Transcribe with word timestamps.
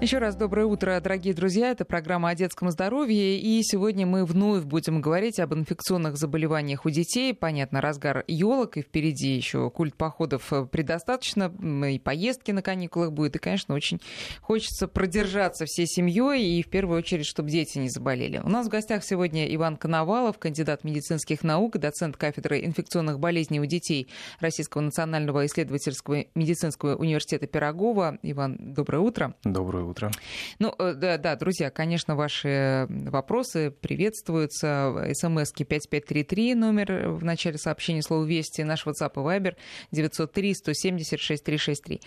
Еще 0.00 0.16
раз 0.16 0.34
доброе 0.34 0.64
утро, 0.64 0.98
дорогие 0.98 1.34
друзья. 1.34 1.72
Это 1.72 1.84
программа 1.84 2.30
о 2.30 2.34
детском 2.34 2.70
здоровье. 2.70 3.38
И 3.38 3.62
сегодня 3.62 4.06
мы 4.06 4.24
вновь 4.24 4.64
будем 4.64 5.02
говорить 5.02 5.38
об 5.38 5.52
инфекционных 5.52 6.16
заболеваниях 6.16 6.86
у 6.86 6.90
детей. 6.90 7.34
Понятно, 7.34 7.82
разгар 7.82 8.24
елок, 8.26 8.78
и 8.78 8.80
впереди 8.80 9.36
еще 9.36 9.68
культ 9.68 9.94
походов 9.94 10.50
предостаточно, 10.72 11.52
и 11.86 11.98
поездки 11.98 12.50
на 12.50 12.62
каникулах 12.62 13.12
будет. 13.12 13.36
И, 13.36 13.38
конечно, 13.38 13.74
очень 13.74 14.00
хочется 14.40 14.88
продержаться 14.88 15.66
всей 15.66 15.86
семьей 15.86 16.58
и 16.58 16.62
в 16.62 16.70
первую 16.70 16.96
очередь, 16.96 17.26
чтобы 17.26 17.50
дети 17.50 17.76
не 17.76 17.90
заболели. 17.90 18.40
У 18.42 18.48
нас 18.48 18.68
в 18.68 18.70
гостях 18.70 19.04
сегодня 19.04 19.54
Иван 19.54 19.76
Коновалов, 19.76 20.38
кандидат 20.38 20.82
медицинских 20.82 21.44
наук, 21.44 21.76
доцент 21.76 22.16
кафедры 22.16 22.64
инфекционных 22.64 23.18
болезней 23.18 23.60
у 23.60 23.66
детей 23.66 24.08
Российского 24.40 24.80
национального 24.80 25.44
исследовательского 25.44 26.24
медицинского 26.34 26.96
университета 26.96 27.46
Пирогова. 27.46 28.18
Иван, 28.22 28.56
доброе 28.58 29.00
утро. 29.00 29.34
Доброе 29.44 29.84
утро 29.84 29.89
утро. 29.90 30.10
Ну, 30.58 30.74
э, 30.78 30.94
да, 30.94 31.18
да, 31.18 31.36
друзья, 31.36 31.70
конечно, 31.70 32.16
ваши 32.16 32.86
вопросы 32.88 33.70
приветствуются. 33.70 35.08
СМСки 35.12 35.64
5533, 35.64 36.54
номер 36.54 37.08
в 37.10 37.24
начале 37.24 37.58
сообщения 37.58 38.02
слова 38.02 38.24
«Вести», 38.24 38.62
наш 38.62 38.86
WhatsApp 38.86 39.12
и 39.14 39.18
Viber 39.18 39.56
903 39.92 40.54
170 40.54 41.20
6363. 41.20 42.00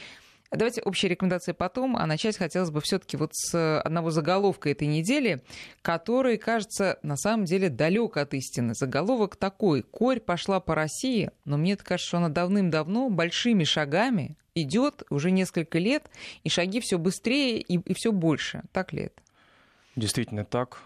Давайте 0.53 0.81
общие 0.81 1.09
рекомендации 1.09 1.51
потом, 1.51 1.97
а 1.97 2.05
начать 2.05 2.37
хотелось 2.37 2.69
бы 2.69 2.79
все-таки 2.81 3.17
вот 3.17 3.31
с 3.33 3.81
одного 3.81 4.11
заголовка 4.11 4.69
этой 4.69 4.87
недели, 4.87 5.43
который, 5.81 6.37
кажется, 6.37 6.99
на 7.01 7.17
самом 7.17 7.45
деле 7.45 7.69
далек 7.69 8.17
от 8.17 8.35
истины. 8.35 8.75
Заголовок 8.75 9.35
такой. 9.35 9.81
Корь 9.81 10.19
пошла 10.19 10.59
по 10.59 10.75
России, 10.75 11.31
но 11.45 11.57
мне 11.57 11.75
кажется, 11.75 12.07
что 12.07 12.17
она 12.17 12.29
давным-давно 12.29 13.09
большими 13.09 13.63
шагами 13.63 14.37
идет 14.53 15.01
уже 15.09 15.31
несколько 15.31 15.79
лет, 15.79 16.11
и 16.43 16.49
шаги 16.49 16.79
все 16.81 16.99
быстрее 16.99 17.59
и, 17.59 17.79
и 17.79 17.93
все 17.95 18.11
больше. 18.11 18.61
Так 18.71 18.93
ли 18.93 19.03
это? 19.05 19.21
Действительно 19.95 20.45
так. 20.45 20.79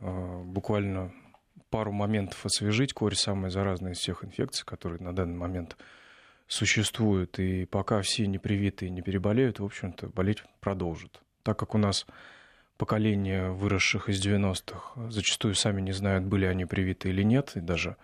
А, 0.00 0.42
буквально 0.42 1.12
пару 1.70 1.92
моментов 1.92 2.44
освежить. 2.44 2.92
Корь 2.92 3.14
самая 3.14 3.50
заразная 3.50 3.92
из 3.92 3.98
всех 3.98 4.24
инфекций, 4.24 4.64
которые 4.66 5.00
на 5.00 5.14
данный 5.14 5.36
момент 5.36 5.76
существуют, 6.46 7.38
и 7.38 7.64
пока 7.64 8.02
все 8.02 8.26
не 8.26 8.38
привитые 8.38 8.90
не 8.90 9.02
переболеют, 9.02 9.60
в 9.60 9.64
общем-то, 9.64 10.08
болеть 10.08 10.42
продолжат. 10.60 11.20
Так 11.42 11.58
как 11.58 11.74
у 11.74 11.78
нас 11.78 12.06
поколение 12.76 13.50
выросших 13.50 14.08
из 14.08 14.24
90-х 14.24 15.10
зачастую 15.10 15.54
сами 15.54 15.80
не 15.80 15.92
знают, 15.92 16.24
были 16.24 16.44
они 16.44 16.64
привиты 16.64 17.08
или 17.08 17.22
нет, 17.22 17.52
и 17.54 17.60
даже 17.60 17.96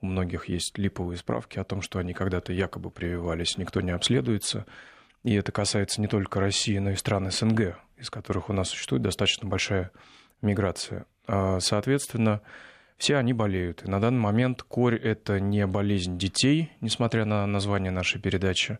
у 0.00 0.06
многих 0.06 0.48
есть 0.48 0.76
липовые 0.78 1.16
справки 1.16 1.58
о 1.58 1.64
том, 1.64 1.80
что 1.80 1.98
они 1.98 2.12
когда-то 2.12 2.52
якобы 2.52 2.90
прививались, 2.90 3.56
никто 3.56 3.80
не 3.80 3.92
обследуется. 3.92 4.66
И 5.22 5.34
это 5.34 5.52
касается 5.52 6.00
не 6.00 6.06
только 6.06 6.38
России, 6.38 6.78
но 6.78 6.90
и 6.90 6.96
стран 6.96 7.30
СНГ, 7.30 7.78
из 7.96 8.10
которых 8.10 8.50
у 8.50 8.52
нас 8.52 8.68
существует 8.68 9.02
достаточно 9.02 9.48
большая 9.48 9.90
миграция. 10.42 11.06
А, 11.26 11.58
соответственно, 11.60 12.42
все 12.96 13.16
они 13.16 13.32
болеют. 13.32 13.84
И 13.84 13.90
на 13.90 14.00
данный 14.00 14.20
момент 14.20 14.62
корь– 14.62 14.96
это 15.02 15.40
не 15.40 15.66
болезнь 15.66 16.18
детей, 16.18 16.72
несмотря 16.80 17.24
на 17.24 17.46
название 17.46 17.90
нашей 17.90 18.20
передачи, 18.20 18.78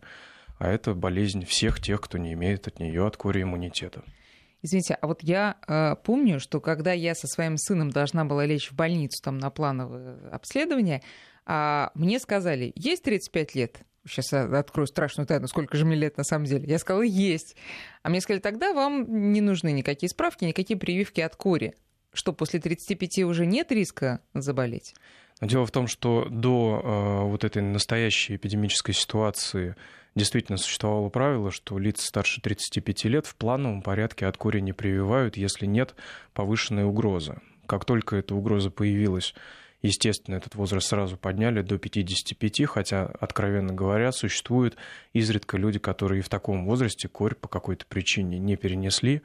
а 0.57 0.69
это 0.69 0.93
болезнь 0.93 1.45
всех 1.45 1.79
тех, 1.79 2.01
кто 2.01 2.17
не 2.17 2.33
имеет 2.33 2.67
от 2.67 2.79
нее, 2.79 3.05
от 3.05 3.15
кори 3.17 3.43
иммунитета. 3.43 4.03
Извините, 4.63 4.95
а 4.95 5.07
вот 5.07 5.21
я 5.21 5.57
э, 5.67 5.95
помню, 6.03 6.39
что 6.39 6.59
когда 6.59 6.91
я 6.91 7.13
со 7.13 7.27
своим 7.27 7.57
сыном 7.57 7.91
должна 7.91 8.25
была 8.25 8.45
лечь 8.45 8.71
в 8.71 8.75
больницу 8.75 9.21
там, 9.23 9.37
на 9.37 9.51
плановое 9.51 10.17
обследование, 10.31 11.03
э, 11.45 11.87
мне 11.93 12.19
сказали, 12.19 12.73
есть 12.75 13.03
35 13.03 13.55
лет? 13.55 13.81
Сейчас 14.07 14.33
открою 14.33 14.87
страшную 14.87 15.27
тайну, 15.27 15.47
сколько 15.47 15.77
же 15.77 15.85
мне 15.85 15.95
лет 15.95 16.17
на 16.17 16.23
самом 16.23 16.45
деле. 16.45 16.65
Я 16.67 16.79
сказала, 16.79 17.03
есть. 17.03 17.55
А 18.03 18.09
мне 18.09 18.21
сказали, 18.21 18.39
тогда 18.39 18.73
вам 18.73 19.31
не 19.31 19.41
нужны 19.41 19.73
никакие 19.73 20.09
справки, 20.09 20.45
никакие 20.45 20.79
прививки 20.79 21.19
от 21.21 21.35
кори 21.35 21.75
что 22.17 22.33
после 22.33 22.59
35 22.59 23.19
уже 23.19 23.45
нет 23.45 23.71
риска 23.71 24.21
заболеть? 24.33 24.95
Дело 25.39 25.67
в 25.67 25.71
том, 25.71 25.87
что 25.87 26.27
до 26.29 26.81
э, 26.83 27.27
вот 27.27 27.43
этой 27.43 27.61
настоящей 27.61 28.35
эпидемической 28.37 28.93
ситуации 28.93 29.75
действительно 30.15 30.57
существовало 30.57 31.09
правило, 31.09 31.51
что 31.51 31.77
лица 31.77 32.07
старше 32.07 32.41
35 32.41 33.05
лет 33.05 33.27
в 33.27 33.35
плановом 33.35 33.83
порядке 33.83 34.25
от 34.25 34.35
кори 34.35 34.61
не 34.61 34.73
прививают, 34.73 35.37
если 35.37 35.67
нет 35.67 35.93
повышенной 36.33 36.85
угрозы. 36.85 37.39
Как 37.67 37.85
только 37.85 38.15
эта 38.15 38.33
угроза 38.33 38.71
появилась, 38.71 39.35
естественно, 39.83 40.35
этот 40.35 40.55
возраст 40.55 40.87
сразу 40.87 41.17
подняли 41.17 41.61
до 41.61 41.77
55, 41.77 42.65
хотя, 42.65 43.05
откровенно 43.05 43.73
говоря, 43.73 44.11
существуют 44.11 44.75
изредка 45.13 45.57
люди, 45.57 45.77
которые 45.77 46.19
и 46.19 46.23
в 46.23 46.29
таком 46.29 46.65
возрасте 46.65 47.07
корь 47.07 47.35
по 47.35 47.47
какой-то 47.47 47.85
причине 47.85 48.39
не 48.39 48.55
перенесли, 48.55 49.21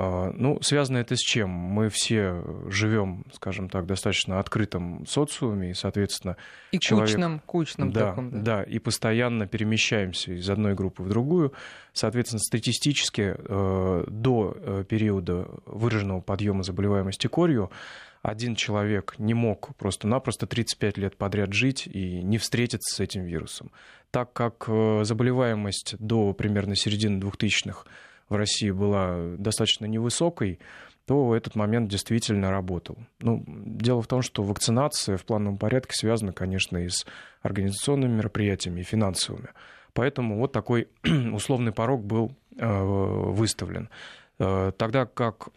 ну, 0.00 0.62
связано 0.62 0.98
это 0.98 1.16
с 1.16 1.20
чем? 1.20 1.50
Мы 1.50 1.88
все 1.88 2.44
живем, 2.68 3.24
скажем 3.32 3.68
так, 3.68 3.86
достаточно 3.86 4.38
открытом 4.38 5.04
социуме, 5.06 5.70
и, 5.70 5.74
соответственно, 5.74 6.36
и 6.70 6.78
человек... 6.78 7.10
кучном, 7.10 7.40
кучном 7.40 7.92
да, 7.92 8.10
таком, 8.10 8.30
да. 8.30 8.38
да, 8.38 8.62
и 8.62 8.78
постоянно 8.78 9.48
перемещаемся 9.48 10.32
из 10.32 10.48
одной 10.48 10.74
группы 10.74 11.02
в 11.02 11.08
другую. 11.08 11.52
Соответственно, 11.92 12.38
статистически 12.38 13.34
э, 13.36 14.04
до 14.06 14.56
э, 14.56 14.84
периода 14.88 15.48
выраженного 15.66 16.20
подъема 16.20 16.62
заболеваемости 16.62 17.26
корью 17.26 17.70
один 18.22 18.56
человек 18.56 19.14
не 19.18 19.34
мог 19.34 19.74
просто-напросто 19.76 20.46
35 20.46 20.98
лет 20.98 21.16
подряд 21.16 21.52
жить 21.52 21.86
и 21.86 22.22
не 22.22 22.38
встретиться 22.38 22.94
с 22.94 23.00
этим 23.00 23.24
вирусом. 23.24 23.70
Так 24.10 24.32
как 24.32 24.64
э, 24.68 25.00
заболеваемость 25.04 25.96
до 25.98 26.32
примерно 26.32 26.76
середины 26.76 27.20
2000-х 27.20 27.84
в 28.28 28.34
России 28.34 28.70
была 28.70 29.36
достаточно 29.36 29.86
невысокой, 29.86 30.58
то 31.06 31.34
этот 31.34 31.54
момент 31.54 31.88
действительно 31.88 32.50
работал. 32.50 32.98
Ну, 33.20 33.42
дело 33.46 34.02
в 34.02 34.06
том, 34.06 34.20
что 34.20 34.42
вакцинация 34.42 35.16
в 35.16 35.24
плановом 35.24 35.56
порядке 35.56 35.92
связана, 35.94 36.32
конечно, 36.32 36.76
и 36.76 36.88
с 36.88 37.06
организационными 37.40 38.16
мероприятиями, 38.16 38.80
и 38.80 38.84
финансовыми. 38.84 39.48
Поэтому 39.94 40.38
вот 40.38 40.52
такой 40.52 40.88
условный 41.32 41.72
порог 41.72 42.04
был 42.04 42.36
э, 42.58 42.66
выставлен. 42.66 43.88
Э, 44.38 44.70
тогда 44.76 45.06
как 45.06 45.48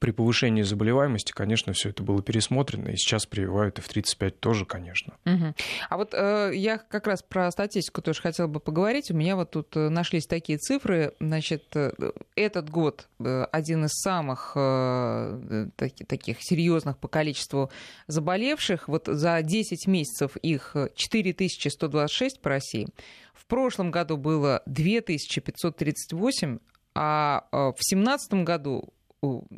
при 0.00 0.10
повышении 0.10 0.62
заболеваемости, 0.62 1.30
конечно, 1.30 1.72
все 1.72 1.90
это 1.90 2.02
было 2.02 2.20
пересмотрено, 2.20 2.88
и 2.88 2.96
сейчас 2.96 3.24
прививают 3.24 3.78
и 3.78 3.82
в 3.82 3.88
35 3.88 4.40
тоже, 4.40 4.66
конечно. 4.66 5.14
Угу. 5.24 5.54
А 5.88 5.96
вот 5.96 6.12
э, 6.12 6.50
я 6.54 6.78
как 6.78 7.06
раз 7.06 7.22
про 7.22 7.50
статистику 7.52 8.02
тоже 8.02 8.20
хотела 8.20 8.48
бы 8.48 8.58
поговорить. 8.58 9.12
У 9.12 9.14
меня 9.14 9.36
вот 9.36 9.52
тут 9.52 9.76
э, 9.76 9.88
нашлись 9.88 10.26
такие 10.26 10.58
цифры. 10.58 11.14
Значит, 11.20 11.64
э, 11.76 11.92
этот 12.34 12.68
год 12.68 13.08
э, 13.20 13.44
один 13.52 13.84
из 13.84 13.92
самых 13.92 14.52
э, 14.56 15.68
таки, 15.76 16.04
таких 16.04 16.38
серьезных 16.40 16.98
по 16.98 17.06
количеству 17.06 17.70
заболевших. 18.08 18.88
Вот 18.88 19.06
за 19.06 19.40
10 19.40 19.86
месяцев 19.86 20.36
их 20.38 20.74
4126 20.96 22.40
по 22.40 22.50
России. 22.50 22.88
В 23.34 23.46
прошлом 23.46 23.92
году 23.92 24.16
было 24.16 24.62
2538, 24.66 26.58
а 26.96 27.46
в 27.52 27.74
2017 27.76 28.44
году 28.44 28.92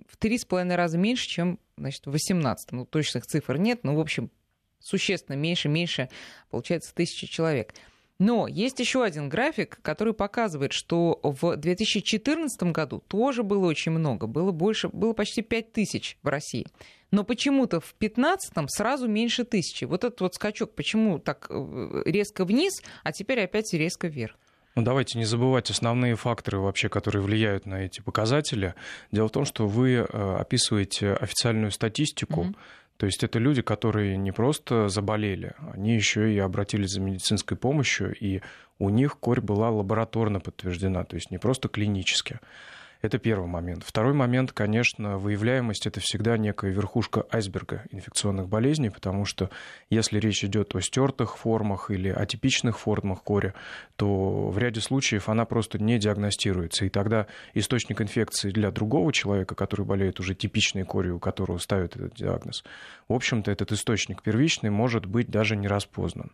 в 0.09 0.17
три 0.19 0.39
с 0.39 0.45
половиной 0.45 0.77
раза 0.77 0.99
меньше, 0.99 1.29
чем 1.29 1.59
значит, 1.77 2.06
в 2.06 2.11
18 2.11 2.73
Ну, 2.73 2.87
точных 2.87 3.27
цифр 3.27 3.56
нет, 3.56 3.84
но, 3.84 3.95
в 3.95 4.01
общем, 4.01 4.31
существенно 4.81 5.37
меньше, 5.37 5.69
меньше, 5.69 6.09
получается, 6.51 6.95
тысячи 6.95 7.27
человек. 7.27 7.75
Но 8.19 8.49
есть 8.49 8.81
еще 8.81 9.05
один 9.05 9.28
график, 9.28 9.78
который 9.81 10.12
показывает, 10.12 10.73
что 10.73 11.21
в 11.23 11.57
2014 11.57 12.62
году 12.65 13.01
тоже 13.07 13.45
было 13.45 13.67
очень 13.67 13.93
много, 13.93 14.27
было 14.27 14.51
больше, 14.51 14.89
было 14.89 15.12
почти 15.12 15.43
5 15.43 15.73
тысяч 15.73 16.19
в 16.23 16.28
России. 16.28 16.67
Но 17.12 17.23
почему-то 17.23 17.81
в 17.81 17.95
2015 18.01 18.53
сразу 18.69 19.09
меньше 19.09 19.45
тысячи. 19.45 19.84
Вот 19.84 20.03
этот 20.03 20.21
вот 20.21 20.34
скачок, 20.34 20.75
почему 20.75 21.21
так 21.21 21.47
э, 21.49 22.03
резко 22.07 22.45
вниз, 22.45 22.83
а 23.05 23.12
теперь 23.12 23.41
опять 23.41 23.73
резко 23.73 24.09
вверх? 24.09 24.37
Ну, 24.75 24.83
давайте 24.83 25.19
не 25.19 25.25
забывать 25.25 25.71
основные 25.71 26.15
факторы 26.15 26.59
вообще, 26.59 26.89
которые 26.89 27.23
влияют 27.23 27.67
на 27.67 27.83
эти 27.83 28.01
показатели. 28.01 28.75
Дело 29.10 29.28
в 29.28 29.33
том, 29.33 29.45
что 29.45 29.66
вы 29.66 29.95
э, 29.95 30.37
описываете 30.39 31.15
официальную 31.15 31.72
статистику, 31.72 32.45
mm-hmm. 32.45 32.57
То 32.98 33.07
есть 33.07 33.22
это 33.22 33.39
люди, 33.39 33.63
которые 33.63 34.16
не 34.16 34.33
просто 34.33 34.89
заболели, 34.89 35.53
они 35.72 35.95
еще 35.95 36.34
и 36.34 36.39
обратились 36.39 36.91
за 36.91 37.01
медицинской 37.01 37.57
помощью, 37.57 38.13
и 38.19 38.42
у 38.81 38.91
них 38.91 39.19
корь 39.19 39.41
была 39.41 39.71
лабораторно 39.71 40.41
подтверждена, 40.41 41.04
то 41.04 41.15
есть 41.15 41.31
не 41.31 41.39
просто 41.39 41.69
клинически. 41.69 42.41
Это 43.00 43.18
первый 43.18 43.47
момент. 43.47 43.84
Второй 43.84 44.12
момент, 44.12 44.50
конечно, 44.50 45.18
выявляемость– 45.18 45.86
это 45.86 46.00
всегда 46.00 46.36
некая 46.36 46.72
верхушка 46.72 47.24
айсберга 47.30 47.84
инфекционных 47.92 48.48
болезней, 48.48 48.91
потому 48.91 49.24
что 49.24 49.50
если 49.89 50.18
речь 50.18 50.42
идет 50.42 50.74
о 50.74 50.80
стертых 50.80 51.36
формах 51.39 51.92
или 51.92 52.09
атипичных 52.09 52.77
формах 52.77 53.22
кори, 53.22 53.54
то 53.95 54.48
в 54.48 54.59
ряде 54.59 54.80
случаев 54.80 55.28
она 55.28 55.45
просто 55.45 55.78
не 55.78 55.98
диагностируется. 55.98 56.86
И 56.86 56.89
тогда 56.89 57.28
источник 57.54 58.00
инфекции 58.00 58.50
для 58.50 58.72
другого 58.72 59.12
человека, 59.12 59.54
который 59.54 59.86
болеет 59.86 60.18
уже 60.18 60.34
типичной 60.34 60.84
корью, 60.84 61.16
у 61.16 61.21
которого 61.21 61.59
ставят 61.59 61.94
этот 61.94 62.16
диагноз, 62.16 62.65
в 63.06 63.12
общем-то, 63.12 63.53
этот 63.53 63.71
источник 63.71 64.22
первичный 64.22 64.71
может 64.71 65.06
быть 65.06 65.28
даже 65.28 65.54
не 65.54 65.68
распознан. 65.68 66.33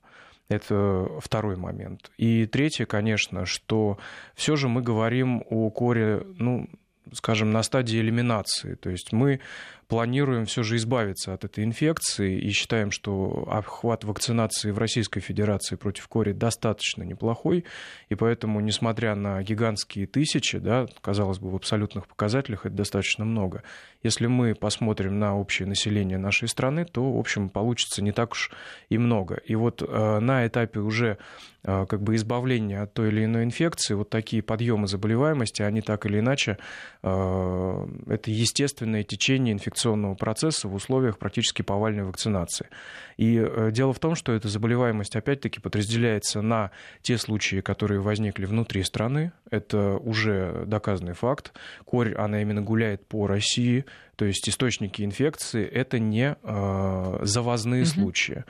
Это 0.49 1.08
второй 1.20 1.56
момент. 1.56 2.11
И 2.19 2.46
третье, 2.46 2.85
конечно, 2.85 3.46
что 3.46 3.99
все 4.35 4.56
же 4.56 4.69
мы 4.69 4.82
говорим 4.82 5.43
о 5.49 5.70
коре, 5.70 6.23
ну, 6.37 6.69
скажем, 7.12 7.50
на 7.50 7.62
стадии 7.62 7.99
элиминации. 7.99 8.75
То 8.75 8.91
есть 8.91 9.12
мы 9.12 9.41
планируем 9.88 10.46
все 10.46 10.62
же 10.62 10.76
избавиться 10.76 11.32
от 11.34 11.44
этой 11.44 11.64
инфекции 11.64 12.38
и 12.38 12.50
считаем, 12.50 12.90
что 12.90 13.46
охват 13.50 14.04
вакцинации 14.04 14.70
в 14.70 14.78
Российской 14.78 15.20
Федерации 15.20 15.76
против 15.76 16.08
кори 16.08 16.32
достаточно 16.32 17.02
неплохой, 17.02 17.64
и 18.08 18.14
поэтому, 18.14 18.60
несмотря 18.60 19.14
на 19.14 19.42
гигантские 19.42 20.06
тысячи, 20.06 20.58
да, 20.58 20.86
казалось 21.00 21.38
бы, 21.38 21.50
в 21.50 21.56
абсолютных 21.56 22.06
показателях 22.06 22.66
это 22.66 22.75
достаточно 22.75 23.25
много, 23.25 23.62
если 24.04 24.26
мы 24.26 24.54
посмотрим 24.54 25.19
на 25.19 25.36
общее 25.36 25.66
население 25.66 26.19
нашей 26.19 26.46
страны, 26.46 26.84
то, 26.84 27.12
в 27.12 27.19
общем, 27.19 27.48
получится 27.48 28.02
не 28.02 28.12
так 28.12 28.32
уж 28.32 28.50
и 28.90 28.98
много. 28.98 29.40
И 29.46 29.54
вот 29.54 29.82
э, 29.82 30.19
на 30.20 30.46
этапе 30.46 30.81
уже 30.81 31.16
э, 31.62 31.86
как 31.86 32.02
бы 32.02 32.14
избавления 32.14 32.82
от 32.82 32.92
той 32.92 33.08
или 33.08 33.25
иной 33.25 33.44
инфекции, 33.44 33.94
вот 33.94 34.10
такие 34.10 34.42
подъемы 34.42 34.88
заболеваемости, 34.88 35.62
они 35.62 35.81
так 35.81 36.04
или 36.04 36.19
иначе, 36.19 36.58
э, 37.02 37.86
это 38.08 38.31
естественное 38.31 39.04
течение 39.04 39.52
инфекционного 39.75 40.15
процесса 40.15 40.69
в 40.69 40.75
условиях 40.75 41.19
практически 41.19 41.62
повальной 41.62 42.05
вакцинации. 42.05 42.69
И 43.17 43.44
дело 43.73 43.93
в 43.93 43.99
том, 43.99 44.15
что 44.15 44.32
эта 44.32 44.49
заболеваемость, 44.49 45.17
опять-таки, 45.17 45.61
подразделяется 45.61 46.41
на 46.43 46.71
те 47.03 47.19
случаи, 47.19 47.61
которые 47.61 48.00
возникли 48.00 48.47
внутри 48.47 48.82
страны, 48.82 49.32
это 49.50 49.97
уже 49.97 50.65
доказанный 50.67 51.15
факт. 51.15 51.53
Корь, 51.85 52.15
она 52.15 52.41
именно 52.43 52.62
гуляет 52.62 53.06
по 53.06 53.26
России, 53.26 53.85
то 54.17 54.25
есть 54.25 54.49
источники 54.49 55.03
инфекции 55.03 55.65
это 55.65 55.99
не 55.99 56.37
э, 56.41 57.19
завозные 57.23 57.82
угу. 57.82 57.88
случаи. 57.91 58.44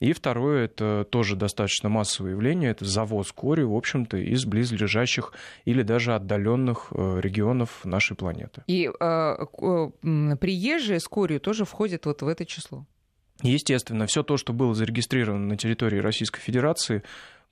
И 0.00 0.14
второе, 0.14 0.64
это 0.64 1.06
тоже 1.08 1.36
достаточно 1.36 1.90
массовое 1.90 2.32
явление, 2.32 2.70
это 2.70 2.86
завоз 2.86 3.32
кори, 3.32 3.62
в 3.62 3.74
общем-то, 3.74 4.16
из 4.16 4.46
близлежащих 4.46 5.34
или 5.66 5.82
даже 5.82 6.14
отдаленных 6.14 6.88
э, 6.90 7.20
регионов 7.20 7.84
нашей 7.84 8.16
планеты. 8.16 8.62
И 8.66 8.88
э, 8.88 9.36
приезжие 10.40 11.00
с 11.00 11.06
корью 11.06 11.38
тоже 11.38 11.66
входят 11.66 12.06
вот 12.06 12.22
в 12.22 12.28
это 12.28 12.46
число? 12.46 12.86
Естественно, 13.42 14.06
все 14.06 14.22
то, 14.22 14.38
что 14.38 14.54
было 14.54 14.74
зарегистрировано 14.74 15.46
на 15.46 15.56
территории 15.58 15.98
Российской 15.98 16.40
Федерации, 16.40 17.02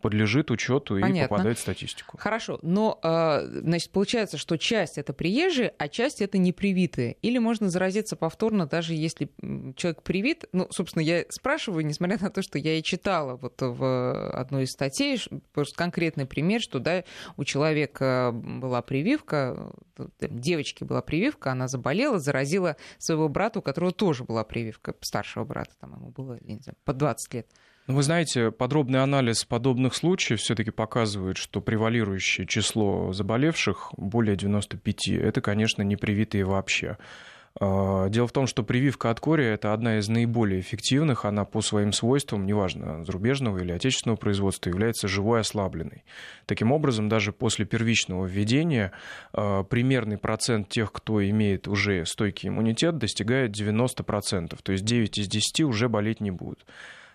подлежит 0.00 0.50
учету 0.50 0.96
и 0.96 1.22
попадает 1.22 1.58
в 1.58 1.60
статистику. 1.60 2.18
Хорошо, 2.18 2.58
но 2.62 2.98
а, 3.02 3.42
значит, 3.44 3.90
получается, 3.90 4.38
что 4.38 4.56
часть 4.56 4.96
это 4.96 5.12
приезжие, 5.12 5.74
а 5.78 5.88
часть 5.88 6.20
это 6.22 6.38
непривитые. 6.38 7.16
Или 7.22 7.38
можно 7.38 7.68
заразиться 7.68 8.16
повторно, 8.16 8.66
даже 8.66 8.94
если 8.94 9.30
человек 9.76 10.02
привит. 10.02 10.44
Ну, 10.52 10.68
собственно, 10.70 11.02
я 11.02 11.24
спрашиваю, 11.28 11.84
несмотря 11.84 12.18
на 12.20 12.30
то, 12.30 12.42
что 12.42 12.58
я 12.58 12.78
и 12.78 12.82
читала 12.82 13.36
вот 13.36 13.54
в 13.60 14.30
одной 14.32 14.64
из 14.64 14.70
статей, 14.70 15.20
просто 15.52 15.76
конкретный 15.76 16.26
пример, 16.26 16.60
что 16.60 16.78
да, 16.78 17.04
у 17.36 17.44
человека 17.44 18.30
была 18.32 18.82
прививка, 18.82 19.72
девочки 20.20 20.84
была 20.84 21.02
прививка, 21.02 21.50
она 21.52 21.66
заболела, 21.66 22.18
заразила 22.18 22.76
своего 22.98 23.28
брата, 23.28 23.58
у 23.58 23.62
которого 23.62 23.92
тоже 23.92 24.24
была 24.24 24.44
прививка, 24.44 24.94
старшего 25.00 25.44
брата, 25.44 25.72
там 25.80 25.94
ему 25.94 26.10
было, 26.10 26.38
не 26.42 26.58
знаю, 26.60 26.76
по 26.84 26.92
20 26.92 27.34
лет. 27.34 27.48
Ну, 27.88 27.94
вы 27.94 28.02
знаете, 28.02 28.50
подробный 28.50 29.02
анализ 29.02 29.46
подобных 29.46 29.94
случаев 29.94 30.40
все-таки 30.40 30.70
показывает, 30.70 31.38
что 31.38 31.62
превалирующее 31.62 32.46
число 32.46 33.14
заболевших 33.14 33.94
более 33.96 34.36
95. 34.36 35.08
Это, 35.08 35.40
конечно, 35.40 35.80
не 35.80 35.96
привитые 35.96 36.44
вообще. 36.44 36.98
А, 37.58 38.10
дело 38.10 38.26
в 38.26 38.32
том, 38.32 38.46
что 38.46 38.62
прививка 38.62 39.08
от 39.08 39.20
кори– 39.20 39.42
это 39.46 39.72
одна 39.72 40.00
из 40.00 40.08
наиболее 40.10 40.60
эффективных. 40.60 41.24
Она 41.24 41.46
по 41.46 41.62
своим 41.62 41.94
свойствам, 41.94 42.44
неважно, 42.44 43.06
зарубежного 43.06 43.56
или 43.56 43.72
отечественного 43.72 44.18
производства, 44.18 44.68
является 44.68 45.08
живой 45.08 45.40
ослабленной. 45.40 46.04
Таким 46.44 46.72
образом, 46.72 47.08
даже 47.08 47.32
после 47.32 47.64
первичного 47.64 48.26
введения 48.26 48.92
а, 49.32 49.64
примерный 49.64 50.18
процент 50.18 50.68
тех, 50.68 50.92
кто 50.92 51.26
имеет 51.26 51.66
уже 51.66 52.04
стойкий 52.04 52.50
иммунитет, 52.50 52.98
достигает 52.98 53.58
90%. 53.58 54.58
То 54.62 54.72
есть 54.72 54.84
9 54.84 55.16
из 55.16 55.26
10 55.26 55.62
уже 55.62 55.88
болеть 55.88 56.20
не 56.20 56.30
будут. 56.30 56.66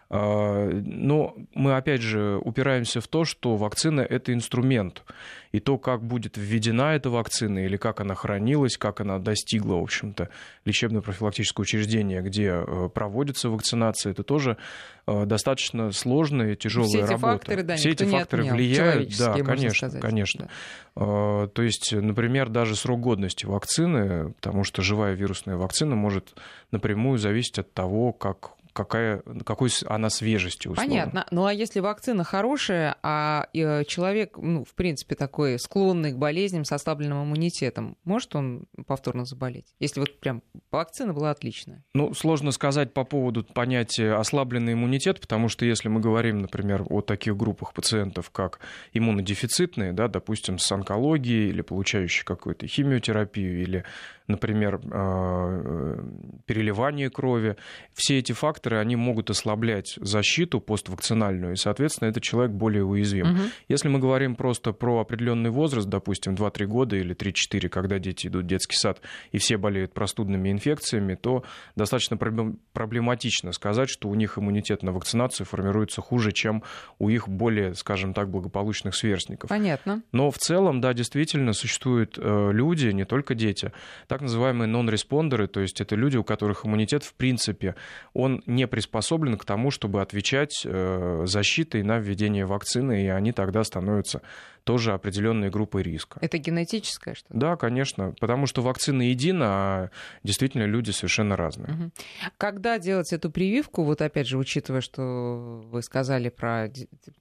А, 0.10 0.70
но 0.70 1.36
мы, 1.54 1.76
опять 1.76 2.02
же, 2.02 2.40
упираемся 2.44 3.02
в 3.02 3.08
то, 3.08 3.26
что 3.26 3.56
вакцина– 3.56 4.02
это 4.10 4.34
инструмент. 4.34 5.04
И 5.52 5.60
то, 5.60 5.78
как 5.78 6.04
будет 6.04 6.38
введена 6.38 6.96
эта 6.96 7.10
вакцина, 7.10 7.60
или 7.66 7.78
как 7.78 8.00
она 8.00 8.16
хранилась, 8.16 8.78
как 8.78 9.02
она 9.02 9.20
достигла, 9.20 9.76
в 9.76 9.84
общем-то, 9.84 10.30
лечебно-профилактического 10.66 11.62
учреждения, 11.62 12.22
где 12.22 12.64
э, 12.66 12.90
проводится 12.90 13.50
вакцинация, 13.50 14.12
это 14.12 14.24
тоже 14.24 14.58
э, 15.06 15.26
достаточно 15.26 15.92
сложная, 15.92 16.56
тяжелая 16.56 16.90
Все 16.90 17.00
эти 17.00 17.12
работа. 17.12 17.28
Факторы, 17.34 17.64
да, 17.64 17.76
Все 17.76 17.90
эти 17.92 18.04
факторы 18.04 18.44
отменял, 18.44 18.56
влияют. 18.56 19.18
Да, 19.18 19.34
конечно, 19.34 19.90
сказать, 19.90 20.02
конечно. 20.02 20.50
Да. 20.96 21.48
То 21.48 21.62
есть, 21.62 21.92
например, 21.92 22.50
даже 22.50 22.76
срок 22.76 23.02
годности 23.02 23.46
вакцины, 23.46 24.34
потому 24.34 24.64
что 24.64 24.82
живая 24.82 25.14
вирусная 25.14 25.56
вакцина 25.56 25.96
может 25.96 26.36
напрямую 26.72 27.18
зависеть 27.18 27.60
от 27.60 27.74
того, 27.74 28.12
как 28.12 28.52
какая, 28.74 29.22
какой 29.46 29.70
она 29.86 30.10
свежести 30.10 30.68
условно. 30.68 30.90
Понятно. 30.90 31.28
Ну 31.32 31.46
а 31.46 31.54
если 31.54 31.80
вакцина 31.80 32.24
хорошая, 32.24 32.98
а 33.04 33.48
э, 33.54 33.84
человек, 33.86 34.38
ну, 34.38 34.66
в 34.66 34.74
принципе, 34.74 35.16
такой 35.16 35.60
склонный 35.60 36.12
к 36.12 36.18
болезням 36.18 36.66
с 36.66 36.72
ослабленным 36.72 37.24
иммунитетом, 37.24 37.98
может 38.04 38.36
он 38.36 38.66
повторно 38.88 39.26
заболеть? 39.26 39.74
Если 39.80 40.00
вот 40.00 40.20
прям 40.20 40.42
вакцина 40.72 41.14
была 41.14 41.32
отличная. 41.32 41.84
Ну, 41.94 42.14
сложно 42.14 42.52
сказать 42.52 42.94
по 42.94 43.04
поводу 43.04 43.44
понятия 43.44 44.14
ослабленный 44.14 44.74
иммунитет, 44.74 45.22
потому 45.22 45.50
что 45.50 45.66
если 45.66 45.88
мы 45.88 46.00
говорим, 46.00 46.40
например, 46.40 46.86
о 46.90 47.02
таких 47.02 47.38
группах 47.38 47.74
пациентов, 47.74 48.32
как 48.32 48.60
иммунодефицитные, 48.94 49.94
да, 49.94 50.08
допустим, 50.08 50.58
с 50.58 50.72
онкологией 50.72 51.50
или 51.50 51.62
получающие 51.62 52.26
какую-то 52.26 52.68
химиотерапию 52.68 53.62
или 53.62 53.86
например, 54.28 54.80
э, 54.84 56.04
переливание 56.46 57.10
крови. 57.10 57.56
Все 57.94 58.20
эти 58.20 58.32
факторы, 58.32 58.78
они 58.78 58.96
могут 58.96 59.30
ослаблять 59.30 59.96
защиту 59.98 60.60
поствакцинальную, 60.60 61.54
и, 61.54 61.56
соответственно, 61.56 62.10
этот 62.10 62.24
человек 62.24 62.52
более 62.52 62.84
уязвим. 62.84 63.32
Угу. 63.32 63.42
Если 63.68 63.90
мы 63.90 64.00
говорим 64.00 64.36
просто 64.36 64.72
про 64.72 65.00
определенный 65.00 65.50
возраст, 65.50 65.88
допустим, 65.88 66.36
2-3 66.36 66.66
года 66.66 66.96
или 66.96 67.16
3-4, 67.16 67.70
когда 67.70 68.00
дети 68.00 68.28
идут 68.28 68.46
в 68.46 68.48
детский 68.48 68.76
сад, 68.76 69.02
и 69.32 69.38
все 69.38 69.58
болеют 69.58 69.94
простудными 69.94 70.52
инфекциями, 70.52 71.16
то 71.16 71.44
достаточно 71.76 72.18
проблематично 72.18 73.52
сказать, 73.52 73.90
что 73.90 74.10
у 74.10 74.16
них 74.16 74.38
иммунитет 74.38 74.84
на 74.84 74.92
вакцинацию 74.92 75.46
формируется 75.46 76.02
хуже, 76.02 76.32
чем 76.32 76.64
у 77.00 77.10
их 77.10 77.28
более, 77.28 77.76
скажем 77.76 78.14
так, 78.14 78.30
благополучных 78.30 78.96
сверстников. 78.96 79.50
Понятно. 79.50 80.02
Но 80.12 80.32
в 80.32 80.38
целом, 80.38 80.82
да, 80.82 80.94
действительно, 80.94 81.54
существуют 81.54 82.18
э, 82.18 82.50
люди, 82.52 82.88
не 82.88 83.06
только 83.06 83.36
дети, 83.36 83.72
так 84.14 84.22
называемые 84.22 84.68
нон-респондеры, 84.68 85.48
то 85.48 85.60
есть 85.60 85.82
это 85.82 85.96
люди, 85.96 86.18
у 86.18 86.24
которых 86.24 86.68
иммунитет, 86.68 87.04
в 87.04 87.16
принципе, 87.16 87.74
он 88.14 88.44
не 88.46 88.68
приспособлен 88.68 89.40
к 89.40 89.44
тому, 89.44 89.72
чтобы 89.72 90.04
отвечать 90.04 90.62
э, 90.66 91.24
защитой 91.26 91.82
на 91.82 91.98
введение 91.98 92.46
вакцины, 92.46 93.06
и 93.06 93.08
они 93.08 93.32
тогда 93.32 93.64
становятся 93.64 94.22
тоже 94.64 94.94
определенные 94.94 95.50
группы 95.50 95.82
риска. 95.84 96.20
Это 96.22 96.38
генетическое 96.38 97.16
что-то? 97.16 97.38
Да, 97.38 97.56
конечно, 97.56 98.14
потому 98.20 98.48
что 98.48 98.62
вакцина 98.62 99.02
едина, 99.02 99.46
а 99.46 99.90
действительно 100.24 100.64
люди 100.64 100.92
совершенно 100.92 101.36
разные. 101.36 101.74
Угу. 101.74 101.92
Когда 102.38 102.80
делать 102.80 103.12
эту 103.14 103.30
прививку, 103.30 103.84
вот 103.84 104.02
опять 104.02 104.28
же, 104.28 104.38
учитывая, 104.38 104.82
что 104.82 105.64
вы 105.66 105.82
сказали 105.82 106.30
про 106.30 106.70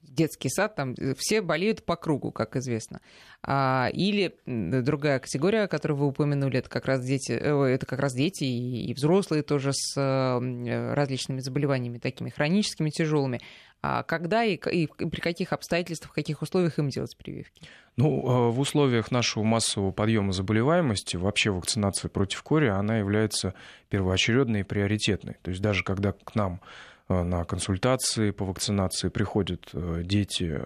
детский 0.03 0.49
сад, 0.51 0.77
там 0.77 0.95
все 1.17 1.41
болеют 1.41 1.85
по 1.85 1.97
кругу, 1.97 2.31
как 2.31 2.57
известно. 2.57 3.01
А, 3.43 3.89
или 3.93 4.37
другая 4.47 5.19
категория, 5.19 5.67
которую 5.67 5.99
вы 5.99 6.07
упомянули, 6.07 6.59
это 6.59 6.69
как 6.69 6.87
раз 6.87 7.05
дети, 7.05 7.33
э, 7.33 7.65
это 7.65 7.87
как 7.87 7.99
раз 7.99 8.15
дети 8.15 8.45
и 8.45 8.95
взрослые 8.95 9.43
тоже 9.43 9.73
с 9.73 9.99
э, 9.99 10.95
различными 10.95 11.41
заболеваниями, 11.41 11.99
такими 11.99 12.31
хроническими, 12.31 12.91
тяжелыми. 12.91 13.41
А 13.83 14.05
когда 14.05 14.45
и, 14.45 14.55
и 14.55 14.87
при 14.87 15.21
каких 15.21 15.53
обстоятельствах, 15.53 16.13
в 16.13 16.15
каких 16.15 16.41
условиях 16.41 16.79
им 16.79 16.89
делать 16.89 17.17
прививки? 17.17 17.67
Ну, 17.97 18.23
а, 18.27 18.51
в 18.51 18.61
условиях 18.61 19.11
нашего 19.11 19.43
массового 19.43 19.91
подъема 19.91 20.33
заболеваемости 20.33 21.17
вообще 21.17 21.51
вакцинация 21.51 22.09
против 22.09 22.43
кори, 22.45 22.69
она 22.69 22.99
является 22.99 23.55
первоочередной 23.89 24.61
и 24.61 24.63
приоритетной. 24.65 25.37
То 25.43 25.51
есть 25.51 25.61
даже 25.61 25.83
когда 25.83 26.13
к 26.13 26.35
нам 26.37 26.61
а, 27.09 27.25
на 27.25 27.45
консультации 27.45 28.31
по 28.31 28.45
вакцинации 28.45 29.09
приходят 29.09 29.69
а, 29.75 30.03
дети, 30.05 30.61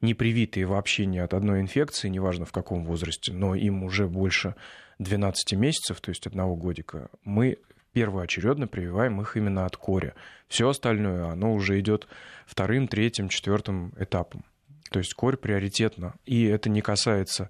не 0.00 0.14
привитые 0.14 0.66
вообще 0.66 1.06
ни 1.06 1.18
от 1.18 1.34
одной 1.34 1.60
инфекции, 1.60 2.08
неважно 2.08 2.44
в 2.44 2.52
каком 2.52 2.84
возрасте, 2.84 3.32
но 3.32 3.56
им 3.56 3.82
уже 3.82 4.06
больше 4.06 4.54
12 5.00 5.54
месяцев, 5.54 6.00
то 6.00 6.10
есть 6.10 6.26
одного 6.28 6.54
годика, 6.54 7.08
мы 7.24 7.58
первоочередно 7.92 8.66
прививаем 8.66 9.20
их 9.20 9.36
именно 9.36 9.66
от 9.66 9.76
кори. 9.76 10.14
Все 10.48 10.68
остальное, 10.68 11.30
оно 11.30 11.54
уже 11.54 11.78
идет 11.80 12.08
вторым, 12.46 12.88
третьим, 12.88 13.28
четвертым 13.28 13.92
этапом. 13.98 14.44
То 14.90 14.98
есть 14.98 15.14
корь 15.14 15.36
приоритетно. 15.36 16.14
И 16.26 16.44
это 16.44 16.68
не 16.68 16.82
касается 16.82 17.48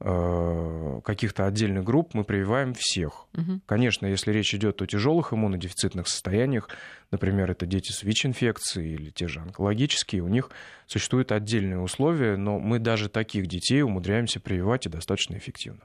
э, 0.00 1.00
каких-то 1.04 1.46
отдельных 1.46 1.84
групп, 1.84 2.14
мы 2.14 2.24
прививаем 2.24 2.74
всех. 2.76 3.26
Угу. 3.34 3.60
Конечно, 3.66 4.06
если 4.06 4.32
речь 4.32 4.54
идет 4.54 4.82
о 4.82 4.86
тяжелых 4.86 5.32
иммунодефицитных 5.32 6.08
состояниях, 6.08 6.68
например, 7.12 7.50
это 7.50 7.66
дети 7.66 7.92
с 7.92 8.02
ВИЧ-инфекцией 8.02 8.94
или 8.94 9.10
те 9.10 9.28
же 9.28 9.40
онкологические, 9.40 10.22
у 10.22 10.28
них 10.28 10.50
существуют 10.86 11.30
отдельные 11.30 11.80
условия, 11.80 12.36
но 12.36 12.58
мы 12.58 12.80
даже 12.80 13.08
таких 13.08 13.46
детей 13.46 13.82
умудряемся 13.82 14.40
прививать 14.40 14.86
и 14.86 14.90
достаточно 14.90 15.36
эффективно. 15.36 15.82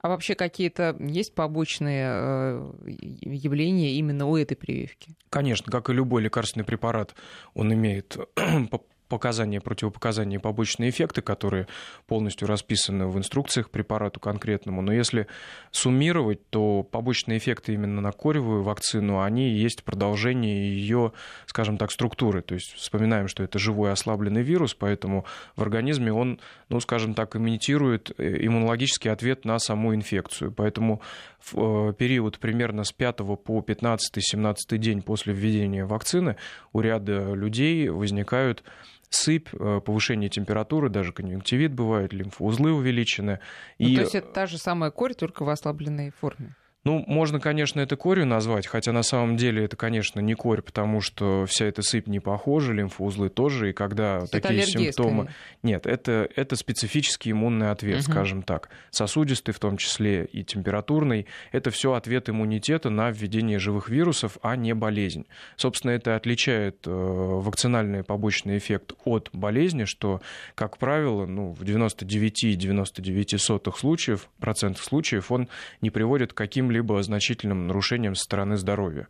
А 0.00 0.08
вообще 0.08 0.34
какие-то 0.34 0.96
есть 0.98 1.34
побочные 1.34 2.08
э, 2.10 2.72
явления 2.86 3.92
именно 3.92 4.26
у 4.26 4.36
этой 4.36 4.56
прививки? 4.56 5.12
Конечно, 5.30 5.70
как 5.70 5.90
и 5.90 5.92
любой 5.92 6.22
лекарственный 6.22 6.64
препарат, 6.64 7.14
он 7.54 7.72
имеет 7.72 8.16
показания, 9.08 9.60
противопоказания 9.60 10.38
и 10.38 10.40
побочные 10.40 10.90
эффекты, 10.90 11.22
которые 11.22 11.66
полностью 12.06 12.46
расписаны 12.46 13.06
в 13.08 13.18
инструкциях 13.18 13.70
препарату 13.70 14.20
конкретному. 14.20 14.82
Но 14.82 14.92
если 14.92 15.26
суммировать, 15.70 16.48
то 16.50 16.82
побочные 16.82 17.38
эффекты 17.38 17.74
именно 17.74 18.00
на 18.00 18.12
коревую 18.12 18.62
вакцину, 18.62 19.20
они 19.20 19.50
есть 19.50 19.84
продолжение 19.84 20.70
ее, 20.70 21.12
скажем 21.46 21.78
так, 21.78 21.90
структуры. 21.90 22.42
То 22.42 22.54
есть 22.54 22.74
вспоминаем, 22.74 23.28
что 23.28 23.42
это 23.42 23.58
живой 23.58 23.92
ослабленный 23.92 24.42
вирус, 24.42 24.74
поэтому 24.74 25.24
в 25.56 25.62
организме 25.62 26.12
он, 26.12 26.40
ну, 26.68 26.80
скажем 26.80 27.14
так, 27.14 27.36
имитирует 27.36 28.12
э, 28.18 28.46
иммунологический 28.46 29.10
ответ 29.10 29.44
на 29.44 29.58
саму 29.58 29.94
инфекцию. 29.94 30.52
Поэтому 30.52 31.00
в 31.40 31.90
э, 31.90 31.92
период 31.94 32.38
примерно 32.38 32.84
с 32.84 32.92
5 32.92 33.16
по 33.16 33.60
15-17 33.60 34.76
день 34.78 35.02
после 35.02 35.32
введения 35.32 35.84
вакцины 35.84 36.36
у 36.72 36.80
ряда 36.80 37.32
людей 37.34 37.88
возникают 37.88 38.62
сыпь, 39.10 39.48
э, 39.52 39.80
повышение 39.84 40.28
температуры, 40.28 40.88
даже 40.88 41.12
конъюнктивит 41.12 41.72
бывает, 41.72 42.12
лимфоузлы 42.12 42.72
увеличены. 42.72 43.40
Ну, 43.78 43.88
и... 43.88 43.94
То 43.96 44.02
есть 44.02 44.14
это 44.14 44.28
та 44.28 44.46
же 44.46 44.58
самая 44.58 44.90
корь, 44.90 45.14
только 45.14 45.44
в 45.44 45.48
ослабленной 45.48 46.10
форме? 46.10 46.54
Ну, 46.84 47.02
можно, 47.06 47.40
конечно, 47.40 47.80
это 47.80 47.96
корью 47.96 48.24
назвать, 48.24 48.66
хотя 48.66 48.92
на 48.92 49.02
самом 49.02 49.36
деле 49.36 49.64
это, 49.64 49.76
конечно, 49.76 50.20
не 50.20 50.34
корь, 50.34 50.62
потому 50.62 51.00
что 51.00 51.44
вся 51.46 51.66
эта 51.66 51.82
сыпь 51.82 52.06
не 52.06 52.20
похожа, 52.20 52.72
лимфоузлы 52.72 53.30
тоже, 53.30 53.70
и 53.70 53.72
когда 53.72 54.18
это 54.18 54.40
такие 54.40 54.62
симптомы... 54.62 55.24
Скорее. 55.24 55.36
Нет, 55.64 55.86
это, 55.86 56.28
это 56.36 56.54
специфический 56.56 57.32
иммунный 57.32 57.72
ответ, 57.72 57.96
угу. 57.96 58.04
скажем 58.12 58.42
так. 58.42 58.70
Сосудистый 58.90 59.52
в 59.52 59.58
том 59.58 59.76
числе 59.76 60.24
и 60.24 60.44
температурный. 60.44 61.26
Это 61.52 61.70
все 61.70 61.92
ответ 61.94 62.30
иммунитета 62.30 62.90
на 62.90 63.10
введение 63.10 63.58
живых 63.58 63.88
вирусов, 63.90 64.38
а 64.40 64.56
не 64.56 64.72
болезнь. 64.72 65.26
Собственно, 65.56 65.90
это 65.90 66.16
отличает 66.16 66.86
э, 66.86 66.90
вакцинальный 66.90 68.02
побочный 68.02 68.56
эффект 68.56 68.94
от 69.04 69.28
болезни, 69.32 69.84
что, 69.84 70.22
как 70.54 70.78
правило, 70.78 71.26
ну, 71.26 71.52
в 71.52 71.64
99,99 71.64 73.76
случаев, 73.76 74.30
процентов 74.38 74.84
случаев 74.84 75.30
он 75.32 75.48
не 75.82 75.90
приводит 75.90 76.32
к 76.32 76.36
каким-либо 76.36 76.67
каким-либо 76.68 77.02
значительным 77.02 77.66
нарушением 77.66 78.14
со 78.14 78.24
стороны 78.24 78.56
здоровья. 78.56 79.08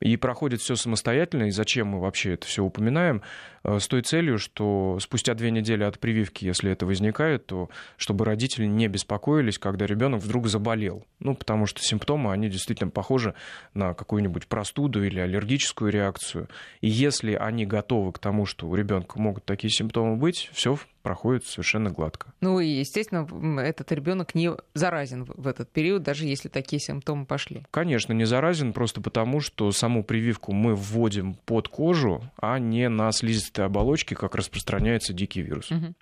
И 0.00 0.16
проходит 0.16 0.60
все 0.60 0.76
самостоятельно, 0.76 1.44
и 1.44 1.50
зачем 1.50 1.88
мы 1.88 2.00
вообще 2.00 2.34
это 2.34 2.46
все 2.46 2.64
упоминаем, 2.64 3.22
э, 3.64 3.78
с 3.78 3.86
той 3.86 4.02
целью, 4.02 4.38
что 4.38 4.98
спустя 5.00 5.34
две 5.34 5.50
недели 5.50 5.84
от 5.84 5.98
прививки, 5.98 6.44
если 6.44 6.70
это 6.72 6.86
возникает, 6.86 7.46
то 7.46 7.68
чтобы 7.96 8.24
родители 8.24 8.66
не 8.66 8.88
беспокоились, 8.88 9.58
когда 9.58 9.86
ребенок 9.86 10.22
вдруг 10.22 10.46
заболел. 10.48 11.04
Ну, 11.18 11.34
потому 11.34 11.66
что 11.66 11.82
симптомы, 11.82 12.32
они 12.32 12.48
действительно 12.48 12.90
похожи 12.90 13.34
на 13.74 13.94
какую-нибудь 13.94 14.46
простуду 14.46 15.04
или 15.04 15.20
аллергическую 15.20 15.92
реакцию. 15.92 16.48
И 16.80 16.88
если 16.88 17.34
они 17.34 17.66
готовы 17.66 18.12
к 18.12 18.18
тому, 18.18 18.46
что 18.46 18.68
у 18.68 18.74
ребенка 18.74 19.20
могут 19.20 19.44
такие 19.44 19.70
симптомы 19.70 20.16
быть, 20.16 20.50
все 20.52 20.78
проходит 21.02 21.46
совершенно 21.46 21.90
гладко. 21.90 22.32
Ну 22.40 22.60
и, 22.60 22.66
естественно, 22.66 23.26
этот 23.60 23.90
ребенок 23.92 24.34
не 24.34 24.52
заразен 24.74 25.24
в 25.24 25.46
этот 25.46 25.70
период, 25.70 26.02
даже 26.02 26.26
если 26.26 26.48
такие 26.48 26.80
симптомы 26.80 27.26
пошли. 27.26 27.64
Конечно, 27.70 28.12
не 28.12 28.24
заразен, 28.24 28.72
просто 28.72 29.00
потому, 29.00 29.40
что 29.40 29.72
саму 29.90 30.04
прививку 30.04 30.52
мы 30.52 30.76
вводим 30.76 31.34
под 31.34 31.68
кожу, 31.68 32.22
а 32.40 32.60
не 32.60 32.88
на 32.88 33.10
слизистой 33.10 33.64
оболочке, 33.64 34.14
как 34.14 34.36
распространяется 34.36 35.12
дикий 35.12 35.42
вирус. 35.42 35.70
Угу. 35.72 35.94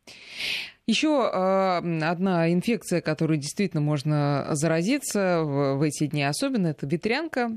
Еще 0.86 1.08
э, 1.08 2.02
одна 2.02 2.52
инфекция, 2.52 3.00
которой 3.00 3.38
действительно 3.38 3.80
можно 3.80 4.48
заразиться 4.52 5.40
в, 5.42 5.76
в 5.76 5.82
эти 5.82 6.06
дни, 6.06 6.22
особенно 6.22 6.68
это 6.68 6.86
ветрянка, 6.86 7.50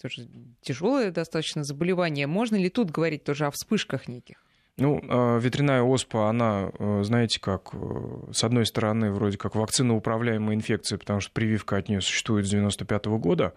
тоже 0.00 0.28
тяжелое 0.62 1.10
достаточно 1.10 1.62
заболевание. 1.62 2.26
Можно 2.26 2.56
ли 2.56 2.70
тут 2.70 2.90
говорить 2.90 3.24
тоже 3.24 3.46
о 3.46 3.50
вспышках 3.50 4.08
неких? 4.08 4.36
Ну, 4.78 5.00
а, 5.08 5.38
ветряная 5.38 5.82
оспа, 5.82 6.28
она, 6.28 6.70
э, 6.78 7.02
знаете, 7.02 7.38
как, 7.40 7.70
э, 7.72 8.32
с 8.32 8.44
одной 8.44 8.66
стороны, 8.66 9.10
вроде 9.10 9.38
как 9.38 9.54
вакциноуправляемая 9.54 10.54
инфекция, 10.54 10.98
потому 10.98 11.20
что 11.20 11.32
прививка 11.32 11.76
от 11.76 11.88
нее 11.88 12.00
существует 12.02 12.46
с 12.46 12.50
95 12.50 13.18
года, 13.18 13.54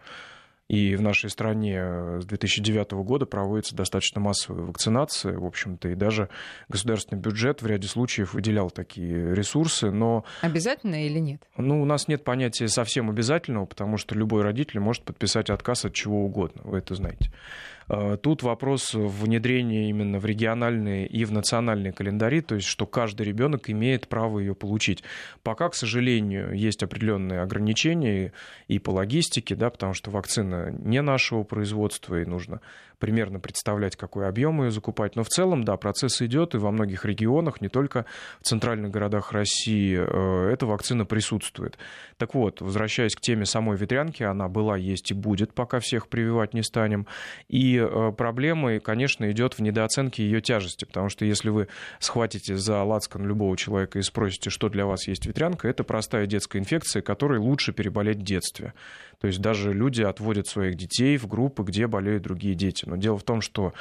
и 0.70 0.96
в 0.96 1.02
нашей 1.02 1.32
стране 1.32 2.22
с 2.22 2.26
2009 2.26 2.92
года 2.92 3.26
проводится 3.26 3.76
достаточно 3.76 4.22
массовая 4.22 4.64
вакцинация, 4.66 5.38
в 5.38 5.46
общем-то, 5.46 5.90
и 5.90 5.96
даже 5.96 6.30
государственный 6.70 7.20
бюджет 7.20 7.64
в 7.64 7.68
ряде 7.68 7.88
случаев 7.88 8.36
выделял 8.36 8.70
такие 8.70 9.34
ресурсы, 9.34 9.90
но... 9.90 10.24
Обязательно 10.42 11.06
или 11.06 11.18
нет? 11.18 11.42
Ну, 11.58 11.82
у 11.82 11.86
нас 11.86 12.08
нет 12.08 12.24
понятия 12.24 12.68
совсем 12.68 13.10
обязательного, 13.10 13.66
потому 13.66 13.98
что 13.98 14.14
любой 14.14 14.44
родитель 14.44 14.80
может 14.80 15.04
подписать 15.04 15.50
отказ 15.50 15.86
от 15.86 15.94
чего 15.94 16.24
угодно, 16.24 16.62
вы 16.64 16.78
это 16.78 16.94
знаете. 16.94 17.32
А, 17.90 18.18
тут 18.18 18.44
вопрос 18.44 18.94
внедрения 18.94 19.90
именно 19.90 20.20
в 20.20 20.26
региональные 20.26 21.08
и 21.08 21.26
в 21.26 21.32
национальные 21.32 21.92
календари, 21.92 22.42
то 22.42 22.56
есть 22.56 22.68
что 22.68 22.86
каждый 22.86 23.26
ребенок 23.26 23.70
имеет 23.70 24.08
право 24.08 24.40
ее 24.40 24.54
получить. 24.54 25.04
Пока, 25.44 25.70
к 25.70 25.76
сожалению, 25.76 26.54
есть 26.54 26.84
определенные 26.84 27.42
ограничения 27.42 28.32
и 28.68 28.78
по 28.78 28.92
логистике, 28.92 29.56
да, 29.56 29.70
потому 29.72 29.94
что 29.94 30.12
вакцина 30.12 30.72
не 30.72 31.02
нашего 31.02 31.44
производства, 31.44 32.22
и 32.22 32.26
нужно 32.26 32.62
примерно 33.00 33.40
представлять, 33.40 33.96
какой 33.96 34.28
объем 34.28 34.62
ее 34.64 34.72
закупать. 34.72 35.16
Но 35.16 35.24
в 35.24 35.30
целом, 35.30 35.64
да, 35.64 35.78
процесс 35.78 36.22
идет, 36.22 36.54
и 36.54 36.58
во 36.58 36.72
многих 36.72 37.06
регионах, 37.06 37.62
не 37.62 37.70
только 37.70 38.06
в 38.42 38.46
центральных 38.46 38.92
городах 38.92 39.32
России, 39.32 39.98
э, 39.98 40.52
эта 40.52 40.66
вакцина 40.66 41.06
присутствует. 41.06 41.78
Так 42.18 42.36
вот, 42.36 42.62
возвращаясь 42.62 43.16
к 43.16 43.22
теме 43.22 43.46
самой 43.46 43.78
ветрянки, 43.78 44.24
она 44.24 44.48
была, 44.48 44.78
есть 44.78 45.12
и 45.12 45.14
будет, 45.14 45.54
пока 45.54 45.80
всех 45.80 46.08
прививать 46.08 46.54
не 46.54 46.62
станем. 46.62 47.08
И 47.48 47.78
э, 47.78 48.12
проблемой, 48.12 48.80
конечно, 48.80 49.32
идет 49.32 49.54
в 49.56 49.62
недооценке 49.62 50.24
ее 50.24 50.42
тяжести, 50.42 50.86
потому 50.86 51.10
что 51.10 51.26
если 51.26 51.50
вы 51.50 51.68
схватите 52.00 52.56
за 52.56 52.84
лацкан 52.84 53.26
любого 53.26 53.56
человека 53.56 54.00
и 54.00 54.02
спросите, 54.02 54.50
что 54.50 54.70
для 54.70 54.86
вас 54.86 55.08
есть 55.08 55.26
ветрянка, 55.26 55.68
это 55.68 55.84
простая 55.84 56.26
детская 56.26 56.60
инфекция, 56.60 57.02
которой 57.02 57.40
лучше 57.40 57.72
переболеть 57.72 58.18
в 58.18 58.24
детстве. 58.24 58.74
То 59.20 59.28
есть 59.28 59.42
даже 59.42 59.74
люди 59.74 60.02
отводят 60.02 60.48
своих 60.48 60.76
детей 60.76 61.18
в 61.18 61.28
группы, 61.28 61.64
где 61.64 61.88
болеют 61.88 62.24
другие 62.24 62.56
дети. 62.56 62.89
Но 62.90 62.98
дело 62.98 63.18
в 63.18 63.24
том, 63.24 63.42
что 63.42 63.74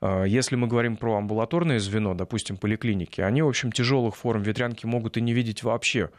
э, 0.00 0.24
если 0.26 0.56
мы 0.56 0.66
говорим 0.66 0.96
про 0.96 1.16
амбулаторное 1.16 1.78
звено, 1.78 2.14
допустим, 2.14 2.56
поликлиники, 2.56 3.20
они, 3.20 3.42
в 3.42 3.48
общем, 3.48 3.72
тяжелых 3.72 4.16
форм 4.16 4.42
ветрянки 4.42 4.86
могут 4.86 5.16
и 5.16 5.20
не 5.20 5.32
видеть 5.32 5.62
вообще 5.62 6.10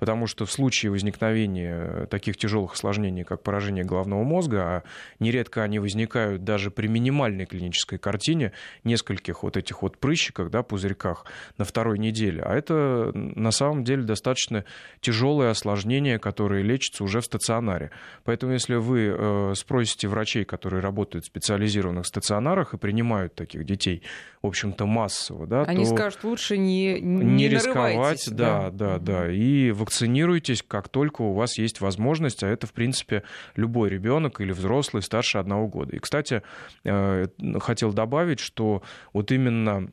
потому 0.00 0.26
что 0.26 0.46
в 0.46 0.50
случае 0.50 0.90
возникновения 0.90 2.06
таких 2.06 2.38
тяжелых 2.38 2.72
осложнений, 2.72 3.24
как 3.24 3.42
поражение 3.42 3.84
головного 3.84 4.24
мозга, 4.24 4.62
а 4.62 4.82
нередко 5.18 5.62
они 5.62 5.78
возникают 5.78 6.42
даже 6.42 6.70
при 6.70 6.86
минимальной 6.86 7.44
клинической 7.44 7.98
картине, 7.98 8.52
нескольких 8.82 9.42
вот 9.42 9.58
этих 9.58 9.82
вот 9.82 9.98
прыщиках, 9.98 10.50
да, 10.50 10.62
пузырьках 10.62 11.26
на 11.58 11.66
второй 11.66 11.98
неделе, 11.98 12.42
а 12.42 12.54
это 12.54 13.12
на 13.14 13.50
самом 13.50 13.84
деле 13.84 14.02
достаточно 14.02 14.64
тяжелое 15.00 15.50
осложнение, 15.50 16.18
которое 16.18 16.62
лечится 16.62 17.04
уже 17.04 17.20
в 17.20 17.26
стационаре. 17.26 17.90
Поэтому 18.24 18.54
если 18.54 18.76
вы 18.76 19.14
э, 19.14 19.52
спросите 19.54 20.08
врачей, 20.08 20.46
которые 20.46 20.80
работают 20.80 21.26
в 21.26 21.28
специализированных 21.28 22.06
стационарах 22.06 22.72
и 22.72 22.78
принимают 22.78 23.34
таких 23.34 23.66
детей, 23.66 24.02
в 24.40 24.46
общем-то, 24.46 24.86
массово, 24.86 25.46
да, 25.46 25.64
они 25.64 25.84
то 25.84 25.94
скажут, 25.94 26.24
лучше 26.24 26.56
не, 26.56 26.98
не, 27.02 27.24
не 27.24 27.48
рисковать, 27.48 28.26
да, 28.30 28.70
да, 28.70 28.98
да, 28.98 28.98
да, 28.98 29.30
и 29.30 29.72
вакцинируйтесь, 29.90 30.62
как 30.62 30.88
только 30.88 31.22
у 31.22 31.32
вас 31.32 31.58
есть 31.58 31.80
возможность, 31.80 32.44
а 32.44 32.48
это, 32.48 32.68
в 32.68 32.72
принципе, 32.72 33.24
любой 33.56 33.88
ребенок 33.88 34.40
или 34.40 34.52
взрослый 34.52 35.02
старше 35.02 35.38
одного 35.38 35.66
года. 35.66 35.96
И, 35.96 35.98
кстати, 35.98 36.42
э, 36.84 37.26
хотел 37.58 37.92
добавить, 37.92 38.38
что 38.38 38.82
вот 39.12 39.32
именно 39.32 39.90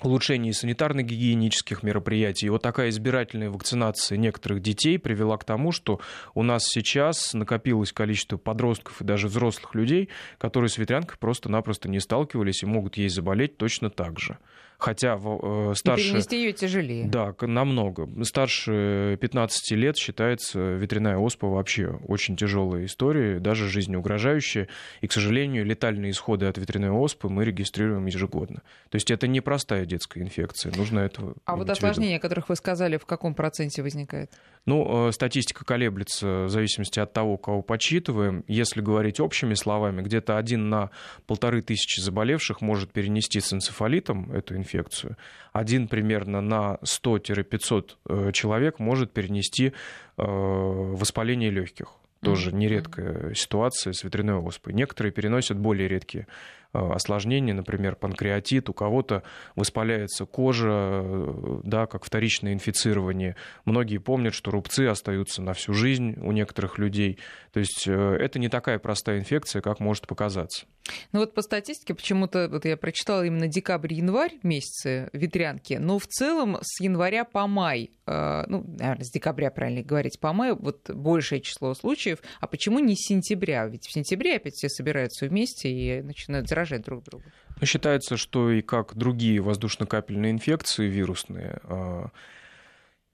улучшение 0.00 0.52
санитарно-гигиенических 0.52 1.80
мероприятий. 1.82 2.46
И 2.46 2.48
вот 2.48 2.62
такая 2.62 2.88
избирательная 2.88 3.50
вакцинация 3.50 4.16
некоторых 4.16 4.62
детей 4.62 4.98
привела 4.98 5.36
к 5.36 5.44
тому, 5.44 5.72
что 5.72 6.00
у 6.34 6.42
нас 6.42 6.62
сейчас 6.64 7.34
накопилось 7.34 7.92
количество 7.92 8.38
подростков 8.38 9.02
и 9.02 9.04
даже 9.04 9.28
взрослых 9.28 9.74
людей, 9.74 10.08
которые 10.38 10.70
с 10.70 10.78
ветрянкой 10.78 11.18
просто-напросто 11.18 11.90
не 11.90 12.00
сталкивались 12.00 12.62
и 12.62 12.66
могут 12.66 12.96
ей 12.96 13.10
заболеть 13.10 13.58
точно 13.58 13.90
так 13.90 14.18
же 14.18 14.38
хотя 14.78 15.18
э, 15.20 15.72
старше... 15.74 16.04
И 16.04 16.10
перенести 16.10 16.36
ее 16.38 16.52
тяжелее. 16.52 17.06
Да, 17.06 17.34
намного. 17.40 18.08
Старше 18.24 19.18
15 19.20 19.72
лет 19.72 19.96
считается 19.96 20.60
ветряная 20.74 21.18
оспа 21.18 21.48
вообще 21.48 21.98
очень 22.06 22.36
тяжелая 22.36 22.84
история, 22.84 23.40
даже 23.40 23.68
жизнеугрожающая. 23.68 24.68
И, 25.00 25.08
к 25.08 25.12
сожалению, 25.12 25.66
летальные 25.66 26.12
исходы 26.12 26.46
от 26.46 26.58
ветряной 26.58 26.90
оспы 26.90 27.28
мы 27.28 27.44
регистрируем 27.44 28.06
ежегодно. 28.06 28.62
То 28.88 28.96
есть 28.96 29.10
это 29.10 29.26
не 29.26 29.40
простая 29.40 29.84
детская 29.84 30.22
инфекция, 30.22 30.72
нужно 30.76 31.00
это 31.00 31.34
А 31.44 31.56
вот 31.56 31.68
осложнения, 31.68 32.18
о 32.18 32.20
которых 32.20 32.48
вы 32.48 32.56
сказали, 32.56 32.96
в 32.96 33.06
каком 33.06 33.34
проценте 33.34 33.82
возникает? 33.82 34.30
Ну, 34.64 35.08
э, 35.08 35.12
статистика 35.12 35.64
колеблется 35.64 36.44
в 36.44 36.50
зависимости 36.50 37.00
от 37.00 37.12
того, 37.12 37.36
кого 37.36 37.62
подсчитываем. 37.62 38.44
Если 38.46 38.80
говорить 38.80 39.18
общими 39.18 39.54
словами, 39.54 40.02
где-то 40.02 40.36
один 40.36 40.68
на 40.68 40.90
полторы 41.26 41.62
тысячи 41.62 42.00
заболевших 42.00 42.60
может 42.60 42.92
перенести 42.92 43.40
с 43.40 43.52
энцефалитом 43.52 44.30
эту 44.30 44.54
инфекцию, 44.54 44.67
инфекцию. 44.68 45.16
Один 45.52 45.88
примерно 45.88 46.40
на 46.40 46.78
100-500 46.82 48.32
человек 48.32 48.78
может 48.78 49.12
перенести 49.12 49.72
воспаление 50.16 51.50
легких. 51.50 51.88
Тоже 52.20 52.52
нередкая 52.52 53.32
ситуация 53.34 53.92
с 53.92 54.02
ветряной 54.02 54.36
оспой. 54.36 54.72
Некоторые 54.72 55.12
переносят 55.12 55.56
более 55.56 55.88
редкие 55.88 56.26
Э, 56.74 56.92
осложнения, 56.92 57.54
например, 57.54 57.96
панкреатит, 57.96 58.68
у 58.68 58.74
кого-то 58.74 59.22
воспаляется 59.56 60.26
кожа, 60.26 61.02
э, 61.02 61.60
да, 61.64 61.86
как 61.86 62.04
вторичное 62.04 62.52
инфицирование. 62.52 63.36
Многие 63.64 63.96
помнят, 63.96 64.34
что 64.34 64.50
рубцы 64.50 64.86
остаются 64.86 65.40
на 65.40 65.54
всю 65.54 65.72
жизнь 65.72 66.18
у 66.20 66.30
некоторых 66.32 66.78
людей. 66.78 67.18
То 67.52 67.60
есть 67.60 67.84
э, 67.86 68.16
это 68.20 68.38
не 68.38 68.50
такая 68.50 68.78
простая 68.78 69.18
инфекция, 69.18 69.62
как 69.62 69.80
может 69.80 70.06
показаться. 70.06 70.66
Ну 71.12 71.20
вот 71.20 71.34
по 71.34 71.42
статистике 71.42 71.94
почему-то 71.94 72.48
вот 72.50 72.64
я 72.64 72.76
прочитала 72.76 73.24
именно 73.24 73.48
декабрь-январь 73.48 74.38
месяцы 74.42 75.10
ветрянки, 75.12 75.74
но 75.74 75.98
в 75.98 76.06
целом 76.06 76.58
с 76.62 76.80
января 76.80 77.24
по 77.24 77.46
май, 77.46 77.90
ну, 78.06 78.64
наверное, 78.78 79.04
с 79.04 79.10
декабря, 79.10 79.50
правильно 79.50 79.82
говорить, 79.82 80.18
по 80.20 80.32
май 80.32 80.52
вот 80.52 80.90
большее 80.90 81.40
число 81.40 81.74
случаев. 81.74 82.18
А 82.40 82.46
почему 82.46 82.78
не 82.78 82.94
с 82.94 83.06
сентября? 83.06 83.66
Ведь 83.66 83.86
в 83.86 83.92
сентябре 83.92 84.36
опять 84.36 84.54
все 84.54 84.68
собираются 84.68 85.26
вместе 85.26 85.70
и 85.70 86.02
начинают 86.02 86.48
заражать 86.48 86.82
друг 86.82 87.04
друга. 87.04 87.24
Ну, 87.60 87.66
считается, 87.66 88.16
что 88.16 88.50
и 88.50 88.62
как 88.62 88.94
другие 88.96 89.40
воздушно-капельные 89.40 90.32
инфекции 90.32 90.86
вирусные, 90.86 91.60
а, 91.64 92.08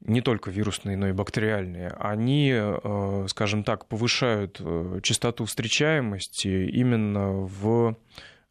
не 0.04 0.20
только 0.20 0.50
вирусные, 0.50 0.96
но 0.96 1.08
и 1.08 1.12
бактериальные, 1.12 1.88
они, 1.98 2.52
а, 2.54 3.24
скажем 3.28 3.64
так, 3.64 3.86
повышают 3.86 4.60
э, 4.60 5.00
частоту 5.02 5.46
встречаемости 5.46 6.68
именно 6.68 7.30
в 7.32 7.96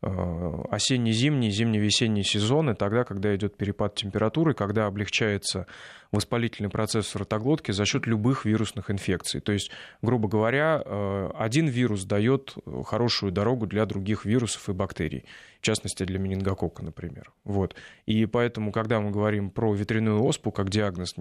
а, 0.02 0.66
осенне-зимний, 0.72 1.52
зимне-весенний 1.52 2.24
сезоны, 2.24 2.76
тогда, 2.76 3.04
когда 3.04 3.34
идет 3.36 3.56
перепад 3.56 3.96
температуры, 3.96 4.54
когда 4.54 4.88
облегчается 4.88 5.68
воспалительный 6.14 6.70
процесс 6.70 7.14
в 7.14 7.18
ротоглотке 7.18 7.74
за 7.74 7.86
счет 7.86 8.06
любых 8.06 8.46
вирусных 8.46 8.92
инфекций. 8.92 9.42
То 9.42 9.52
есть, 9.52 9.72
грубо 10.02 10.30
говоря, 10.30 10.82
э, 10.86 11.32
один 11.36 11.68
вирус 11.68 12.06
дает 12.06 12.56
хорошую 12.86 13.32
дорогу 13.32 13.66
для 13.66 13.86
других 13.86 14.24
вирусов 14.24 14.70
и 14.70 14.74
бактерий, 14.74 15.26
в 15.60 15.66
частности 15.66 16.04
для 16.04 16.20
менингококка, 16.20 16.84
например. 16.84 17.32
Вот. 17.44 17.76
И 18.06 18.28
поэтому, 18.28 18.72
когда 18.72 19.00
мы 19.00 19.10
говорим 19.10 19.50
про 19.50 19.74
ветряную 19.74 20.24
оспу 20.24 20.52
как 20.52 20.70
диагноз, 20.70 21.16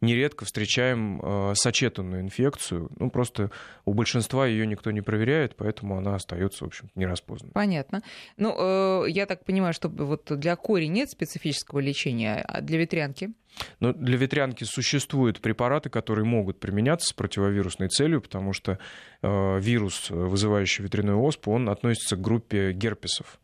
нередко 0.00 0.44
встречаем 0.44 1.20
э, 1.20 1.54
сочетанную 1.56 2.22
инфекцию. 2.22 2.88
Ну, 2.98 3.10
просто 3.10 3.50
у 3.84 3.94
большинства 3.94 4.46
ее 4.46 4.64
никто 4.64 4.92
не 4.92 5.00
проверяет, 5.00 5.56
поэтому 5.56 5.98
она 5.98 6.14
остается, 6.14 6.64
в 6.64 6.68
общем 6.68 6.88
нераспознанной. 6.94 7.52
Понятно. 7.52 8.02
Ну, 8.36 8.54
э, 8.56 9.10
я 9.10 9.26
так 9.26 9.44
понимаю, 9.44 9.74
что 9.74 9.88
вот 9.88 10.30
для 10.38 10.54
кори 10.54 10.84
нет 10.84 11.10
специфического 11.10 11.80
лечения, 11.80 12.44
а 12.46 12.60
для 12.60 12.78
ветрянки? 12.78 13.32
Но 13.80 13.92
для 13.92 14.16
ветрянки 14.16 14.64
существуют 14.64 15.40
препараты, 15.40 15.90
которые 15.90 16.24
могут 16.24 16.60
применяться 16.60 17.08
с 17.10 17.12
противовирусной 17.12 17.88
целью, 17.88 18.20
потому 18.20 18.52
что 18.52 18.78
э, 19.22 19.60
вирус, 19.60 20.10
вызывающий 20.10 20.84
ветряную 20.84 21.20
оспу, 21.20 21.52
он 21.52 21.68
относится 21.68 22.16
к 22.16 22.20
группе 22.20 22.72
герпесов. 22.72 23.38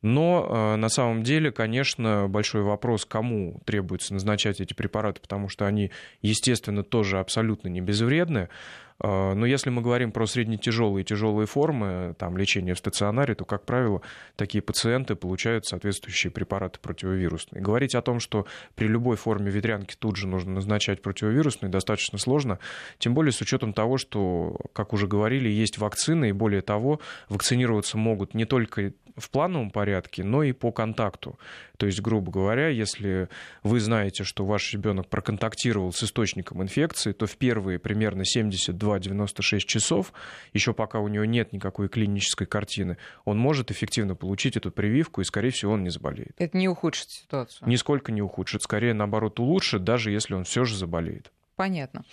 Но 0.00 0.46
э, 0.48 0.76
на 0.76 0.88
самом 0.88 1.24
деле, 1.24 1.50
конечно, 1.50 2.28
большой 2.28 2.62
вопрос, 2.62 3.04
кому 3.04 3.60
требуется 3.64 4.14
назначать 4.14 4.60
эти 4.60 4.72
препараты, 4.72 5.20
потому 5.20 5.48
что 5.48 5.66
они, 5.66 5.90
естественно, 6.22 6.84
тоже 6.84 7.18
абсолютно 7.18 7.68
не 7.68 7.80
безвредны. 7.80 8.48
А, 9.00 9.34
но 9.34 9.46
если 9.46 9.70
мы 9.70 9.82
говорим 9.82 10.12
про 10.12 10.26
среднетяжелые 10.26 11.02
и 11.02 11.06
тяжелые 11.06 11.46
формы 11.46 12.14
там, 12.18 12.36
лечения 12.36 12.74
в 12.74 12.78
стационаре, 12.78 13.34
то, 13.34 13.44
как 13.44 13.64
правило, 13.64 14.02
такие 14.36 14.60
пациенты 14.62 15.14
получают 15.14 15.66
соответствующие 15.66 16.30
препараты 16.30 16.78
противовирусные. 16.80 17.62
Говорить 17.62 17.94
о 17.94 18.02
том, 18.02 18.18
что 18.20 18.46
при 18.74 18.88
любой 18.88 19.16
форме 19.16 19.50
ветрянки 19.50 19.94
тут 19.98 20.16
же 20.16 20.26
нужно 20.26 20.52
назначать 20.52 21.02
противовирусные, 21.02 21.70
достаточно 21.70 22.18
сложно, 22.18 22.58
тем 22.98 23.14
более 23.14 23.32
с 23.32 23.40
учетом 23.40 23.72
того, 23.72 23.98
что, 23.98 24.56
как 24.72 24.92
уже 24.92 25.06
говорили, 25.06 25.48
есть 25.48 25.78
вакцины, 25.78 26.30
и 26.30 26.32
более 26.32 26.62
того, 26.62 27.00
вакцинироваться 27.28 27.98
могут 27.98 28.34
не 28.34 28.44
только 28.44 28.92
в 29.18 29.30
плановом 29.30 29.70
порядке, 29.70 30.24
но 30.24 30.42
и 30.42 30.52
по 30.52 30.72
контакту. 30.72 31.38
То 31.76 31.86
есть, 31.86 32.00
грубо 32.00 32.32
говоря, 32.32 32.68
если 32.68 33.28
вы 33.62 33.80
знаете, 33.80 34.24
что 34.24 34.44
ваш 34.44 34.72
ребенок 34.72 35.08
проконтактировал 35.08 35.92
с 35.92 36.02
источником 36.02 36.62
инфекции, 36.62 37.12
то 37.12 37.26
в 37.26 37.36
первые 37.36 37.78
примерно 37.78 38.22
72-96 38.22 39.58
часов, 39.60 40.12
еще 40.52 40.72
пока 40.72 40.98
у 40.98 41.08
него 41.08 41.24
нет 41.24 41.52
никакой 41.52 41.88
клинической 41.88 42.46
картины, 42.46 42.96
он 43.24 43.38
может 43.38 43.70
эффективно 43.70 44.14
получить 44.14 44.56
эту 44.56 44.70
прививку, 44.70 45.20
и, 45.20 45.24
скорее 45.24 45.50
всего, 45.50 45.72
он 45.72 45.84
не 45.84 45.90
заболеет. 45.90 46.32
Это 46.38 46.56
не 46.56 46.68
ухудшит 46.68 47.10
ситуацию? 47.10 47.68
Нисколько 47.68 48.12
не 48.12 48.22
ухудшит. 48.22 48.62
Скорее, 48.62 48.94
наоборот, 48.94 49.38
улучшит, 49.40 49.84
даже 49.84 50.10
если 50.10 50.34
он 50.34 50.44
все 50.44 50.64
же 50.64 50.76
заболеет. 50.76 51.32
Понятно. 51.56 52.04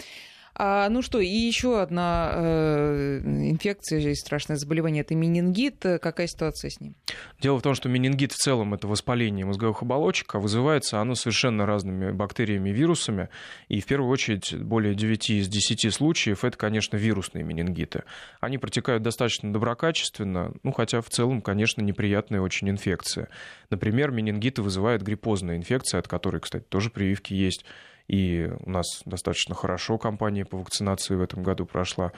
А, 0.57 0.87
ну 0.89 1.01
что, 1.01 1.19
и 1.19 1.27
еще 1.27 1.81
одна 1.81 2.31
э, 2.33 3.21
инфекция 3.25 4.15
страшное 4.15 4.55
заболевание 4.55 5.01
это 5.01 5.13
менингит. 5.13 5.83
Какая 6.01 6.27
ситуация 6.27 6.69
с 6.69 6.79
ним? 6.79 6.95
Дело 7.41 7.59
в 7.59 7.61
том, 7.61 7.75
что 7.75 7.89
менингит 7.89 8.31
в 8.31 8.37
целом 8.37 8.73
это 8.73 8.87
воспаление 8.87 9.45
мозговых 9.45 9.81
оболочек, 9.81 10.33
а 10.33 10.39
вызывается 10.39 11.01
оно 11.01 11.15
совершенно 11.15 11.65
разными 11.65 12.11
бактериями 12.11 12.69
и 12.69 12.73
вирусами. 12.73 13.27
И 13.67 13.81
в 13.81 13.85
первую 13.85 14.09
очередь 14.09 14.55
более 14.55 14.95
9 14.95 15.29
из 15.31 15.49
10 15.49 15.93
случаев 15.93 16.45
это, 16.45 16.57
конечно, 16.57 16.95
вирусные 16.95 17.43
менингиты. 17.43 18.03
Они 18.39 18.57
протекают 18.57 19.03
достаточно 19.03 19.51
доброкачественно, 19.51 20.53
ну 20.63 20.71
хотя 20.71 21.01
в 21.01 21.09
целом, 21.09 21.41
конечно, 21.41 21.81
неприятная 21.81 22.39
очень 22.39 22.69
инфекция. 22.69 23.27
Например, 23.69 24.11
менингиты 24.11 24.61
вызывает 24.61 25.01
гриппозная 25.01 25.57
инфекция, 25.57 25.99
от 25.99 26.07
которой, 26.07 26.39
кстати, 26.39 26.63
тоже 26.63 26.89
прививки 26.89 27.33
есть 27.33 27.65
и 28.07 28.51
у 28.59 28.69
нас 28.69 29.01
достаточно 29.05 29.55
хорошо 29.55 29.97
кампания 29.97 30.45
по 30.45 30.57
вакцинации 30.57 31.15
в 31.15 31.21
этом 31.21 31.43
году 31.43 31.65
прошла. 31.65 32.11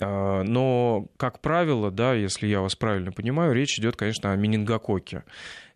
А, 0.00 0.42
но, 0.42 1.06
как 1.16 1.40
правило, 1.40 1.90
да, 1.90 2.14
если 2.14 2.46
я 2.46 2.60
вас 2.60 2.76
правильно 2.76 3.12
понимаю, 3.12 3.54
речь 3.54 3.78
идет, 3.78 3.96
конечно, 3.96 4.32
о 4.32 4.36
менингококе. 4.36 5.24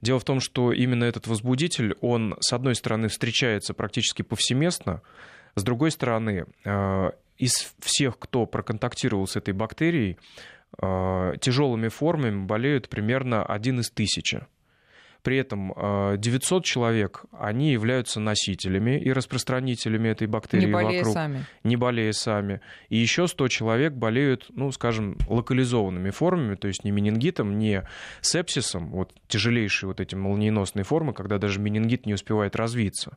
Дело 0.02 0.18
в 0.18 0.24
том, 0.24 0.40
что 0.40 0.72
именно 0.72 1.04
этот 1.04 1.26
возбудитель, 1.26 1.96
он, 2.00 2.36
с 2.40 2.52
одной 2.52 2.74
стороны, 2.74 3.08
встречается 3.08 3.72
практически 3.72 4.22
повсеместно, 4.22 5.00
с 5.54 5.62
другой 5.62 5.90
стороны, 5.90 6.46
а, 6.64 7.12
из 7.38 7.74
всех, 7.80 8.18
кто 8.18 8.46
проконтактировал 8.46 9.26
с 9.26 9.36
этой 9.36 9.54
бактерией, 9.54 10.18
а, 10.78 11.36
тяжелыми 11.38 11.88
формами 11.88 12.44
болеют 12.44 12.88
примерно 12.88 13.44
один 13.44 13.80
из 13.80 13.90
тысячи. 13.90 14.46
При 15.24 15.38
этом 15.38 15.72
900 16.18 16.62
а, 16.62 16.64
человек, 16.64 17.24
они 17.32 17.72
являются 17.72 18.20
носителями 18.20 19.00
и 19.00 19.10
распространителями 19.10 20.10
этой 20.10 20.26
бактерии 20.26 20.66
не 20.66 20.72
болея 20.72 20.98
вокруг. 20.98 21.14
Сами. 21.14 21.46
Не 21.64 21.76
болея 21.76 22.12
сами. 22.12 22.60
И 22.90 22.98
еще 22.98 23.26
100 23.26 23.48
человек 23.48 23.94
болеют, 23.94 24.46
ну, 24.50 24.70
скажем, 24.70 25.16
локализованными 25.26 26.10
формами, 26.10 26.56
то 26.56 26.68
есть 26.68 26.84
не 26.84 26.90
менингитом, 26.90 27.58
не 27.58 27.84
сепсисом, 28.20 28.90
вот 28.90 29.14
тяжелейшие 29.26 29.88
вот 29.88 29.98
эти 29.98 30.14
молниеносные 30.14 30.84
формы, 30.84 31.14
когда 31.14 31.38
даже 31.38 31.58
менингит 31.58 32.04
не 32.04 32.12
успевает 32.12 32.54
развиться. 32.54 33.16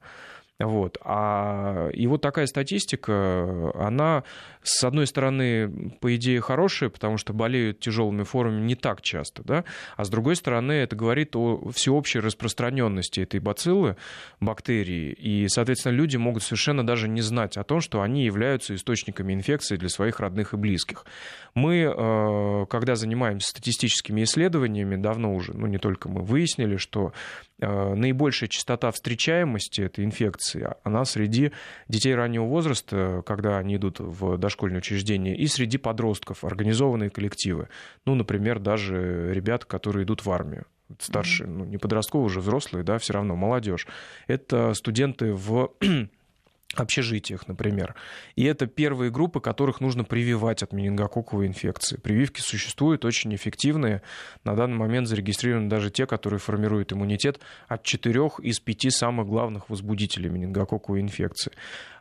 Вот. 0.59 0.97
А, 1.01 1.89
и 1.89 2.07
вот 2.07 2.21
такая 2.21 2.47
статистика, 2.47 3.71
она, 3.75 4.23
с 4.63 4.83
одной 4.83 5.05
стороны, 5.05 5.91
по 6.01 6.15
идее, 6.15 6.41
хорошая, 6.41 6.89
потому 6.89 7.17
что 7.17 7.31
болеют 7.33 7.79
тяжелыми 7.79 8.23
формами 8.23 8.61
не 8.61 8.73
так 8.73 9.03
часто, 9.03 9.43
да? 9.43 9.65
а 9.97 10.03
с 10.03 10.09
другой 10.09 10.35
стороны, 10.35 10.71
это 10.71 10.95
говорит 10.95 11.35
о 11.35 11.69
всеобщей 11.69 12.19
распространенности 12.19 13.19
этой 13.19 13.39
бациллы, 13.39 13.97
бактерии, 14.39 15.11
и, 15.11 15.47
соответственно, 15.47 15.93
люди 15.93 16.17
могут 16.17 16.41
совершенно 16.41 16.85
даже 16.85 17.07
не 17.07 17.21
знать 17.21 17.55
о 17.57 17.63
том, 17.63 17.79
что 17.79 18.01
они 18.01 18.25
являются 18.25 18.73
источниками 18.73 19.33
инфекции 19.33 19.75
для 19.75 19.89
своих 19.89 20.19
родных 20.19 20.55
и 20.55 20.57
близких. 20.57 21.05
Мы, 21.53 21.81
э, 21.81 22.65
когда 22.67 22.95
занимаемся 22.95 23.49
статистическими 23.49 24.23
исследованиями, 24.23 24.95
давно 24.95 25.35
уже, 25.35 25.53
ну 25.53 25.67
не 25.67 25.77
только 25.77 26.09
мы, 26.09 26.21
выяснили, 26.23 26.77
что 26.77 27.13
э, 27.59 27.93
наибольшая 27.93 28.49
частота 28.49 28.91
встречаемости 28.91 29.81
этой 29.81 30.03
инфекции, 30.05 30.46
она 30.83 31.05
среди 31.05 31.51
детей 31.87 32.15
раннего 32.15 32.45
возраста, 32.45 33.23
когда 33.25 33.57
они 33.57 33.75
идут 33.75 33.99
в 33.99 34.37
дошкольное 34.37 34.79
учреждение, 34.79 35.35
и 35.35 35.47
среди 35.47 35.77
подростков, 35.77 36.43
организованные 36.43 37.09
коллективы. 37.09 37.69
Ну, 38.05 38.15
например, 38.15 38.59
даже 38.59 39.33
ребят, 39.33 39.65
которые 39.65 40.05
идут 40.05 40.25
в 40.25 40.31
армию 40.31 40.65
старшие, 40.99 41.47
ну, 41.47 41.65
не 41.65 41.77
подростковые, 41.77 42.27
уже 42.27 42.39
взрослые, 42.39 42.83
да, 42.83 42.97
все 42.97 43.13
равно 43.13 43.35
молодежь. 43.35 43.87
Это 44.27 44.73
студенты 44.73 45.33
в 45.33 45.73
общежитиях, 46.75 47.47
например. 47.47 47.95
И 48.35 48.43
это 48.43 48.67
первые 48.67 49.11
группы, 49.11 49.39
которых 49.39 49.79
нужно 49.81 50.03
прививать 50.03 50.63
от 50.63 50.73
менингококковой 50.73 51.47
инфекции. 51.47 51.97
Прививки 51.97 52.41
существуют 52.41 53.05
очень 53.05 53.33
эффективные. 53.35 54.01
На 54.43 54.55
данный 54.55 54.77
момент 54.77 55.07
зарегистрированы 55.07 55.69
даже 55.69 55.91
те, 55.91 56.05
которые 56.05 56.39
формируют 56.39 56.93
иммунитет 56.93 57.39
от 57.67 57.83
четырех 57.83 58.39
из 58.39 58.59
пяти 58.59 58.89
самых 58.89 59.27
главных 59.27 59.69
возбудителей 59.69 60.29
менингококковой 60.29 61.01
инфекции. 61.01 61.51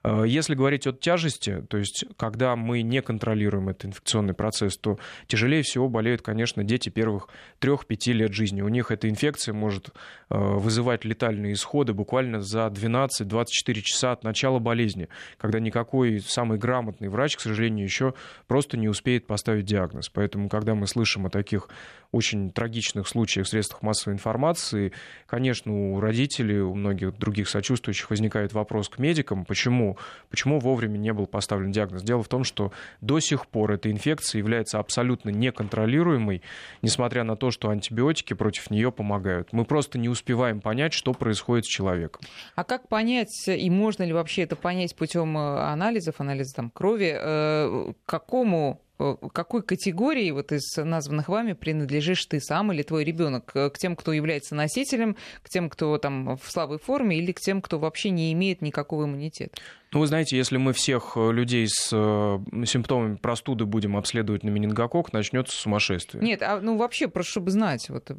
Э, 0.06 0.24
если 0.24 0.54
говорить 0.54 0.86
о 0.86 0.92
тяжести, 0.92 1.64
то 1.68 1.78
есть 1.78 2.04
когда 2.16 2.54
мы 2.54 2.82
не 2.82 3.02
контролируем 3.02 3.68
этот 3.68 3.86
инфекционный 3.86 4.34
процесс, 4.34 4.78
то 4.78 4.98
тяжелее 5.26 5.62
всего 5.62 5.88
болеют, 5.88 6.22
конечно, 6.22 6.62
дети 6.62 6.90
первых 6.90 7.28
3-5 7.60 8.12
лет 8.12 8.32
жизни. 8.32 8.62
У 8.62 8.68
них 8.68 8.92
эта 8.92 9.08
инфекция 9.08 9.52
может 9.52 9.88
э, 9.88 10.36
вызывать 10.38 11.04
летальные 11.04 11.54
исходы 11.54 11.92
буквально 11.92 12.40
за 12.40 12.66
12-24 12.68 13.48
часа 13.82 14.12
от 14.12 14.22
начала 14.22 14.60
болезни, 14.60 15.08
когда 15.38 15.58
никакой 15.58 16.20
самый 16.20 16.58
грамотный 16.58 17.08
врач, 17.08 17.36
к 17.36 17.40
сожалению, 17.40 17.84
еще 17.84 18.14
просто 18.46 18.76
не 18.76 18.88
успеет 18.88 19.26
поставить 19.26 19.64
диагноз. 19.64 20.08
Поэтому, 20.08 20.48
когда 20.48 20.76
мы 20.76 20.86
слышим 20.86 21.26
о 21.26 21.30
таких 21.30 21.68
очень 22.12 22.50
трагичных 22.50 23.08
случаях 23.08 23.46
в 23.46 23.50
средствах 23.50 23.82
массовой 23.82 24.14
информации, 24.14 24.92
конечно, 25.26 25.72
у 25.72 26.00
родителей, 26.00 26.60
у 26.60 26.74
многих 26.74 27.18
других 27.18 27.48
сочувствующих 27.48 28.10
возникает 28.10 28.52
вопрос 28.52 28.88
к 28.88 28.98
медикам, 28.98 29.44
почему, 29.44 29.95
почему 30.30 30.58
вовремя 30.58 30.98
не 30.98 31.12
был 31.12 31.26
поставлен 31.26 31.72
диагноз. 31.72 32.02
Дело 32.02 32.22
в 32.22 32.28
том, 32.28 32.44
что 32.44 32.72
до 33.00 33.20
сих 33.20 33.46
пор 33.46 33.72
эта 33.72 33.90
инфекция 33.90 34.38
является 34.38 34.78
абсолютно 34.78 35.30
неконтролируемой, 35.30 36.42
несмотря 36.82 37.24
на 37.24 37.36
то, 37.36 37.50
что 37.50 37.70
антибиотики 37.70 38.34
против 38.34 38.70
нее 38.70 38.92
помогают. 38.92 39.52
Мы 39.52 39.64
просто 39.64 39.98
не 39.98 40.08
успеваем 40.08 40.60
понять, 40.60 40.92
что 40.92 41.12
происходит 41.12 41.66
с 41.66 41.68
человеком. 41.68 42.22
А 42.54 42.64
как 42.64 42.88
понять, 42.88 43.48
и 43.48 43.70
можно 43.70 44.02
ли 44.02 44.12
вообще 44.12 44.42
это 44.42 44.56
понять 44.56 44.94
путем 44.96 45.36
э, 45.36 45.60
анализов, 45.60 46.20
анализа 46.20 46.54
там, 46.54 46.70
крови, 46.70 47.14
э, 47.16 47.92
какому 48.04 48.56
Э, 48.66 48.85
какой 49.32 49.62
категории 49.62 50.30
вот 50.30 50.52
из 50.52 50.76
названных 50.76 51.28
вами 51.28 51.52
принадлежишь 51.52 52.24
ты 52.26 52.40
сам 52.40 52.72
или 52.72 52.82
твой 52.82 53.04
ребенок? 53.04 53.52
К 53.52 53.72
тем, 53.78 53.96
кто 53.96 54.12
является 54.12 54.54
носителем, 54.54 55.16
к 55.42 55.48
тем, 55.48 55.68
кто 55.70 55.98
там 55.98 56.36
в 56.36 56.50
слабой 56.50 56.78
форме, 56.78 57.18
или 57.18 57.32
к 57.32 57.40
тем, 57.40 57.62
кто 57.62 57.78
вообще 57.78 58.10
не 58.10 58.32
имеет 58.32 58.62
никакого 58.62 59.04
иммунитета? 59.04 59.56
Ну, 59.92 60.00
вы 60.00 60.06
знаете, 60.06 60.36
если 60.36 60.56
мы 60.56 60.72
всех 60.72 61.12
э, 61.16 61.32
людей 61.32 61.66
с 61.68 61.90
э, 61.92 62.64
симптомами 62.66 63.16
простуды 63.16 63.64
будем 63.64 63.96
обследовать 63.96 64.42
на 64.42 64.50
менингокок, 64.50 65.12
начнется 65.12 65.56
сумасшествие. 65.56 66.22
Нет, 66.22 66.42
а 66.42 66.60
ну 66.60 66.76
вообще, 66.76 67.08
просто 67.08 67.30
чтобы 67.32 67.50
знать, 67.50 67.88
вот 67.88 68.10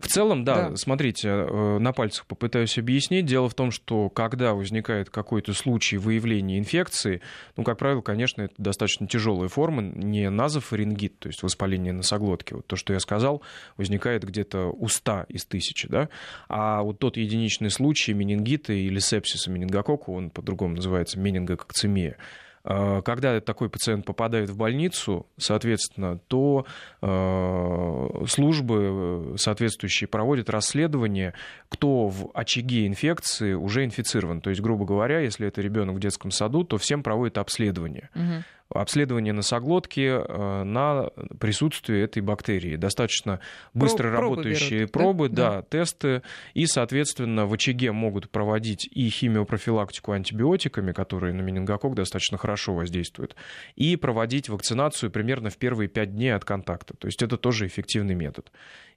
в 0.00 0.06
целом, 0.06 0.44
да, 0.44 0.70
да, 0.70 0.76
смотрите, 0.76 1.28
э, 1.28 1.78
на 1.78 1.92
пальцах 1.92 2.26
попытаюсь 2.26 2.78
объяснить. 2.78 3.26
Дело 3.26 3.48
в 3.48 3.54
том, 3.54 3.70
что 3.70 4.08
когда 4.08 4.54
возникает 4.54 5.10
какой-то 5.10 5.52
случай 5.52 5.96
выявления 5.96 6.58
инфекции, 6.58 7.20
ну, 7.56 7.64
как 7.64 7.78
правило, 7.78 8.00
конечно, 8.00 8.42
это 8.42 8.54
достаточно 8.58 9.06
тяжелая 9.06 9.48
форма, 9.48 9.82
не 9.82 10.28
назофарингит, 10.30 11.18
то 11.18 11.28
есть 11.28 11.42
воспаление 11.42 11.92
носоглотки. 11.92 12.54
Вот 12.54 12.66
то, 12.66 12.76
что 12.76 12.92
я 12.92 13.00
сказал, 13.00 13.42
возникает 13.76 14.24
где-то 14.24 14.66
у 14.66 14.88
100 14.88 15.26
из 15.28 15.44
тысячи, 15.44 15.88
да, 15.88 16.08
а 16.48 16.82
вот 16.82 16.98
тот 16.98 17.16
единичный 17.16 17.70
случай 17.70 18.12
менингита 18.12 18.72
или 18.72 18.98
сепсиса 18.98 19.50
менингокока, 19.50 20.10
он 20.10 20.30
по-другому 20.30 20.76
называется 20.76 21.18
менингококцемия, 21.18 22.16
когда 22.62 23.40
такой 23.40 23.70
пациент 23.70 24.04
попадает 24.04 24.50
в 24.50 24.56
больницу, 24.56 25.26
соответственно, 25.38 26.18
то 26.28 26.66
э, 27.00 28.24
службы 28.26 29.34
соответствующие 29.38 30.08
проводят 30.08 30.50
расследование, 30.50 31.34
кто 31.68 32.08
в 32.08 32.30
очаге 32.34 32.86
инфекции 32.86 33.54
уже 33.54 33.84
инфицирован. 33.84 34.40
То 34.40 34.50
есть, 34.50 34.60
грубо 34.60 34.84
говоря, 34.84 35.20
если 35.20 35.48
это 35.48 35.62
ребенок 35.62 35.96
в 35.96 36.00
детском 36.00 36.30
саду, 36.30 36.64
то 36.64 36.76
всем 36.76 37.02
проводят 37.02 37.38
обследование. 37.38 38.10
Угу 38.14 38.44
обследование 38.70 39.32
носоглотки 39.32 40.00
э, 40.00 40.62
на 40.64 41.10
присутствие 41.38 42.04
этой 42.04 42.22
бактерии. 42.22 42.76
Достаточно 42.76 43.40
быстро 43.74 44.10
Проб, 44.10 44.20
работающие 44.20 44.86
пробы, 44.86 45.24
берут, 45.24 45.36
да? 45.36 45.50
да, 45.50 45.62
тесты. 45.62 46.22
И, 46.54 46.66
соответственно, 46.66 47.46
в 47.46 47.52
очаге 47.52 47.92
могут 47.92 48.30
проводить 48.30 48.88
и 48.90 49.08
химиопрофилактику 49.08 50.12
антибиотиками, 50.12 50.92
которые 50.92 51.34
на 51.34 51.40
менингокок 51.40 51.94
достаточно 51.94 52.38
хорошо 52.38 52.74
воздействуют, 52.74 53.34
и 53.76 53.96
проводить 53.96 54.48
вакцинацию 54.48 55.10
примерно 55.10 55.50
в 55.50 55.56
первые 55.56 55.88
пять 55.88 56.14
дней 56.14 56.34
от 56.34 56.44
контакта. 56.44 56.94
То 56.96 57.06
есть 57.06 57.22
это 57.22 57.36
тоже 57.36 57.66
эффективный 57.66 58.14
метод. 58.14 58.50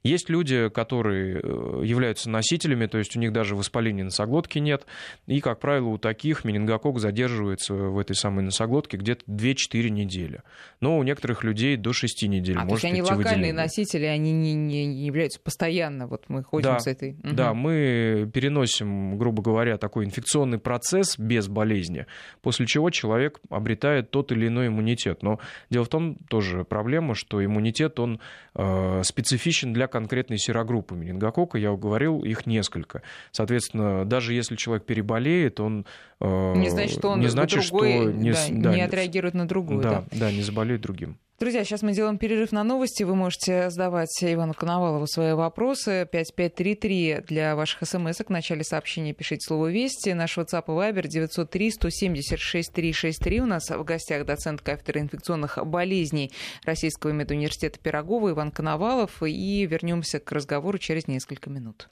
Есть 0.04 0.28
люди, 0.28 0.68
которые 0.68 1.40
э, 1.42 1.82
являются 1.82 2.28
носителями, 2.28 2.84
то 2.84 2.98
есть 2.98 3.16
у 3.16 3.20
них 3.20 3.32
даже 3.32 3.56
воспаления 3.56 4.04
носоглотки 4.04 4.58
нет, 4.58 4.84
и, 5.26 5.40
как 5.40 5.60
правило, 5.60 5.88
у 5.88 5.98
таких 5.98 6.44
менингокок 6.44 6.98
задерживается 6.98 7.72
в 7.72 7.98
этой 7.98 8.14
самой 8.14 8.44
носоглотке 8.44 8.98
где-то 8.98 9.24
2-4 9.26 9.56
недели. 9.72 10.42
Но 10.80 10.98
у 10.98 11.02
некоторых 11.02 11.44
людей 11.44 11.76
до 11.76 11.92
6 11.92 12.24
недель 12.28 12.56
а, 12.56 12.64
может 12.64 12.82
то 12.82 12.86
есть 12.86 12.92
они 12.92 13.02
локальные 13.02 13.26
выделение. 13.26 13.52
носители, 13.52 14.04
они 14.04 14.32
не, 14.32 14.54
не 14.54 15.06
являются 15.06 15.40
постоянно, 15.40 16.06
вот 16.06 16.24
мы 16.28 16.42
ходим 16.42 16.70
да, 16.70 16.78
с 16.80 16.86
этой... 16.86 17.12
Угу. 17.12 17.34
Да, 17.34 17.54
мы 17.54 18.30
переносим, 18.32 19.16
грубо 19.18 19.42
говоря, 19.42 19.78
такой 19.78 20.04
инфекционный 20.04 20.58
процесс 20.58 21.18
без 21.18 21.48
болезни, 21.48 22.06
после 22.42 22.66
чего 22.66 22.90
человек 22.90 23.40
обретает 23.50 24.10
тот 24.10 24.32
или 24.32 24.48
иной 24.48 24.68
иммунитет. 24.68 25.22
Но 25.22 25.38
дело 25.70 25.84
в 25.84 25.88
том, 25.88 26.16
тоже 26.28 26.64
проблема, 26.64 27.14
что 27.14 27.44
иммунитет, 27.44 27.98
он 28.00 28.20
э, 28.54 29.02
специфичен 29.04 29.72
для 29.72 29.86
конкретной 29.86 30.38
серогруппы 30.38 30.94
менингокока, 30.94 31.58
я 31.58 31.72
говорил, 31.72 32.24
их 32.24 32.46
несколько. 32.46 33.02
Соответственно, 33.32 34.04
даже 34.04 34.34
если 34.34 34.56
человек 34.56 34.84
переболеет, 34.84 35.60
он 35.60 35.86
э, 36.20 36.54
не 36.56 36.70
значит, 36.70 36.98
что 36.98 37.10
он 37.10 37.20
не 37.20 37.28
значит, 37.28 37.62
другой, 37.68 37.92
что 37.92 38.12
не, 38.12 38.32
да, 38.32 38.38
да, 38.50 38.74
не 38.74 38.82
отреагирует 38.82 39.34
на 39.34 39.46
другую. 39.54 39.82
Да, 39.82 40.04
да, 40.10 40.18
да, 40.18 40.32
не 40.32 40.42
заболеет 40.42 40.80
другим. 40.80 41.16
Друзья, 41.40 41.64
сейчас 41.64 41.82
мы 41.82 41.92
делаем 41.92 42.16
перерыв 42.16 42.52
на 42.52 42.62
новости. 42.62 43.02
Вы 43.02 43.16
можете 43.16 43.68
задавать 43.68 44.16
Ивану 44.22 44.54
Коновалову 44.54 45.08
свои 45.08 45.32
вопросы. 45.32 46.08
5533 46.10 47.24
для 47.26 47.56
ваших 47.56 47.88
смс 47.88 48.18
В 48.20 48.30
начале 48.30 48.62
сообщения 48.62 49.12
пишите 49.12 49.44
слово 49.44 49.70
«Вести». 49.72 50.10
Наш 50.10 50.38
WhatsApp 50.38 50.64
и 50.68 50.70
Viber 50.70 51.08
903 51.08 51.70
176 51.72 52.72
363. 52.72 53.40
У 53.40 53.46
нас 53.46 53.68
в 53.68 53.82
гостях 53.82 54.24
доцент 54.24 54.60
кафедры 54.60 55.00
инфекционных 55.00 55.58
болезней 55.66 56.30
Российского 56.64 57.10
медуниверситета 57.10 57.80
Пирогова 57.80 58.30
Иван 58.30 58.52
Коновалов. 58.52 59.20
И 59.24 59.66
вернемся 59.66 60.20
к 60.20 60.30
разговору 60.30 60.78
через 60.78 61.08
несколько 61.08 61.50
минут. 61.50 61.88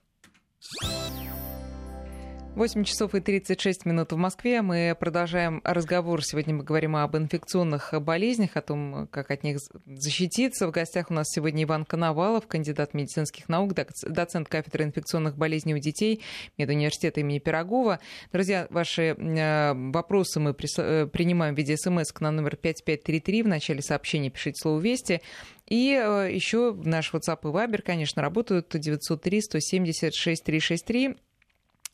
8 2.55 2.85
часов 2.85 3.15
и 3.15 3.21
36 3.21 3.87
минут 3.87 4.13
в 4.13 4.17
Москве. 4.17 4.61
Мы 4.61 4.95
продолжаем 5.01 5.63
разговор. 5.65 6.23
Сегодня 6.23 6.55
мы 6.55 6.65
говорим 6.65 6.97
об 6.97 7.17
инфекционных 7.17 7.95
болезнях, 8.03 8.59
о 8.59 8.61
том, 8.61 9.09
как 9.11 9.31
от 9.31 9.43
них 9.43 9.59
защититься. 9.87 10.69
В 10.69 10.71
гостях 10.71 11.11
у 11.11 11.15
нас 11.15 11.29
сегодня 11.31 11.65
Иван 11.65 11.87
Коновалов, 11.87 12.47
кандидат 12.47 12.93
медицинских 12.93 13.49
наук, 13.49 13.73
доцент 13.73 14.49
кафедры 14.51 14.85
инфекционных 14.85 15.39
болезней 15.39 15.75
у 15.75 15.79
детей 15.79 16.21
медуниверситета 16.59 17.21
имени 17.21 17.39
Пирогова. 17.39 18.01
Друзья, 18.35 18.67
ваши 18.69 19.17
э, 19.17 19.73
вопросы 19.91 20.39
мы 20.39 20.51
э, 20.51 21.07
принимаем 21.07 21.55
в 21.55 21.59
виде 21.59 21.79
смс 21.79 22.13
на 22.21 22.31
номер 22.31 22.57
5533. 22.57 23.45
В 23.45 23.49
начале 23.49 23.81
сообщения 23.81 24.29
пишите 24.29 24.61
слово 24.61 24.79
«Вести». 24.79 25.23
И 25.69 25.99
э, 25.99 26.29
еще 26.31 26.75
наш 26.85 27.15
WhatsApp 27.15 27.39
и 27.45 27.47
Viber, 27.47 27.81
конечно, 27.81 28.21
работают 28.21 28.69
903 28.79 29.41
176 29.41 30.45
363 30.45 31.17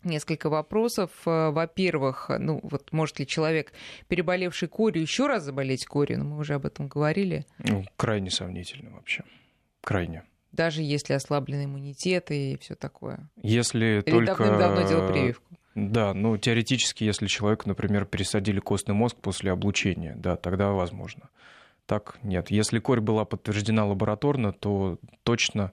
несколько 0.05 0.49
вопросов. 0.51 1.11
Э, 1.27 1.51
во-первых, 1.51 2.31
ну 2.39 2.61
вот 2.63 2.93
может 2.93 3.19
ли 3.19 3.27
человек, 3.27 3.73
переболевший 4.09 4.69
корью, 4.69 5.03
еще 5.03 5.27
раз 5.27 5.45
заболеть 5.45 5.87
корью? 5.87 6.19
Ну, 6.19 6.25
мы 6.25 6.39
уже 6.39 6.55
об 6.55 6.67
этом 6.67 6.89
говорили. 6.89 7.47
Ну, 7.59 7.85
крайне 7.97 8.31
сомнительно 8.31 8.91
вообще. 8.91 9.25
Крайне. 9.83 10.25
Даже 10.53 10.83
если 10.83 11.13
ослаблен 11.13 11.65
иммунитет 11.65 12.31
и 12.31 12.59
все 12.61 12.75
такое. 12.75 13.29
Если 13.43 14.03
Или 14.07 14.11
только... 14.27 14.45
давным-давно 14.45 14.89
делал 14.89 15.09
прививку. 15.09 15.45
Да, 15.75 16.13
ну 16.13 16.37
теоретически, 16.37 17.05
если 17.05 17.27
человек, 17.27 17.67
например, 17.67 18.05
пересадили 18.05 18.59
костный 18.59 18.95
мозг 18.95 19.17
после 19.17 19.53
облучения, 19.53 20.15
да, 20.17 20.37
тогда 20.37 20.71
возможно. 20.71 21.29
Так 21.87 22.19
нет. 22.23 22.51
Если 22.51 22.81
корь 22.81 23.01
была 23.01 23.25
подтверждена 23.25 23.87
лабораторно, 23.87 24.53
то 24.53 24.99
точно 25.23 25.73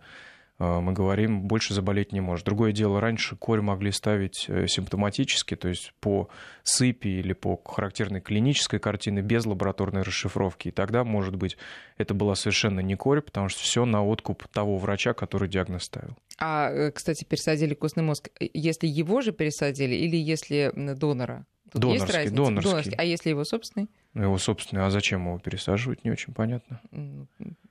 мы 0.57 0.93
говорим, 0.93 1.41
больше 1.41 1.73
заболеть 1.73 2.13
не 2.13 2.21
может. 2.21 2.45
Другое 2.45 2.71
дело, 2.71 3.01
раньше 3.01 3.35
корь 3.35 3.61
могли 3.61 3.91
ставить 3.91 4.45
э, 4.47 4.67
симптоматически, 4.67 5.55
то 5.55 5.67
есть 5.67 5.91
по 5.99 6.29
сыпи 6.63 7.09
или 7.09 7.33
по 7.33 7.59
характерной 7.65 8.21
клинической 8.21 8.79
картине 8.79 9.21
без 9.21 9.45
лабораторной 9.45 10.03
расшифровки. 10.03 10.69
И 10.69 10.71
тогда, 10.71 11.03
может 11.03 11.35
быть, 11.35 11.57
это 11.97 12.13
была 12.13 12.35
совершенно 12.35 12.79
не 12.79 12.95
корь, 12.95 13.21
потому 13.21 13.49
что 13.49 13.61
все 13.61 13.83
на 13.83 14.05
откуп 14.05 14.47
того 14.47 14.77
врача, 14.77 15.13
который 15.13 15.49
диагноз 15.49 15.83
ставил. 15.83 16.15
А, 16.39 16.69
э, 16.69 16.91
кстати, 16.91 17.25
пересадили 17.25 17.73
костный 17.73 18.03
мозг, 18.03 18.29
если 18.39 18.87
его 18.87 19.19
же 19.19 19.33
пересадили 19.33 19.95
или 19.95 20.15
если 20.15 20.71
донора? 20.75 21.45
Тут 21.71 21.81
донорский, 21.81 22.05
есть 22.05 22.15
разница? 22.15 22.35
донорский. 22.35 22.69
донорский. 22.69 22.95
А 22.97 23.03
если 23.03 23.29
его 23.29 23.43
собственный? 23.43 23.89
Его 24.13 24.37
собственный, 24.37 24.85
а 24.85 24.89
зачем 24.89 25.27
его 25.27 25.39
пересаживать, 25.39 26.05
не 26.05 26.11
очень 26.11 26.33
понятно. 26.33 26.79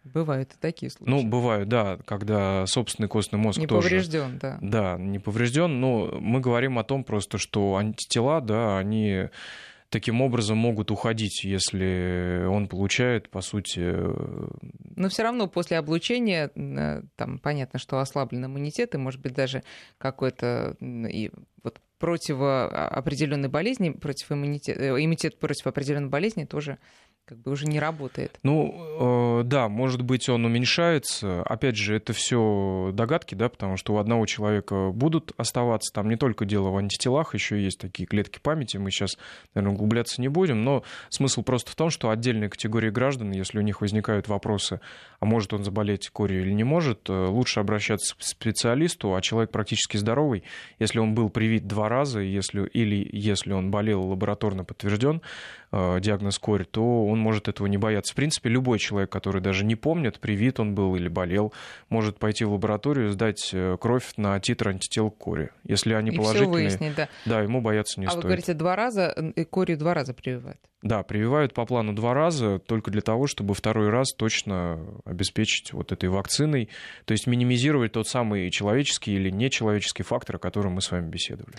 Бывают 0.04 0.52
и 0.52 0.56
такие 0.60 0.90
случаи. 0.90 1.10
Ну, 1.10 1.22
бывают, 1.22 1.68
да, 1.68 1.98
когда 2.04 2.66
собственный 2.66 3.08
костный 3.08 3.38
мозг 3.38 3.58
не 3.58 3.66
тоже... 3.66 3.88
поврежден, 3.88 4.38
да. 4.38 4.58
Да, 4.60 4.96
не 4.98 5.18
поврежден, 5.18 5.80
но 5.80 6.18
мы 6.20 6.40
говорим 6.40 6.78
о 6.78 6.84
том 6.84 7.04
просто, 7.04 7.38
что 7.38 7.76
антитела, 7.76 8.40
да, 8.40 8.78
они 8.78 9.28
таким 9.88 10.20
образом 10.22 10.58
могут 10.58 10.90
уходить, 10.90 11.44
если 11.44 12.44
он 12.48 12.66
получает, 12.66 13.30
по 13.30 13.40
сути... 13.40 13.80
Э, 13.80 14.48
Но 14.96 15.08
все 15.08 15.22
равно 15.22 15.46
после 15.46 15.78
облучения, 15.78 16.50
там 17.16 17.38
понятно, 17.38 17.78
что 17.78 18.00
ослаблен 18.00 18.44
иммунитет, 18.44 18.94
и, 18.94 18.98
может 18.98 19.20
быть, 19.20 19.34
даже 19.34 19.62
какой-то 19.98 20.76
и 20.80 21.30
вот 21.62 21.80
противоопределенной 21.98 23.48
болезни, 23.48 23.90
против 23.90 24.32
иммунитета, 24.32 24.80
э, 24.82 24.88
иммунитет 24.90 25.38
против 25.38 25.68
определенной 25.68 26.08
болезни 26.08 26.44
тоже 26.44 26.78
как 27.26 27.38
бы 27.38 27.52
уже 27.52 27.66
не 27.66 27.80
работает. 27.80 28.38
Ну, 28.42 29.40
э, 29.40 29.44
да, 29.44 29.68
может 29.68 30.02
быть, 30.02 30.28
он 30.28 30.44
уменьшается. 30.44 31.42
Опять 31.42 31.76
же, 31.76 31.96
это 31.96 32.12
все 32.12 32.90
догадки, 32.92 33.34
да, 33.34 33.48
потому 33.48 33.78
что 33.78 33.94
у 33.94 33.98
одного 33.98 34.26
человека 34.26 34.90
будут 34.92 35.32
оставаться. 35.38 35.92
Там 35.92 36.10
не 36.10 36.16
только 36.16 36.44
дело 36.44 36.68
в 36.68 36.76
антителах, 36.76 37.34
еще 37.34 37.62
есть 37.62 37.78
такие 37.78 38.06
клетки 38.06 38.38
памяти. 38.40 38.76
Мы 38.76 38.90
сейчас, 38.90 39.16
наверное, 39.54 39.74
углубляться 39.74 40.20
не 40.20 40.28
будем. 40.28 40.64
Но 40.64 40.84
смысл 41.08 41.42
просто 41.42 41.70
в 41.70 41.76
том, 41.76 41.88
что 41.88 42.10
отдельные 42.10 42.50
категории 42.50 42.90
граждан, 42.90 43.32
если 43.32 43.58
у 43.58 43.62
них 43.62 43.80
возникают 43.80 44.28
вопросы, 44.28 44.80
а 45.18 45.24
может 45.24 45.54
он 45.54 45.64
заболеть 45.64 46.10
корью 46.10 46.42
или 46.42 46.52
не 46.52 46.64
может, 46.64 47.08
э, 47.08 47.26
лучше 47.26 47.60
обращаться 47.60 48.16
к 48.16 48.22
специалисту, 48.22 49.14
а 49.14 49.22
человек 49.22 49.50
практически 49.50 49.96
здоровый, 49.96 50.44
если 50.78 50.98
он 50.98 51.14
был 51.14 51.30
привит 51.30 51.66
два 51.66 51.88
раза, 51.88 52.20
если, 52.20 52.66
или 52.66 53.08
если 53.12 53.52
он 53.52 53.70
болел 53.70 54.02
лабораторно 54.02 54.64
подтвержден, 54.64 55.22
э, 55.72 56.00
диагноз 56.00 56.38
корь, 56.38 56.66
то 56.66 57.13
может 57.18 57.48
этого 57.48 57.66
не 57.66 57.78
бояться. 57.78 58.12
В 58.12 58.16
принципе, 58.16 58.50
любой 58.50 58.78
человек, 58.78 59.10
который 59.10 59.40
даже 59.40 59.64
не 59.64 59.76
помнит, 59.76 60.20
привит 60.20 60.60
он 60.60 60.74
был 60.74 60.96
или 60.96 61.08
болел, 61.08 61.52
может 61.88 62.18
пойти 62.18 62.44
в 62.44 62.52
лабораторию, 62.52 63.10
сдать 63.10 63.50
э, 63.52 63.76
кровь 63.80 64.12
на 64.16 64.38
титр 64.40 64.68
антител 64.68 65.10
к 65.10 65.18
коре. 65.18 65.50
Если 65.64 65.94
они 65.94 66.10
И 66.10 66.16
положительные, 66.16 66.68
выяснить, 66.68 66.94
да. 66.94 67.08
да, 67.24 67.40
ему 67.40 67.60
бояться 67.60 68.00
не 68.00 68.06
а 68.06 68.10
стоит. 68.10 68.24
вы 68.24 68.28
говорите, 68.28 68.54
два 68.54 68.76
раза, 68.76 69.14
корью 69.50 69.78
два 69.78 69.94
раза 69.94 70.14
прививают? 70.14 70.60
Да, 70.82 71.02
прививают 71.02 71.54
по 71.54 71.64
плану 71.64 71.94
два 71.94 72.12
раза, 72.12 72.58
только 72.58 72.90
для 72.90 73.00
того, 73.00 73.26
чтобы 73.26 73.54
второй 73.54 73.88
раз 73.88 74.12
точно 74.12 74.78
обеспечить 75.06 75.72
вот 75.72 75.92
этой 75.92 76.10
вакциной, 76.10 76.68
то 77.06 77.12
есть 77.12 77.26
минимизировать 77.26 77.92
тот 77.92 78.06
самый 78.06 78.50
человеческий 78.50 79.14
или 79.14 79.30
нечеловеческий 79.30 80.04
фактор, 80.04 80.36
о 80.36 80.38
котором 80.38 80.72
мы 80.72 80.82
с 80.82 80.90
вами 80.90 81.08
беседовали. 81.08 81.56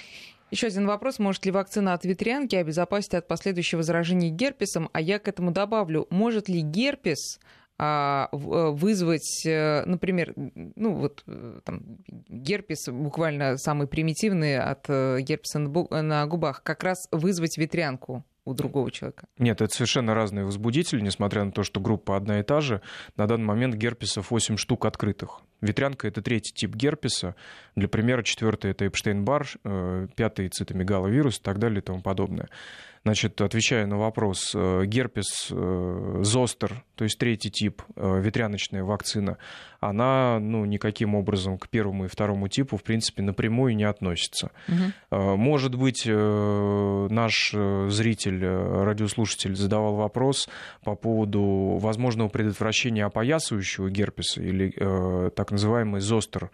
Еще 0.55 0.67
один 0.67 0.87
вопрос. 0.87 1.19
Может 1.19 1.45
ли 1.45 1.51
вакцина 1.51 1.93
от 1.93 2.05
ветрянки 2.05 2.55
обезопасить 2.55 3.13
от 3.13 3.27
последующего 3.27 3.83
заражения 3.83 4.29
герпесом? 4.29 4.89
А 4.93 5.01
я 5.01 5.19
к 5.19 5.27
этому 5.27 5.51
добавлю, 5.51 6.07
может 6.09 6.47
ли 6.47 6.61
герпес 6.61 7.39
а, 7.77 8.29
э, 8.31 8.37
вызвать, 8.37 9.45
э, 9.45 9.83
например, 9.85 10.33
ну 10.37 10.93
вот 10.93 11.23
э, 11.27 11.59
там, 11.65 11.81
герпес 12.07 12.87
буквально 12.87 13.57
самый 13.57 13.87
примитивный 13.87 14.57
от 14.57 14.87
герпеса 14.87 15.59
на 15.59 16.25
губах, 16.25 16.63
как 16.63 16.85
раз 16.85 17.05
вызвать 17.11 17.57
ветрянку 17.57 18.23
у 18.45 18.53
другого 18.53 18.91
человека. 18.91 19.25
Нет, 19.37 19.59
это 19.59 19.73
совершенно 19.73 20.13
разные 20.13 20.45
возбудители, 20.45 21.01
несмотря 21.01 21.43
на 21.43 21.51
то, 21.51 21.63
что 21.63 21.81
группа 21.81 22.15
одна 22.15 22.39
и 22.39 22.43
та 22.43 22.61
же. 22.61 22.81
На 23.17 23.27
данный 23.27 23.45
момент 23.45 23.75
герпесов 23.75 24.31
8 24.31 24.55
штук 24.55 24.85
открытых. 24.85 25.41
Ветрянка— 25.61 26.07
это 26.09 26.21
третий 26.21 26.53
тип 26.53 26.75
герпеса. 26.75 27.35
Для 27.75 27.87
примера, 27.87 28.23
четвертый— 28.23 28.71
это 28.71 28.85
Эпштейн-Бар, 28.85 30.07
пятый— 30.15 30.49
цитомегаловирус 30.49 31.39
и 31.39 31.41
так 31.41 31.59
далее 31.59 31.79
и 31.79 31.81
тому 31.81 32.01
подобное. 32.01 32.49
Значит, 33.05 33.39
отвечая 33.39 33.85
на 33.85 33.99
вопрос, 33.99 34.51
э, 34.55 34.85
герпес 34.87 35.49
э, 35.51 36.19
зостер, 36.23 36.83
то 36.95 37.03
есть 37.03 37.19
третий 37.19 37.51
тип, 37.51 37.83
э, 37.95 38.19
ветряночная 38.19 38.83
вакцина, 38.83 39.37
она 39.79 40.39
ну, 40.39 40.65
никаким 40.65 41.13
образом 41.13 41.59
к 41.59 41.69
первому 41.69 42.05
и 42.05 42.07
второму 42.07 42.47
типу, 42.47 42.77
в 42.77 42.83
принципе, 42.83 43.21
напрямую 43.21 43.75
не 43.75 43.83
относится. 43.83 44.49
Угу. 44.67 45.35
Может 45.37 45.75
быть, 45.75 46.07
наш 46.07 47.51
зритель, 47.51 48.43
радиослушатель 48.43 49.55
задавал 49.55 49.93
вопрос 49.93 50.49
по 50.83 50.95
поводу 50.95 51.77
возможного 51.79 52.29
предотвращения 52.29 53.05
опоясывающего 53.05 53.91
герпеса 53.91 54.41
или 54.41 54.73
так 55.45 55.51
называемый 55.51 56.01
зостер 56.01 56.49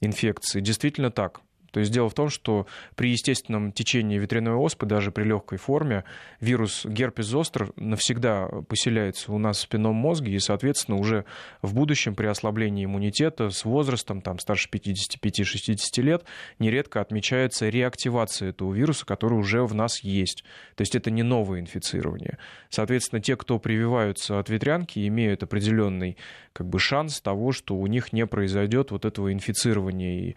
инфекции. 0.00 0.60
Действительно 0.60 1.10
так. 1.10 1.40
То 1.70 1.80
есть 1.80 1.92
дело 1.92 2.08
в 2.08 2.14
том, 2.14 2.28
что 2.28 2.66
при 2.94 3.10
естественном 3.10 3.72
течении 3.72 4.18
ветряной 4.18 4.54
оспы, 4.54 4.86
даже 4.86 5.10
при 5.10 5.24
легкой 5.24 5.58
форме, 5.58 6.04
вирус 6.40 6.86
герпес 6.86 7.26
зостер 7.26 7.72
навсегда 7.76 8.46
поселяется 8.68 9.32
у 9.32 9.38
нас 9.38 9.58
в 9.58 9.60
спинном 9.62 9.94
мозге, 9.94 10.32
и, 10.32 10.38
соответственно, 10.38 10.98
уже 10.98 11.24
в 11.62 11.74
будущем 11.74 12.14
при 12.14 12.26
ослаблении 12.26 12.84
иммунитета 12.84 13.50
с 13.50 13.64
возрастом, 13.64 14.22
там, 14.22 14.38
старше 14.38 14.68
55-60 14.70 16.02
лет, 16.02 16.24
нередко 16.58 17.00
отмечается 17.00 17.68
реактивация 17.68 18.50
этого 18.50 18.72
вируса, 18.72 19.04
который 19.04 19.38
уже 19.38 19.64
в 19.64 19.74
нас 19.74 20.02
есть. 20.02 20.44
То 20.74 20.82
есть 20.82 20.94
это 20.94 21.10
не 21.10 21.22
новое 21.22 21.60
инфицирование. 21.60 22.38
Соответственно, 22.70 23.20
те, 23.20 23.36
кто 23.36 23.58
прививаются 23.58 24.38
от 24.38 24.48
ветрянки, 24.48 25.06
имеют 25.06 25.42
определенный 25.42 26.16
как 26.52 26.66
бы, 26.66 26.80
шанс 26.80 27.20
того, 27.20 27.52
что 27.52 27.76
у 27.76 27.86
них 27.86 28.12
не 28.12 28.26
произойдет 28.26 28.90
вот 28.90 29.04
этого 29.04 29.32
инфицирования 29.32 30.30
и 30.30 30.36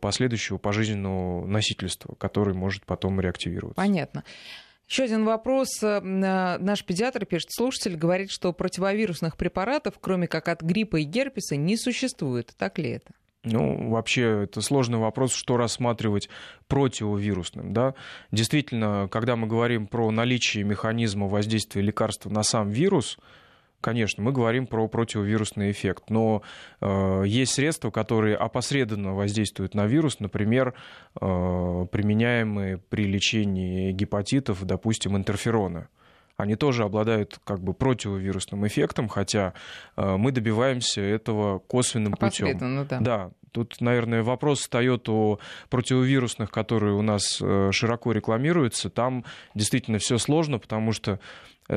последующего 0.00 0.58
пожизненного 0.58 1.46
носительства, 1.46 2.14
который 2.14 2.54
может 2.54 2.84
потом 2.86 3.20
реактивироваться. 3.20 3.76
Понятно. 3.76 4.24
Еще 4.88 5.04
один 5.04 5.24
вопрос. 5.24 5.82
Э, 5.82 6.00
наш 6.00 6.84
педиатр, 6.84 7.26
пишет 7.26 7.52
слушатель, 7.52 7.96
говорит, 7.96 8.30
что 8.30 8.52
противовирусных 8.52 9.36
препаратов, 9.36 9.94
кроме 10.00 10.26
как 10.28 10.48
от 10.48 10.62
гриппа 10.62 10.96
и 10.96 11.04
герпеса, 11.04 11.56
не 11.56 11.76
существует. 11.76 12.54
Так 12.56 12.78
ли 12.78 12.90
это? 12.90 13.12
Ну, 13.44 13.90
вообще, 13.90 14.44
это 14.44 14.60
сложный 14.60 14.98
вопрос, 14.98 15.32
что 15.32 15.56
рассматривать 15.56 16.28
противовирусным. 16.66 17.72
Да? 17.72 17.94
Действительно, 18.32 19.08
когда 19.10 19.36
мы 19.36 19.46
говорим 19.46 19.86
про 19.86 20.10
наличие 20.10 20.64
механизма 20.64 21.28
воздействия 21.28 21.82
лекарства 21.82 22.30
на 22.30 22.42
сам 22.42 22.70
вирус, 22.70 23.18
Конечно, 23.80 24.22
мы 24.22 24.32
говорим 24.32 24.66
про 24.66 24.88
противовирусный 24.88 25.70
эффект, 25.70 26.10
но 26.10 26.42
э, 26.80 27.22
есть 27.26 27.52
средства, 27.52 27.90
которые 27.90 28.36
опосредованно 28.36 29.14
воздействуют 29.14 29.74
на 29.74 29.86
вирус, 29.86 30.18
например, 30.18 30.74
э, 31.20 31.86
применяемые 31.92 32.78
при 32.78 33.04
лечении 33.04 33.92
гепатитов, 33.92 34.64
допустим, 34.64 35.16
интерфероны 35.16 35.88
они 36.36 36.54
тоже 36.54 36.84
обладают 36.84 37.40
как 37.42 37.60
бы 37.60 37.74
противовирусным 37.74 38.64
эффектом, 38.64 39.08
хотя 39.08 39.54
э, 39.96 40.16
мы 40.16 40.30
добиваемся 40.30 41.00
этого 41.00 41.58
косвенным 41.58 42.12
путем. 42.12 42.86
Да. 42.86 43.00
да, 43.00 43.30
Тут, 43.52 43.80
наверное, 43.80 44.22
вопрос 44.22 44.60
встает 44.60 45.08
о 45.08 45.38
противовирусных, 45.70 46.50
которые 46.50 46.94
у 46.94 47.02
нас 47.02 47.40
э, 47.40 47.70
широко 47.72 48.12
рекламируются. 48.12 48.90
Там 48.90 49.24
действительно 49.54 49.98
все 49.98 50.18
сложно, 50.18 50.58
потому 50.58 50.92
что 50.92 51.18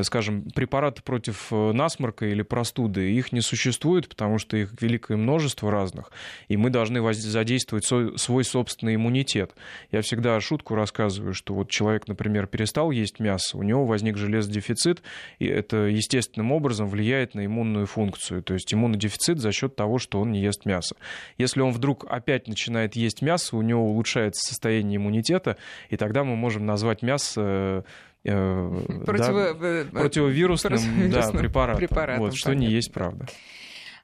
скажем, 0.04 0.44
препараты 0.56 1.02
против 1.02 1.52
э, 1.52 1.72
насморка 1.74 2.26
или 2.26 2.42
простуды, 2.42 3.12
их 3.12 3.32
не 3.32 3.42
существует, 3.42 4.08
потому 4.08 4.38
что 4.38 4.56
их 4.56 4.74
великое 4.80 5.18
множество 5.18 5.70
разных, 5.70 6.12
и 6.48 6.58
мы 6.58 6.70
должны 6.70 7.02
задействовать 7.14 7.86
свой 7.86 8.44
собственный 8.44 8.96
иммунитет. 8.96 9.54
Я 9.92 10.02
всегда 10.02 10.40
шутку 10.40 10.76
рассказываю, 10.76 11.34
что 11.34 11.54
вот 11.54 11.70
человек, 11.70 12.08
например, 12.08 12.48
перестал 12.48 12.92
есть 12.92 13.20
мясо, 13.20 13.58
у 13.58 13.64
него 13.64 13.86
возник 13.86 14.18
железодефицит, 14.18 15.02
и 15.40 15.46
это 15.46 15.78
естественным 15.78 16.52
образом 16.52 16.88
влияет 16.88 17.36
на 17.36 17.46
иммунную 17.46 17.86
функцию, 17.86 18.44
то 18.44 18.54
есть 18.54 18.74
иммунодефицит 18.74 19.40
за 19.40 19.52
счет 19.52 19.76
того, 19.76 19.98
что 19.98 20.22
он 20.22 20.32
не 20.32 20.42
ест 20.42 20.66
мясо. 20.66 20.96
Если 21.38 21.60
он 21.60 21.72
вдруг 21.72 22.06
опять 22.10 22.48
начинает 22.48 22.96
есть 22.96 23.22
мясо, 23.22 23.58
у 23.58 23.62
него 23.62 23.84
улучшается 23.84 24.48
состояние 24.48 24.98
иммунитета, 24.98 25.58
и 25.90 25.98
тогда 25.98 26.24
мы 26.24 26.36
можем 26.36 26.66
назвать 26.66 27.02
мясо 27.02 27.84
Э, 28.24 29.04
Противо... 29.06 29.54
да, 29.54 29.68
э, 29.68 29.86
противовирусным, 29.86 30.74
противовирусным 30.74 31.12
да, 31.12 31.40
препаратом, 31.40 31.80
препаратом 31.80 32.24
вот, 32.24 32.36
что 32.36 32.54
не 32.54 32.68
есть 32.68 32.94
правда. 32.94 33.28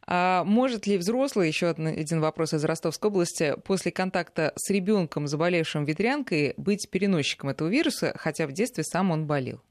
А 0.10 0.44
может 0.46 0.88
ли 0.88 0.98
взрослый, 0.98 1.50
еще 1.50 1.68
один 1.68 2.22
вопрос 2.22 2.54
из 2.54 2.64
Ростовской 2.64 3.10
области, 3.10 3.56
после 3.66 3.92
контакта 3.92 4.54
с 4.56 4.70
ребенком, 4.70 5.28
заболевшим 5.28 5.84
ветрянкой, 5.84 6.54
быть 6.56 6.90
переносчиком 6.90 7.50
этого 7.50 7.68
вируса, 7.68 8.14
хотя 8.18 8.48
в 8.48 8.54
детстве 8.54 8.84
сам 8.84 9.12
он 9.12 9.28
болел? 9.28 9.62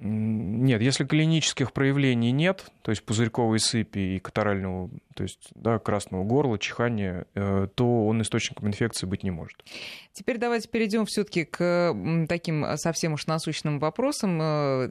Нет, 0.00 0.82
если 0.82 1.04
клинических 1.04 1.72
проявлений 1.72 2.32
нет, 2.32 2.66
то 2.82 2.90
есть 2.90 3.04
пузырьковой 3.04 3.60
сыпи 3.60 4.16
и 4.16 4.18
катарального, 4.18 4.90
то 5.14 5.22
есть 5.22 5.50
да, 5.54 5.78
красного 5.78 6.24
горла, 6.24 6.58
чихания, 6.58 7.26
э, 7.34 7.68
то 7.74 8.06
он 8.06 8.20
источником 8.20 8.66
инфекции 8.66 9.06
быть 9.06 9.22
не 9.22 9.30
может. 9.30 9.64
Теперь 10.12 10.38
давайте 10.38 10.68
перейдем 10.68 11.06
все-таки 11.06 11.44
к 11.44 11.94
таким 12.28 12.76
совсем 12.76 13.12
уж 13.12 13.26
насущным 13.26 13.78
вопросам. 13.78 14.40
Э, 14.42 14.90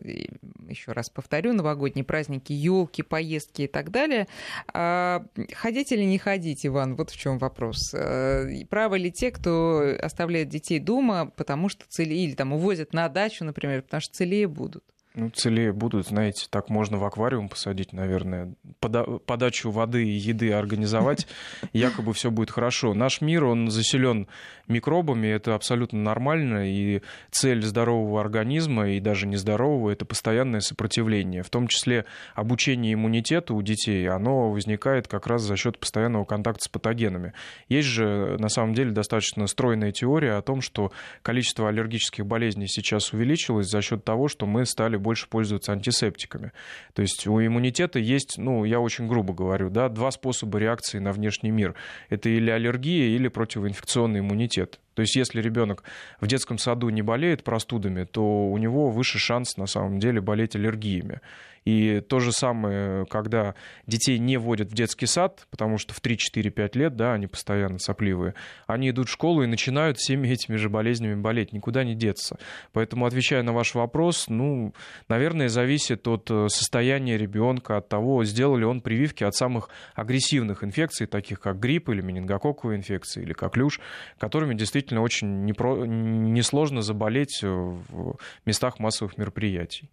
Еще 0.70 0.94
раз 0.94 1.10
повторю, 1.10 1.54
новогодние 1.54 2.06
праздники, 2.06 2.54
елки, 2.54 3.04
поездки 3.04 3.64
и 3.64 3.68
так 3.68 3.92
далее. 3.92 4.28
А, 4.74 5.26
ходить 5.54 5.92
или 5.92 6.04
не 6.04 6.18
ходить, 6.18 6.66
Иван? 6.66 6.96
Вот 6.96 7.10
в 7.10 7.18
чем 7.18 7.40
вопрос. 7.40 7.94
Э, 7.94 8.66
правы 8.70 9.00
ли 9.00 9.12
те, 9.12 9.32
кто 9.32 9.96
оставляет 10.02 10.48
детей 10.48 10.80
дома, 10.80 11.32
потому 11.36 11.68
что 11.68 11.86
цели, 11.90 12.14
или 12.14 12.34
там 12.36 12.54
увозят 12.54 12.94
на 12.94 13.10
дачу, 13.10 13.44
например, 13.44 13.82
потому 13.82 14.00
что 14.00 14.16
целее 14.16 14.48
будут? 14.48 14.84
Ну, 15.16 15.30
целее 15.30 15.72
будут, 15.72 16.08
знаете, 16.08 16.48
так 16.50 16.70
можно 16.70 16.98
в 16.98 17.06
аквариум 17.06 17.48
посадить, 17.48 17.94
наверное, 17.94 18.56
пода- 18.80 19.20
подачу 19.20 19.70
воды 19.70 20.04
и 20.08 20.12
еды 20.12 20.52
организовать, 20.52 21.28
якобы 21.74 22.14
все 22.14 22.32
будет 22.32 22.50
хорошо. 22.50 22.96
Наш 22.96 23.22
мир, 23.22 23.46
он 23.46 23.70
заселен 23.70 24.28
микробами, 24.68 25.28
это 25.28 25.54
абсолютно 25.54 26.00
нормально, 26.00 26.68
и 26.68 27.02
цель 27.30 27.62
здорового 27.62 28.22
организма, 28.22 28.90
и 28.90 29.00
даже 29.00 29.28
нездорового, 29.28 29.92
это 29.92 30.04
постоянное 30.04 30.62
сопротивление. 30.62 31.44
В 31.44 31.50
том 31.52 31.68
числе 31.68 32.06
обучение 32.34 32.94
иммунитета 32.94 33.54
у 33.54 33.62
детей, 33.62 34.10
оно 34.10 34.50
возникает 34.50 35.08
как 35.08 35.28
раз 35.28 35.44
за 35.44 35.58
счет 35.58 35.78
постоянного 35.78 36.26
контакта 36.26 36.64
с 36.64 36.68
патогенами. 36.70 37.34
Есть 37.70 37.90
же, 37.90 38.38
на 38.40 38.50
самом 38.50 38.74
деле, 38.74 38.90
достаточно 38.90 39.46
стройная 39.46 39.92
теория 39.92 40.34
о 40.34 40.42
том, 40.42 40.62
что 40.62 40.92
количество 41.22 41.70
аллергических 41.70 42.26
болезней 42.26 42.68
сейчас 42.68 43.14
увеличилось 43.14 43.70
за 43.70 43.84
счет 43.84 44.04
того, 44.04 44.28
что 44.28 44.48
мы 44.48 44.66
стали 44.66 45.03
больше 45.04 45.28
пользоваться 45.30 45.72
антисептиками. 45.72 46.52
То 46.94 47.04
есть 47.04 47.28
у 47.28 47.40
иммунитета 47.40 48.00
есть, 48.00 48.38
ну, 48.38 48.64
я 48.64 48.80
очень 48.80 49.08
грубо 49.08 49.34
говорю, 49.34 49.70
да, 49.70 49.90
два 49.90 50.10
способа 50.10 50.58
реакции 50.58 50.98
на 50.98 51.12
внешний 51.12 51.52
мир. 51.52 51.76
Это 52.10 52.30
или 52.30 52.50
аллергия, 52.50 53.16
или 53.16 53.28
противоинфекционный 53.28 54.22
иммунитет. 54.22 54.80
То 54.96 55.02
есть 55.02 55.16
если 55.16 55.42
ребенок 55.42 55.84
в 56.20 56.28
детском 56.28 56.58
саду 56.58 56.90
не 56.90 57.02
болеет 57.02 57.44
простудами, 57.44 58.06
то 58.06 58.24
у 58.24 58.58
него 58.58 58.90
выше 58.90 59.20
шанс 59.20 59.58
на 59.58 59.66
самом 59.66 60.00
деле 60.00 60.22
болеть 60.22 60.56
аллергиями. 60.56 61.22
И 61.66 62.02
то 62.02 62.20
же 62.20 62.32
самое, 62.32 63.06
когда 63.06 63.56
детей 63.88 64.20
не 64.20 64.38
вводят 64.38 64.70
в 64.70 64.74
детский 64.74 65.06
сад, 65.06 65.48
потому 65.50 65.78
что 65.78 65.94
в 65.94 66.02
3-4-5 66.02 66.78
лет, 66.78 66.96
да, 66.96 67.14
они 67.14 67.28
постоянно 67.28 67.80
сопливые, 67.80 68.34
они 68.68 68.90
идут 68.90 69.08
в 69.08 69.12
школу 69.12 69.44
и 69.44 69.48
начинают 69.48 69.98
всеми 69.98 70.28
этими 70.28 70.58
же 70.58 70.70
болезнями 70.70 71.16
болеть, 71.16 71.54
никуда 71.54 71.84
не 71.84 71.96
деться. 71.96 72.38
Поэтому, 72.74 73.06
отвечая 73.06 73.44
на 73.44 73.54
ваш 73.54 73.76
вопрос, 73.76 74.26
ну, 74.28 74.74
наверное, 75.08 75.50
зависит 75.50 76.08
от 76.08 76.30
э, 76.30 76.48
состояния 76.50 77.18
ребенка, 77.18 77.78
от 77.78 77.88
того, 77.90 78.26
сделал 78.26 78.58
ли 78.58 78.66
он 78.66 78.82
прививки 78.82 79.24
от 79.24 79.36
самых 79.36 79.70
агрессивных 79.96 80.64
инфекций, 80.64 81.08
таких 81.08 81.40
как 81.40 81.60
грипп 81.60 81.90
или 81.90 82.02
менингококковая 82.02 82.76
инфекция, 82.78 83.24
или 83.24 83.34
коклюш, 83.34 83.80
которыми 84.18 84.54
действительно 84.54 85.02
очень 85.02 85.46
непро... 85.46 85.86
несложно 85.86 86.82
заболеть 86.82 87.42
в 87.42 88.18
местах 88.46 88.80
массовых 88.80 89.18
мероприятий. 89.18 89.90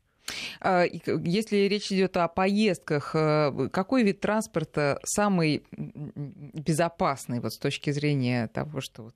А, 0.61 0.85
если 0.85 1.57
речь 1.69 1.91
идет 1.93 2.17
о 2.17 2.29
поездках, 2.29 3.13
э, 3.15 3.69
какой 3.73 4.03
вид 4.03 4.21
транспорта 4.21 5.01
самый 5.05 5.65
безопасный 5.73 7.41
вот 7.41 7.53
с 7.53 7.59
точки 7.59 7.91
зрения 7.91 8.49
того, 8.49 8.81
что 8.81 9.11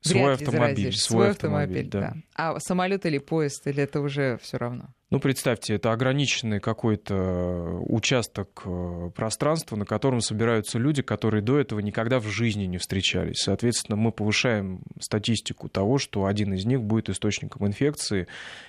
свой 0.00 0.34
автомобиль, 0.34 0.92
свой, 0.92 1.24
свой 1.24 1.30
автомобиль, 1.30 1.88
да. 1.88 2.00
да. 2.00 2.16
А 2.34 2.60
самолет 2.60 3.06
или 3.06 3.18
поезд, 3.18 3.66
или 3.66 3.82
это 3.82 4.00
уже 4.00 4.38
все 4.42 4.56
равно? 4.56 4.94
Ну, 5.12 5.18
представьте, 5.18 5.74
это 5.74 5.90
ограниченный 5.90 6.60
какой-то 6.60 7.80
участок 7.88 8.62
э, 8.64 9.10
пространства, 9.12 9.74
на 9.74 9.84
котором 9.84 10.20
собираются 10.20 10.78
люди, 10.78 11.02
которые 11.02 11.42
до 11.42 11.58
этого 11.58 11.80
никогда 11.80 12.20
в 12.20 12.28
жизни 12.28 12.66
не 12.66 12.78
встречались. 12.78 13.38
Соответственно, 13.38 13.96
мы 13.96 14.12
повышаем 14.12 14.82
статистику 15.00 15.68
того, 15.68 15.98
что 15.98 16.26
один 16.26 16.54
из 16.54 16.64
них 16.64 16.82
будет 16.82 17.08
источником 17.08 17.66
инфекции. 17.66 18.28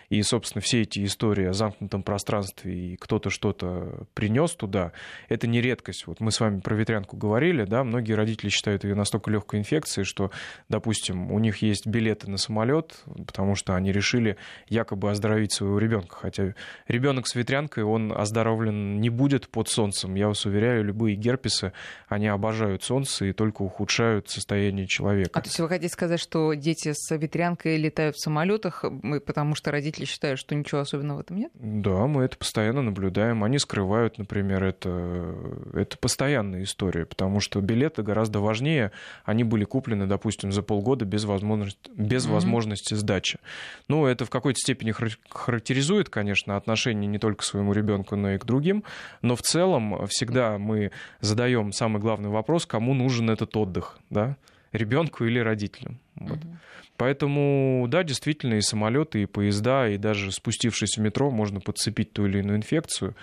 И, 0.10 0.23
собственно, 0.23 0.63
все 0.63 0.82
эти 0.82 1.06
истории 1.06 1.45
о 1.45 1.54
замкнутом 1.54 2.01
пространстве 2.01 2.73
и 2.73 2.95
кто-то 2.95 3.30
что-то 3.30 4.08
принес 4.15 4.56
туда, 4.56 4.93
это 5.30 5.45
не 5.45 5.62
редкость. 5.62 6.08
Вот 6.08 6.21
мы 6.21 6.32
с 6.32 6.39
вами 6.39 6.60
про 6.60 6.75
ветрянку 6.75 7.17
говорили, 7.17 7.65
да, 7.65 7.84
многие 7.84 8.13
родители 8.13 8.49
считают 8.49 8.84
ее 8.84 8.95
настолько 8.95 9.30
легкой 9.30 9.60
инфекцией, 9.60 10.06
что, 10.06 10.32
допустим, 10.69 11.32
у 11.32 11.38
них 11.38 11.62
есть 11.62 11.86
билеты 11.86 12.32
на 12.32 12.38
самолет, 12.38 13.04
потому 13.27 13.54
что 13.54 13.75
они 13.75 13.91
решили 13.91 14.38
якобы 14.67 15.12
оздоровить 15.12 15.54
своего 15.54 15.77
ребенка 15.77 16.31
хотя 16.32 16.54
ребенок 16.88 17.28
с 17.28 17.36
ветрянкой, 17.36 17.84
он 17.84 18.13
оздоровлен 18.13 19.00
не 19.00 19.10
будет 19.10 19.50
под 19.50 19.67
солнцем. 19.67 20.15
Я 20.15 20.28
вас 20.28 20.46
уверяю, 20.46 20.84
любые 20.84 21.15
герпесы, 21.15 21.74
они 22.08 22.28
обожают 22.28 22.84
солнце 22.84 23.26
и 23.26 23.34
только 23.34 23.62
ухудшают 23.62 24.30
состояние 24.30 24.88
человека. 24.88 25.32
А 25.34 25.41
то 25.41 25.48
есть 25.48 25.60
вы 25.60 25.67
хотите 25.67 25.91
сказать, 25.91 26.20
что 26.20 26.54
дети 26.54 26.94
с 26.94 27.15
ветрянкой 27.15 27.78
летают 27.78 28.15
в 28.15 28.22
самолетах, 28.22 28.86
потому 29.26 29.56
что 29.56 29.72
родители 29.72 30.06
считают, 30.06 30.39
что 30.39 30.56
ничего 30.56 30.82
особенного 30.82 31.17
в 31.17 31.22
этом 31.22 31.38
нет? 31.38 31.52
Да, 31.54 32.08
мы 32.08 32.24
это 32.24 32.38
постоянно 32.38 32.82
наблюдаем. 32.82 33.44
Они 33.44 33.60
скрывают, 33.60 34.17
например, 34.17 34.63
это, 34.63 35.36
это 35.74 35.98
постоянная 35.98 36.63
история, 36.63 37.06
потому 37.06 37.39
что 37.39 37.60
билеты 37.60 38.04
гораздо 38.04 38.39
важнее. 38.39 38.91
Они 39.26 39.44
были 39.44 39.65
куплены, 39.65 40.08
допустим, 40.08 40.52
за 40.52 40.62
полгода 40.62 41.06
без 41.06 41.26
возможности, 41.26 41.91
без 41.96 42.26
mm-hmm. 42.26 42.32
возможности 42.32 42.94
сдачи. 42.94 43.39
Ну, 43.88 44.06
это 44.06 44.26
в 44.26 44.30
какой-то 44.30 44.60
степени 44.60 44.94
характеризует, 45.30 46.10
конечно, 46.10 46.20
конечно, 46.21 46.55
отношение 46.55 47.07
не 47.07 47.17
только 47.17 47.39
к 47.39 47.43
своему 47.43 47.73
ребенку, 47.73 48.15
но 48.15 48.31
и 48.31 48.38
к 48.38 48.45
другим. 48.45 48.84
Но 49.23 49.36
в 49.36 49.41
целом 49.41 50.05
всегда 50.07 50.60
мы 50.60 50.91
задаем 51.19 51.71
самый 51.71 51.99
главный 51.99 52.29
вопрос, 52.29 52.67
кому 52.67 52.93
нужен 52.93 53.29
этот 53.31 53.57
отдых, 53.57 53.97
да? 54.12 54.38
ребенку 54.71 55.25
или 55.25 55.39
родителям. 55.39 55.99
Вот. 56.15 56.38
Угу. 56.38 56.57
Поэтому, 56.97 57.88
да, 57.89 58.03
действительно, 58.03 58.53
и 58.53 58.62
самолеты, 58.62 59.23
и 59.23 59.25
поезда, 59.25 59.88
и 59.88 59.97
даже 59.97 60.31
спустившись 60.31 60.97
в 60.97 61.01
метро, 61.01 61.31
можно 61.31 61.60
подцепить 61.60 62.13
ту 62.13 62.27
или 62.27 62.39
иную 62.39 62.57
инфекцию. 62.57 63.15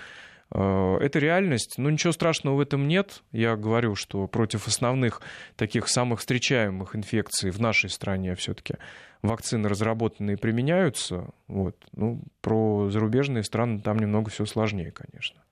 Э, 0.50 0.96
это 1.00 1.18
реальность, 1.18 1.74
но 1.78 1.90
ничего 1.90 2.12
страшного 2.12 2.56
в 2.56 2.60
этом 2.60 2.88
нет. 2.88 3.22
Я 3.32 3.56
говорю, 3.56 3.94
что 3.94 4.26
против 4.26 4.66
основных 4.66 5.20
таких 5.56 5.88
самых 5.88 6.20
встречаемых 6.20 6.96
инфекций 6.96 7.50
в 7.50 7.60
нашей 7.60 7.90
стране 7.90 8.34
все-таки 8.34 8.74
вакцины 9.22 9.68
разработаны 9.68 10.32
и 10.32 10.36
применяются. 10.36 11.30
Вот. 11.48 11.76
Ну, 11.92 12.22
про 12.40 12.88
зарубежные 12.90 13.42
страны 13.42 13.80
там 13.80 13.98
немного 13.98 14.30
все 14.30 14.46
сложнее, 14.46 14.92
конечно. 14.92 15.42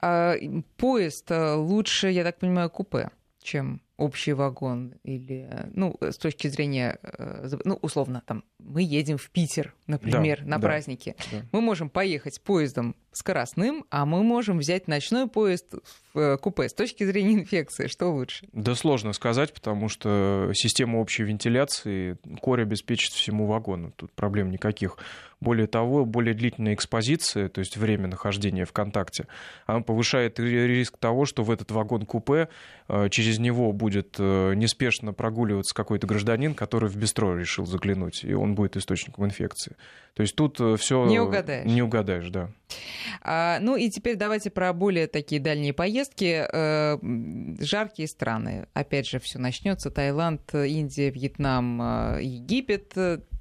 А, 0.00 0.34
поезд 0.76 1.30
э, 1.30 1.54
лучше, 1.54 2.08
я 2.08 2.24
так 2.24 2.38
понимаю, 2.38 2.70
купе, 2.70 3.10
чем 3.42 3.80
общий 3.96 4.32
вагон 4.32 4.94
или, 5.04 5.46
э, 5.48 5.66
ну, 5.72 5.96
с 6.00 6.16
точки 6.16 6.48
зрения, 6.48 6.98
э, 7.02 7.48
ну, 7.64 7.78
условно, 7.80 8.22
там, 8.26 8.44
мы 8.58 8.82
едем 8.82 9.18
в 9.18 9.30
Питер, 9.30 9.74
например, 9.86 10.40
да, 10.40 10.46
на 10.46 10.58
да, 10.58 10.68
праздники. 10.68 11.14
Да. 11.30 11.42
Мы 11.52 11.60
можем 11.60 11.88
поехать 11.88 12.40
поездом 12.42 12.96
скоростным, 13.12 13.84
а 13.90 14.04
мы 14.04 14.24
можем 14.24 14.58
взять 14.58 14.88
ночной 14.88 15.28
поезд 15.28 15.74
в 16.12 16.18
э, 16.18 16.36
купе. 16.38 16.68
С 16.68 16.74
точки 16.74 17.04
зрения 17.04 17.34
инфекции, 17.34 17.86
что 17.86 18.08
лучше? 18.08 18.48
Да 18.52 18.74
сложно 18.74 19.12
сказать, 19.12 19.52
потому 19.52 19.88
что 19.88 20.50
система 20.54 20.98
общей 20.98 21.22
вентиляции 21.22 22.18
корь 22.40 22.62
обеспечит 22.62 23.12
всему 23.12 23.46
вагону. 23.46 23.92
Тут 23.92 24.12
проблем 24.12 24.50
никаких. 24.50 24.98
Более 25.40 25.66
того, 25.66 26.06
более 26.06 26.32
длительная 26.34 26.74
экспозиция, 26.74 27.48
то 27.48 27.58
есть 27.58 27.76
время 27.76 28.08
нахождения 28.08 28.64
в 28.64 28.72
контакте, 28.72 29.26
она 29.66 29.80
повышает 29.80 30.40
риск 30.40 30.96
того, 30.96 31.26
что 31.26 31.42
в 31.42 31.50
этот 31.50 31.70
вагон-купе 31.70 32.48
через 33.10 33.38
него 33.38 33.72
будет 33.72 33.83
э, 34.18 34.54
неспешно 34.54 35.12
прогуливаться 35.12 35.74
какой-то 35.74 36.06
гражданин, 36.06 36.54
который 36.54 36.88
в 36.88 36.96
бистро 36.96 37.36
решил 37.36 37.66
заглянуть, 37.66 38.24
и 38.24 38.34
он 38.34 38.54
будет 38.54 38.76
источником 38.76 39.26
инфекции. 39.26 39.76
То 40.14 40.22
есть 40.22 40.36
тут 40.36 40.60
э, 40.60 40.76
все 40.76 41.06
не 41.06 41.20
угадаешь. 41.20 41.66
Не 41.66 41.82
угадаешь, 41.82 42.28
да. 42.28 42.50
А, 43.22 43.58
ну 43.60 43.76
и 43.76 43.90
теперь 43.90 44.16
давайте 44.16 44.50
про 44.50 44.72
более 44.72 45.06
такие 45.06 45.40
дальние 45.40 45.72
поездки. 45.72 46.46
Э, 46.52 46.98
жаркие 47.60 48.08
страны. 48.08 48.66
Опять 48.74 49.08
же, 49.08 49.18
все 49.18 49.38
начнется. 49.38 49.90
Таиланд, 49.90 50.54
Индия, 50.54 51.10
Вьетнам, 51.10 52.18
Египет 52.20 52.94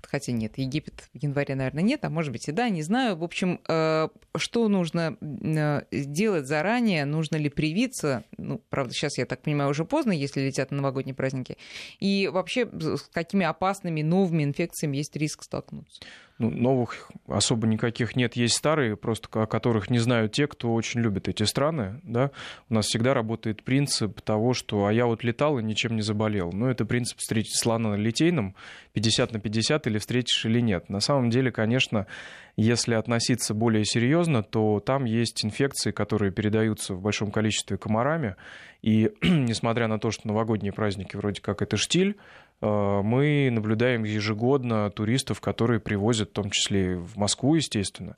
хотя 0.07 0.31
нет, 0.31 0.57
Египет 0.57 1.09
в 1.13 1.23
январе, 1.23 1.55
наверное, 1.55 1.83
нет, 1.83 2.05
а 2.05 2.09
может 2.09 2.31
быть 2.31 2.47
и 2.47 2.51
да, 2.51 2.69
не 2.69 2.81
знаю. 2.81 3.15
В 3.15 3.23
общем, 3.23 3.59
э, 3.67 4.07
что 4.37 4.67
нужно 4.67 5.17
э, 5.21 5.81
сделать 5.91 6.47
заранее, 6.47 7.05
нужно 7.05 7.35
ли 7.37 7.49
привиться, 7.49 8.23
ну, 8.37 8.61
правда, 8.69 8.93
сейчас, 8.93 9.17
я 9.17 9.25
так 9.25 9.41
понимаю, 9.41 9.69
уже 9.69 9.85
поздно, 9.85 10.11
если 10.11 10.41
летят 10.41 10.71
на 10.71 10.77
новогодние 10.77 11.15
праздники, 11.15 11.57
и 11.99 12.29
вообще 12.31 12.67
с 12.71 13.01
какими 13.13 13.45
опасными 13.45 14.01
новыми 14.01 14.43
инфекциями 14.43 14.97
есть 14.97 15.15
риск 15.15 15.43
столкнуться? 15.43 16.01
Ну, 16.39 16.49
новых 16.49 17.11
особо 17.27 17.67
никаких 17.67 18.15
нет. 18.15 18.35
Есть 18.35 18.55
старые, 18.55 18.97
просто 18.97 19.29
о 19.43 19.45
которых 19.45 19.89
не 19.89 19.99
знают 19.99 20.31
те, 20.31 20.47
кто 20.47 20.73
очень 20.73 21.01
любит 21.01 21.27
эти 21.27 21.43
страны. 21.43 22.01
Да? 22.03 22.31
У 22.69 22.73
нас 22.73 22.87
всегда 22.87 23.13
работает 23.13 23.63
принцип 23.63 24.19
того, 24.21 24.53
что 24.53 24.87
«а 24.87 24.93
я 24.93 25.05
вот 25.05 25.23
летал 25.23 25.59
и 25.59 25.63
ничем 25.63 25.95
не 25.95 26.01
заболел». 26.01 26.51
Ну, 26.51 26.67
это 26.67 26.85
принцип 26.85 27.19
встретить 27.19 27.59
слона 27.59 27.91
на 27.91 27.95
литейном 27.95 28.55
50 28.93 29.31
на 29.31 29.39
50 29.39 29.87
или 29.87 29.97
встретишь 29.99 30.45
или 30.45 30.59
нет. 30.59 30.89
На 30.89 30.99
самом 30.99 31.29
деле, 31.29 31.51
конечно, 31.51 32.07
если 32.55 32.93
относиться 32.95 33.53
более 33.53 33.85
серьезно, 33.85 34.43
то 34.43 34.79
там 34.79 35.05
есть 35.05 35.43
инфекции, 35.45 35.91
которые 35.91 36.31
передаются 36.31 36.93
в 36.93 37.01
большом 37.01 37.31
количестве 37.31 37.77
комарами. 37.77 38.35
И 38.81 39.11
несмотря 39.21 39.87
на 39.87 39.99
то, 39.99 40.11
что 40.11 40.27
новогодние 40.27 40.73
праздники 40.73 41.15
вроде 41.15 41.41
как 41.41 41.61
это 41.61 41.77
штиль, 41.77 42.17
мы 42.63 43.49
наблюдаем 43.51 44.05
ежегодно 44.05 44.89
туристов, 44.89 45.41
которые 45.41 45.79
привозят, 45.79 46.29
в 46.29 46.33
том 46.33 46.49
числе 46.49 46.95
в 46.95 47.17
Москву, 47.17 47.55
естественно, 47.55 48.15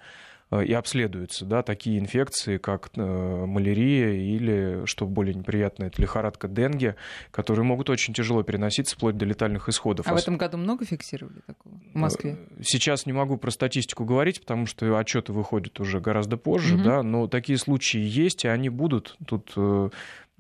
и 0.52 0.72
обследуются, 0.74 1.44
да, 1.44 1.64
такие 1.64 1.98
инфекции, 1.98 2.58
как 2.58 2.96
малярия 2.96 4.14
или, 4.14 4.86
что 4.86 5.08
более 5.08 5.34
неприятно, 5.34 5.86
это 5.86 6.00
лихорадка 6.00 6.48
Денге, 6.48 6.96
которые 7.32 7.66
могут 7.66 7.90
очень 7.90 8.14
тяжело 8.14 8.44
переноситься 8.44 8.96
вплоть 8.96 9.18
до 9.18 9.26
летальных 9.26 9.68
исходов. 9.70 10.08
А 10.08 10.14
в 10.14 10.18
этом 10.18 10.38
году 10.38 10.58
много 10.58 10.86
фиксировали 10.86 11.40
такого 11.48 11.75
в 11.96 12.02
Москве? 12.02 12.38
Сейчас 12.62 13.06
не 13.06 13.14
могу 13.14 13.38
про 13.38 13.50
статистику 13.52 14.06
говорить, 14.06 14.42
потому 14.42 14.68
что 14.68 14.98
отчеты 14.98 15.34
выходят 15.34 15.80
уже 15.80 16.00
гораздо 16.00 16.38
позже, 16.38 16.76
угу. 16.76 16.84
да, 16.84 17.04
но 17.04 17.28
такие 17.28 17.58
случаи 17.58 18.00
есть, 18.00 18.46
и 18.46 18.48
они 18.48 18.70
будут. 18.70 19.18
Тут 19.28 19.56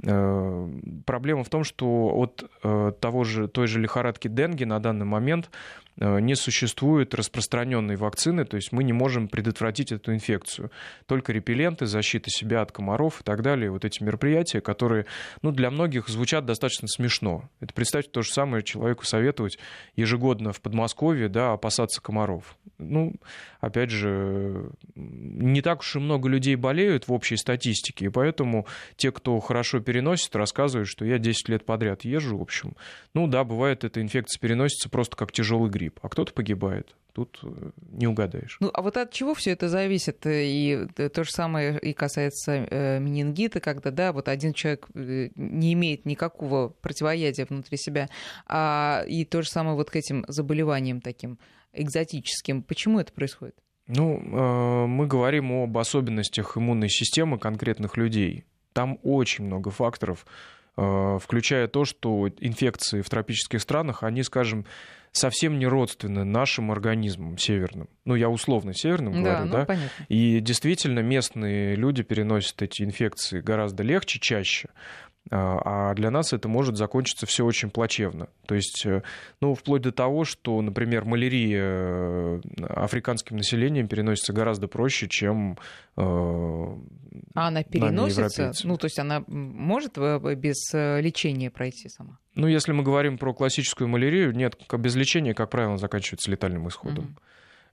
Э, 0.03 0.69
проблема 1.05 1.43
в 1.43 1.49
том, 1.49 1.63
что 1.63 1.87
от 1.87 2.49
э, 2.63 2.91
того 2.99 3.23
же, 3.23 3.47
той 3.47 3.67
же 3.67 3.79
лихорадки 3.79 4.27
Денги 4.27 4.65
на 4.65 4.79
данный 4.79 5.05
момент 5.05 5.49
Э, 5.49 5.84
не 5.97 6.35
существует 6.35 7.13
распространенной 7.13 7.95
вакцины, 7.95 8.43
то 8.45 8.57
есть 8.57 8.71
мы 8.71 8.83
не 8.83 8.91
можем 8.91 9.29
предотвратить 9.29 9.91
эту 9.93 10.13
инфекцию. 10.13 10.71
Только 11.05 11.31
репелленты, 11.31 11.85
защита 11.85 12.29
себя 12.29 12.61
от 12.61 12.71
комаров 12.71 13.21
и 13.21 13.23
так 13.23 13.41
далее. 13.41 13.71
Вот 13.71 13.85
эти 13.85 14.03
мероприятия, 14.03 14.59
которые 14.59 15.05
ну, 15.41 15.51
для 15.51 15.71
многих 15.71 16.09
звучат 16.09 16.45
достаточно 16.45 16.87
смешно. 16.89 17.49
Это 17.61 17.73
представьте 17.73 18.11
то 18.11 18.21
же 18.23 18.31
самое 18.31 18.63
человеку 18.63 19.05
советовать 19.05 19.57
ежегодно 19.95 20.51
в 20.51 20.59
Подмосковье 20.59 21.29
да, 21.29 21.53
опасаться 21.53 22.01
комаров. 22.01 22.57
Ну, 22.77 23.15
опять 23.61 23.89
же, 23.89 24.69
не 24.95 25.61
так 25.61 25.79
уж 25.79 25.95
и 25.95 25.99
много 25.99 26.27
людей 26.27 26.55
болеют 26.55 27.07
в 27.07 27.13
общей 27.13 27.37
статистике, 27.37 28.05
и 28.05 28.09
поэтому 28.09 28.67
те, 28.97 29.13
кто 29.13 29.39
хорошо 29.39 29.79
переносит, 29.79 30.35
рассказывают, 30.35 30.89
что 30.89 31.05
я 31.05 31.19
10 31.19 31.49
лет 31.49 31.65
подряд 31.65 32.03
езжу, 32.03 32.37
в 32.37 32.41
общем. 32.41 32.75
Ну 33.13 33.27
да, 33.27 33.45
бывает, 33.45 33.85
эта 33.85 34.01
инфекция 34.01 34.41
переносится 34.41 34.89
просто 34.89 35.15
как 35.15 35.31
тяжелый 35.31 35.69
грипп 35.69 35.84
грипп, 35.85 35.99
а 36.01 36.09
кто-то 36.09 36.33
погибает. 36.33 36.95
Тут 37.13 37.39
э, 37.43 37.69
не 37.91 38.07
угадаешь. 38.07 38.57
Ну, 38.59 38.69
а 38.73 38.81
вот 38.81 38.97
от 38.97 39.11
чего 39.11 39.33
все 39.33 39.51
это 39.51 39.69
зависит? 39.69 40.25
И 40.25 40.85
то 40.95 41.23
же 41.23 41.31
самое 41.31 41.79
и 41.79 41.93
касается 41.93 42.67
э, 42.69 42.99
менингита, 42.99 43.61
когда, 43.61 43.91
да, 43.91 44.11
вот 44.11 44.27
один 44.27 44.53
человек 44.53 44.87
э, 44.93 45.29
не 45.35 45.73
имеет 45.73 46.05
никакого 46.05 46.69
противоядия 46.81 47.45
внутри 47.45 47.77
себя, 47.77 48.09
а 48.47 49.05
и 49.07 49.23
то 49.23 49.41
же 49.41 49.49
самое 49.49 49.77
вот 49.77 49.89
к 49.89 49.95
этим 49.95 50.25
заболеваниям 50.27 50.99
таким 50.99 51.37
экзотическим. 51.71 52.63
Почему 52.63 52.99
это 52.99 53.13
происходит? 53.13 53.55
Ну, 53.87 54.17
мы 54.87 55.05
говорим 55.05 55.51
об 55.51 55.77
особенностях 55.77 56.57
иммунной 56.57 56.89
системы 56.89 57.37
конкретных 57.37 57.97
людей. 57.97 58.45
Там 58.73 58.97
очень 59.03 59.45
много 59.45 59.69
факторов, 59.69 60.25
включая 60.75 61.67
то, 61.67 61.85
что 61.85 62.27
инфекции 62.39 63.01
в 63.01 63.09
тропических 63.09 63.61
странах, 63.61 64.01
они, 64.01 64.23
скажем, 64.23 64.65
совсем 65.15 65.57
не 65.59 65.65
родственны 65.65 66.23
нашим 66.23 66.71
организмам 66.71 67.37
северным. 67.37 67.89
Ну, 68.03 68.15
я 68.15 68.29
условно 68.29 68.73
северным 68.73 69.23
да, 69.23 69.31
говорю, 69.31 69.45
ну, 69.45 69.51
да? 69.51 69.65
Понятно. 69.65 70.05
И 70.09 70.39
действительно 70.41 70.99
местные 70.99 71.75
люди 71.75 72.03
переносят 72.03 72.61
эти 72.61 72.83
инфекции 72.83 73.39
гораздо 73.39 73.83
легче, 73.83 74.19
чаще. 74.19 74.69
А, 75.31 75.89
а 75.89 75.93
для 75.95 76.11
нас 76.11 76.33
это 76.33 76.47
может 76.47 76.77
закончиться 76.77 77.25
все 77.25 77.45
очень 77.45 77.71
плачевно. 77.71 78.27
То 78.45 78.53
есть, 78.53 78.85
э, 78.85 79.01
ну, 79.41 79.55
вплоть 79.55 79.81
до 79.81 79.91
того, 79.91 80.23
что, 80.23 80.61
например, 80.61 81.05
малярия 81.05 81.63
э, 81.63 82.41
африканским 82.69 83.37
населением 83.37 83.87
переносится 83.87 84.33
гораздо 84.33 84.67
проще, 84.67 85.07
чем 85.07 85.57
э, 85.97 86.01
а 86.01 87.47
она 87.47 87.63
переносится? 87.63 88.51
Ну, 88.63 88.77
то 88.77 88.85
есть 88.85 88.99
она 88.99 89.23
может 89.27 89.97
без 89.97 90.73
лечения 90.73 91.49
пройти 91.49 91.89
сама? 91.89 92.19
Ну, 92.35 92.47
если 92.47 92.71
мы 92.71 92.83
говорим 92.83 93.17
про 93.17 93.33
классическую 93.33 93.87
малярию, 93.87 94.35
нет, 94.35 94.57
без 94.77 94.95
лечения, 94.95 95.33
как 95.33 95.49
правило, 95.49 95.77
заканчивается 95.77 96.29
летальным 96.29 96.67
исходом. 96.67 97.05
Mm-hmm. 97.05 97.21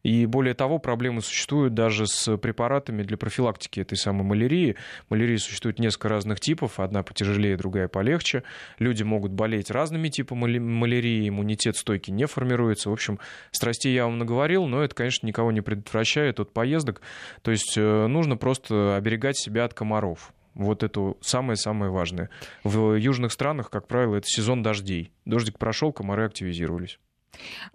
И 0.03 0.27
более 0.27 0.55
того, 0.55 0.79
проблемы 0.79 1.21
существуют 1.21 1.75
даже 1.75 2.07
с 2.07 2.37
препаратами 2.37 3.03
для 3.03 3.17
профилактики 3.17 3.81
этой 3.81 3.97
самой 3.97 4.25
малярии. 4.25 4.77
Малярии 5.09 5.37
существует 5.37 5.79
несколько 5.79 6.09
разных 6.09 6.41
типов, 6.41 6.81
одна 6.81 7.03
потяжелее, 7.03 7.57
другая 7.57 7.89
полегче. 7.89 8.43
Люди 8.79 9.03
могут 9.03 9.33
болеть 9.33 9.71
разными 9.71 10.09
типами 10.09 10.59
малярии, 10.59 11.29
иммунитет 11.29 11.77
стойкий 11.77 12.13
не 12.13 12.27
формируется. 12.27 12.91
В 12.91 12.93
общем, 12.93 13.19
страстей 13.53 13.95
я 13.95 14.05
вам 14.05 14.19
наговорил, 14.19 14.67
но 14.67 14.83
это, 14.83 14.95
конечно, 14.95 15.27
никого 15.27 15.53
не 15.53 15.61
предотвращает 15.61 16.41
от 16.41 16.53
поездок. 16.53 17.01
То 17.43 17.51
есть 17.51 17.75
э, 17.77 18.07
нужно 18.07 18.37
просто 18.37 18.97
оберегать 18.97 19.39
себя 19.39 19.65
от 19.65 19.75
комаров. 19.75 20.33
Вот 20.55 20.83
это 20.83 21.15
самое-самое 21.21 21.91
важное. 21.91 22.29
В 22.63 22.95
южных 22.95 23.33
странах, 23.33 23.71
как 23.71 23.87
правило, 23.87 24.17
это 24.17 24.27
сезон 24.27 24.63
дождей. 24.63 25.13
Дождик 25.25 25.59
прошел, 25.59 25.93
комары 25.93 26.27
активизировались. 26.27 26.99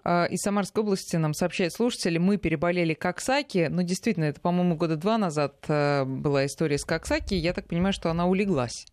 А, 0.04 0.26
из 0.26 0.42
Самарской 0.42 0.84
области 0.84 1.16
нам 1.16 1.34
сообщают 1.34 1.74
слушатели, 1.74 2.18
мы 2.18 2.38
переболели 2.38 2.94
Коксаки. 2.94 3.68
Ну, 3.70 3.82
действительно, 3.84 4.26
это, 4.26 4.40
по-моему, 4.42 4.76
года 4.76 4.96
два 4.96 5.18
назад 5.18 5.56
э, 5.68 6.04
была 6.06 6.46
история 6.46 6.78
с 6.78 6.86
Коксаки. 6.86 7.34
Я 7.34 7.54
так 7.54 7.68
понимаю, 7.68 7.94
что 7.94 8.10
она 8.10 8.28
улеглась. 8.28 8.86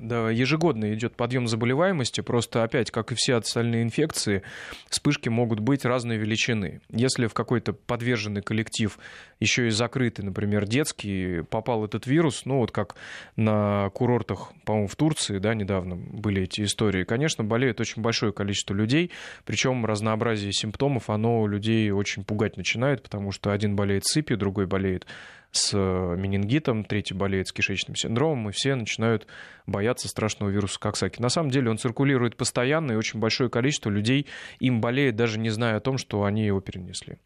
Да, 0.00 0.30
ежегодно 0.30 0.94
идет 0.94 1.14
подъем 1.14 1.46
заболеваемости, 1.46 2.22
просто 2.22 2.62
опять, 2.64 2.90
как 2.90 3.12
и 3.12 3.14
все 3.14 3.34
остальные 3.34 3.82
инфекции, 3.82 4.42
вспышки 4.88 5.28
могут 5.28 5.60
быть 5.60 5.84
разной 5.84 6.16
величины. 6.16 6.80
Если 6.88 7.26
в 7.26 7.34
какой-то 7.34 7.74
подверженный 7.74 8.40
коллектив, 8.40 8.98
еще 9.40 9.66
и 9.66 9.70
закрытый, 9.70 10.24
например, 10.24 10.66
детский, 10.66 11.42
попал 11.42 11.84
этот 11.84 12.06
вирус, 12.06 12.46
ну 12.46 12.60
вот 12.60 12.72
как 12.72 12.96
на 13.36 13.90
курортах, 13.90 14.52
по-моему, 14.64 14.88
в 14.88 14.96
Турции, 14.96 15.36
да, 15.36 15.52
недавно 15.52 15.96
были 15.96 16.44
эти 16.44 16.62
истории, 16.62 17.04
конечно, 17.04 17.44
болеет 17.44 17.78
очень 17.78 18.00
большое 18.00 18.32
количество 18.32 18.72
людей, 18.72 19.10
причем 19.44 19.84
разнообразие 19.84 20.52
симптомов, 20.52 21.10
оно 21.10 21.46
людей 21.46 21.90
очень 21.90 22.24
пугать 22.24 22.56
начинает, 22.56 23.02
потому 23.02 23.32
что 23.32 23.52
один 23.52 23.76
болеет 23.76 24.06
сыпью, 24.06 24.38
другой 24.38 24.66
болеет 24.66 25.06
с 25.52 25.72
э, 25.74 26.16
менингитом, 26.16 26.84
третий 26.84 27.14
болеет 27.14 27.48
с 27.48 27.52
кишечным 27.52 27.96
синдромом, 27.96 28.50
и 28.50 28.52
все 28.52 28.74
начинают 28.74 29.26
бояться 29.66 30.08
страшного 30.08 30.50
вируса 30.50 30.78
Коксаки. 30.78 31.20
На 31.20 31.28
самом 31.28 31.50
деле 31.50 31.70
он 31.70 31.78
циркулирует 31.78 32.36
постоянно, 32.36 32.92
и 32.92 32.96
очень 32.96 33.20
большое 33.20 33.50
количество 33.50 33.90
людей 33.90 34.26
им 34.58 34.80
болеет, 34.80 35.16
даже 35.16 35.38
не 35.38 35.50
зная 35.50 35.76
о 35.76 35.80
том, 35.80 35.98
что 35.98 36.24
они 36.24 36.44
его 36.46 36.60
перенесли. 36.60 37.18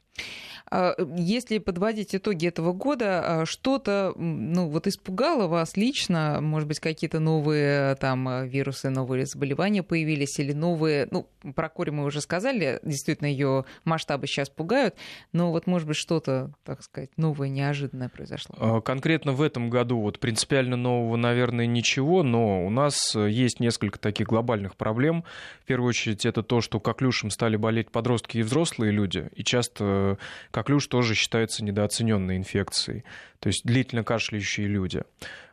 А, 0.70 0.94
если 1.16 1.58
подводить 1.58 2.14
итоги 2.14 2.48
этого 2.48 2.72
года, 2.72 3.42
а, 3.42 3.46
что-то 3.46 4.14
ну, 4.16 4.68
вот 4.68 4.86
испугало 4.86 5.46
вас 5.46 5.76
лично? 5.76 6.38
Может 6.40 6.68
быть, 6.68 6.80
какие-то 6.80 7.20
новые 7.20 7.94
там 7.96 8.46
вирусы, 8.46 8.90
новые 8.90 9.26
заболевания 9.26 9.82
появились 9.82 10.38
или 10.38 10.52
новые... 10.52 11.06
Ну, 11.10 11.28
про 11.54 11.68
кори 11.68 11.90
мы 11.90 12.04
уже 12.04 12.20
сказали, 12.20 12.80
действительно, 12.82 13.26
ее 13.26 13.66
масштабы 13.84 14.26
сейчас 14.26 14.48
пугают, 14.48 14.94
но 15.32 15.50
вот, 15.50 15.66
может 15.66 15.86
быть, 15.86 15.96
что-то, 15.96 16.52
так 16.64 16.82
сказать, 16.82 17.10
новое, 17.16 17.48
неожиданное 17.48 18.08
произошло? 18.08 18.54
А, 18.58 18.80
конкретно 18.80 19.32
в 19.32 19.42
этом 19.42 19.68
году 19.68 20.00
вот 20.00 20.18
принципиально 20.18 20.76
нового, 20.76 21.16
наверное, 21.16 21.66
ничего, 21.66 22.22
но 22.22 22.64
у 22.64 22.70
нас 22.70 23.14
есть 23.14 23.60
несколько 23.60 23.98
таких 23.98 24.28
глобальных 24.28 24.76
проблем. 24.76 25.24
В 25.62 25.66
первую 25.66 25.90
очередь, 25.90 26.24
это 26.24 26.42
то, 26.42 26.62
что 26.62 26.80
коклюшем 26.80 27.30
стали 27.30 27.56
болеть 27.56 27.90
подростки 27.90 28.38
и 28.38 28.42
взрослые 28.42 28.92
люди, 28.92 29.28
и 29.34 29.44
часто 29.44 30.18
Коклюш 30.54 30.86
тоже 30.86 31.16
считается 31.16 31.64
недооцененной 31.64 32.36
инфекцией, 32.36 33.02
то 33.40 33.48
есть 33.48 33.62
длительно 33.64 34.04
кашляющие 34.04 34.68
люди. 34.68 35.02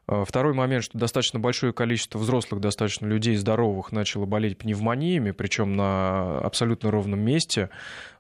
А, 0.06 0.26
второй 0.26 0.54
момент, 0.54 0.84
что 0.84 0.96
достаточно 0.96 1.40
большое 1.40 1.74
количество 1.74 2.20
взрослых, 2.20 2.62
достаточно 2.62 3.08
людей 3.08 3.36
здоровых 3.36 3.92
начало 3.92 4.28
болеть 4.28 4.60
пневмониями, 4.60 5.32
причем 5.32 5.76
на 5.76 6.38
абсолютно 6.42 6.92
ровном 6.92 7.20
месте, 7.20 7.72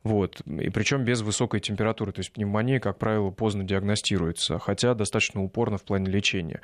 вот, 0.01 0.41
и 0.41 0.71
причем 0.71 1.03
без 1.03 1.21
высокой 1.21 1.59
температуры. 1.59 2.13
То 2.13 2.21
есть 2.21 2.33
пневмония, 2.33 2.79
как 2.79 2.97
правило, 2.97 3.29
поздно 3.29 3.63
диагностируется, 3.63 4.57
хотя 4.57 4.95
достаточно 4.95 5.43
упорно 5.43 5.77
в 5.77 5.83
плане 5.83 6.09
лечения. 6.09 6.61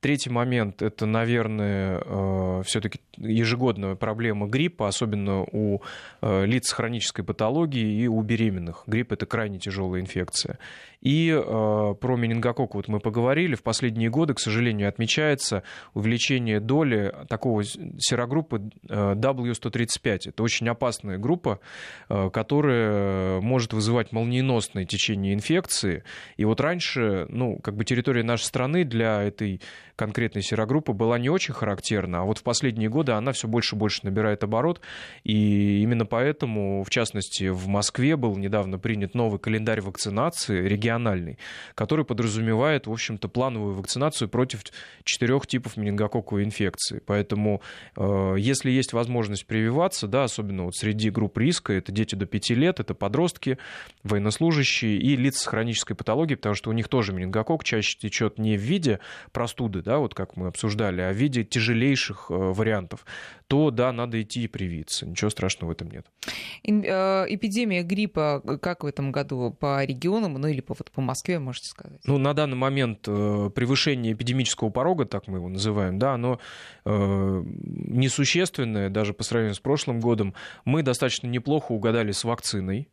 Третий 0.00 0.30
момент– 0.30 0.80
это, 0.82 1.04
наверное, 1.04 2.02
э, 2.02 2.62
все-таки 2.64 3.00
ежегодная 3.18 3.96
проблема 3.96 4.46
гриппа, 4.46 4.88
особенно 4.88 5.42
у 5.42 5.82
э, 6.22 6.46
лиц 6.46 6.68
с 6.68 6.72
хронической 6.72 7.22
патологией 7.22 8.04
и 8.04 8.06
у 8.06 8.22
беременных. 8.22 8.84
Грипп– 8.86 9.12
это 9.14 9.26
крайне 9.26 9.58
тяжелая 9.58 10.00
инфекция. 10.00 10.58
И 11.02 11.30
э, 11.30 11.94
про 12.00 12.16
менингококк 12.16 12.76
вот 12.76 12.88
мы 12.88 12.98
поговорили. 12.98 13.54
В 13.54 13.62
последние 13.62 14.08
годы, 14.08 14.32
к 14.32 14.40
сожалению, 14.40 14.88
отмечается 14.88 15.64
увеличение 15.92 16.60
доли 16.60 17.14
такого 17.28 17.62
серогруппы 17.62 18.70
э, 18.88 19.14
W135. 19.14 20.18
Это 20.28 20.42
очень 20.42 20.66
опасная 20.68 21.18
группа, 21.18 21.60
которая 22.08 23.40
может 23.40 23.72
вызывать 23.72 24.12
молниеносное 24.12 24.86
течение 24.86 25.34
инфекции. 25.34 26.04
И 26.38 26.44
вот 26.46 26.60
раньше, 26.60 27.26
ну, 27.28 27.58
как 27.58 27.76
бы 27.76 27.84
территория 27.84 28.22
нашей 28.22 28.44
страны 28.44 28.84
для 28.84 29.22
этой 29.22 29.60
конкретной 30.00 30.40
серогруппы 30.40 30.94
была 30.94 31.18
не 31.18 31.28
очень 31.28 31.52
характерна, 31.52 32.22
а 32.22 32.24
вот 32.24 32.38
в 32.38 32.42
последние 32.42 32.88
годы 32.88 33.12
она 33.12 33.32
все 33.32 33.46
больше 33.46 33.76
и 33.76 33.78
больше 33.78 34.00
набирает 34.04 34.42
оборот. 34.42 34.80
И 35.24 35.82
именно 35.82 36.06
поэтому, 36.06 36.82
в 36.84 36.88
частности, 36.88 37.48
в 37.48 37.68
Москве 37.68 38.16
был 38.16 38.34
недавно 38.38 38.78
принят 38.78 39.14
новый 39.14 39.38
календарь 39.38 39.82
вакцинации, 39.82 40.66
региональный 40.66 41.38
который 41.74 42.06
подразумевает, 42.06 42.86
в 42.86 42.92
общем-то, 42.92 43.28
плановую 43.28 43.74
вакцинацию 43.74 44.28
против 44.28 44.62
четырех 45.04 45.46
типов 45.46 45.76
менингококковой 45.76 46.44
инфекции. 46.44 47.02
Поэтому, 47.04 47.60
э, 47.96 48.36
если 48.38 48.70
есть 48.70 48.94
возможность 48.94 49.46
прививаться, 49.46 50.06
да, 50.06 50.24
особенно 50.24 50.64
вот 50.64 50.76
среди 50.76 51.10
групп 51.10 51.36
риска, 51.36 51.74
это 51.74 51.92
дети 51.92 52.14
до 52.14 52.24
5 52.24 52.50
лет, 52.50 52.80
это 52.80 52.94
подростки, 52.94 53.58
военнослужащие 54.02 54.96
и 54.96 55.16
лица 55.16 55.40
с 55.40 55.46
хронической 55.46 55.94
патологией, 55.94 56.38
потому 56.38 56.54
что 56.54 56.70
у 56.70 56.72
них 56.72 56.88
тоже 56.88 57.12
менингокок 57.12 57.64
чаще 57.64 57.98
течет 57.98 58.38
не 58.38 58.56
в 58.56 58.60
виде 58.60 59.00
простуды, 59.32 59.82
да, 59.90 59.98
вот 59.98 60.14
как 60.14 60.36
мы 60.36 60.46
обсуждали, 60.46 61.00
а 61.00 61.12
в 61.12 61.16
виде 61.16 61.42
тяжелейших 61.42 62.26
э, 62.30 62.34
вариантов, 62.34 63.04
то 63.48 63.72
да, 63.72 63.90
надо 63.90 64.22
идти 64.22 64.44
и 64.44 64.46
привиться. 64.46 65.04
Ничего 65.04 65.30
страшного 65.30 65.70
в 65.70 65.72
этом 65.72 65.90
нет. 65.90 66.06
Э, 66.64 67.26
эпидемия 67.28 67.82
гриппа 67.82 68.40
как 68.62 68.84
в 68.84 68.86
этом 68.86 69.10
году 69.10 69.50
по 69.50 69.84
регионам, 69.84 70.34
ну 70.34 70.46
или 70.46 70.60
по, 70.60 70.74
вот, 70.74 70.92
по 70.92 71.00
Москве, 71.00 71.40
можете 71.40 71.70
сказать? 71.70 72.00
Ну, 72.04 72.18
на 72.18 72.34
данный 72.34 72.56
момент 72.56 73.08
э, 73.08 73.50
превышение 73.52 74.12
эпидемического 74.12 74.70
порога, 74.70 75.06
так 75.06 75.26
мы 75.26 75.38
его 75.38 75.48
называем, 75.48 75.98
да, 75.98 76.14
оно 76.14 76.38
несущественное 76.84 78.90
даже 78.90 79.12
по 79.12 79.24
сравнению 79.24 79.56
с 79.56 79.60
прошлым 79.60 80.00
годом. 80.00 80.34
Мы 80.64 80.82
достаточно 80.82 81.26
неплохо 81.26 81.72
угадали 81.72 82.12
с 82.12 82.22
вакциной. 82.22 82.88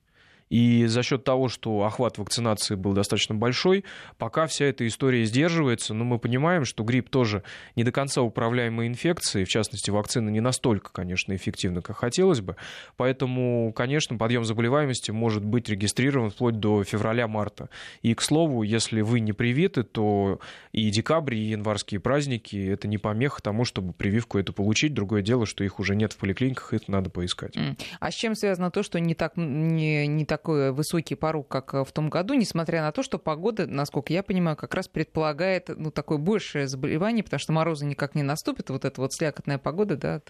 И 0.49 0.85
за 0.85 1.03
счет 1.03 1.23
того, 1.23 1.49
что 1.49 1.83
охват 1.83 2.17
вакцинации 2.17 2.75
был 2.75 2.93
достаточно 2.93 3.35
большой, 3.35 3.83
пока 4.17 4.47
вся 4.47 4.65
эта 4.65 4.87
история 4.87 5.25
сдерживается, 5.25 5.93
но 5.93 6.03
мы 6.05 6.19
понимаем, 6.19 6.65
что 6.65 6.83
грипп 6.83 7.09
тоже 7.09 7.43
не 7.75 7.83
до 7.83 7.91
конца 7.91 8.21
управляемая 8.21 8.87
инфекция, 8.87 9.45
в 9.45 9.49
частности, 9.49 9.89
вакцина 9.89 10.29
не 10.29 10.39
настолько, 10.39 10.91
конечно, 10.91 11.35
эффективна, 11.35 11.81
как 11.81 11.97
хотелось 11.97 12.41
бы. 12.41 12.55
Поэтому, 12.95 13.73
конечно, 13.73 14.17
подъем 14.17 14.45
заболеваемости 14.45 15.11
может 15.11 15.43
быть 15.43 15.69
регистрирован 15.69 16.29
вплоть 16.29 16.59
до 16.59 16.83
февраля-марта. 16.83 17.69
И, 18.01 18.13
к 18.13 18.21
слову, 18.21 18.63
если 18.63 19.01
вы 19.01 19.19
не 19.19 19.33
привиты, 19.33 19.83
то 19.83 20.39
и 20.71 20.89
декабрь, 20.89 21.35
и 21.35 21.49
январские 21.49 21.99
праздники— 21.99 22.55
это 22.71 22.87
не 22.87 22.97
помеха 22.97 23.41
тому, 23.41 23.65
чтобы 23.65 23.93
прививку 23.93 24.37
эту 24.37 24.53
получить. 24.53 24.93
Другое 24.93 25.21
дело, 25.21 25.45
что 25.45 25.63
их 25.63 25.79
уже 25.79 25.95
нет 25.95 26.13
в 26.13 26.17
поликлиниках, 26.17 26.73
их 26.73 26.87
надо 26.87 27.09
поискать. 27.09 27.57
А 27.99 28.11
с 28.11 28.13
чем 28.13 28.35
связано 28.35 28.71
то, 28.71 28.83
что 28.83 28.99
не 28.99 29.13
так, 29.13 29.33
не, 29.35 30.07
не 30.07 30.25
так 30.25 30.36
такой 30.37 30.71
высокий 30.71 31.15
порог, 31.15 31.47
как 31.47 31.73
э, 31.73 31.83
в 31.83 31.91
том 31.91 32.09
году, 32.09 32.35
несмотря 32.35 32.81
на 32.83 32.91
то, 32.91 33.01
что 33.01 33.17
погода, 33.17 33.65
насколько 33.65 34.13
я 34.13 34.21
понимаю, 34.21 34.55
как 34.55 34.75
раз 34.75 34.87
предполагает 34.87 35.69
ну, 35.75 35.89
такое 35.89 36.19
большее 36.19 36.67
заболевание, 36.67 37.23
потому 37.23 37.39
что 37.39 37.53
морозы 37.53 37.85
никак 37.85 38.13
не 38.13 38.21
наступят, 38.21 38.69
вот 38.69 38.85
эта 38.85 39.01
вот 39.01 39.13
слякотная 39.13 39.57
погода 39.57 39.97
да, 39.97 40.21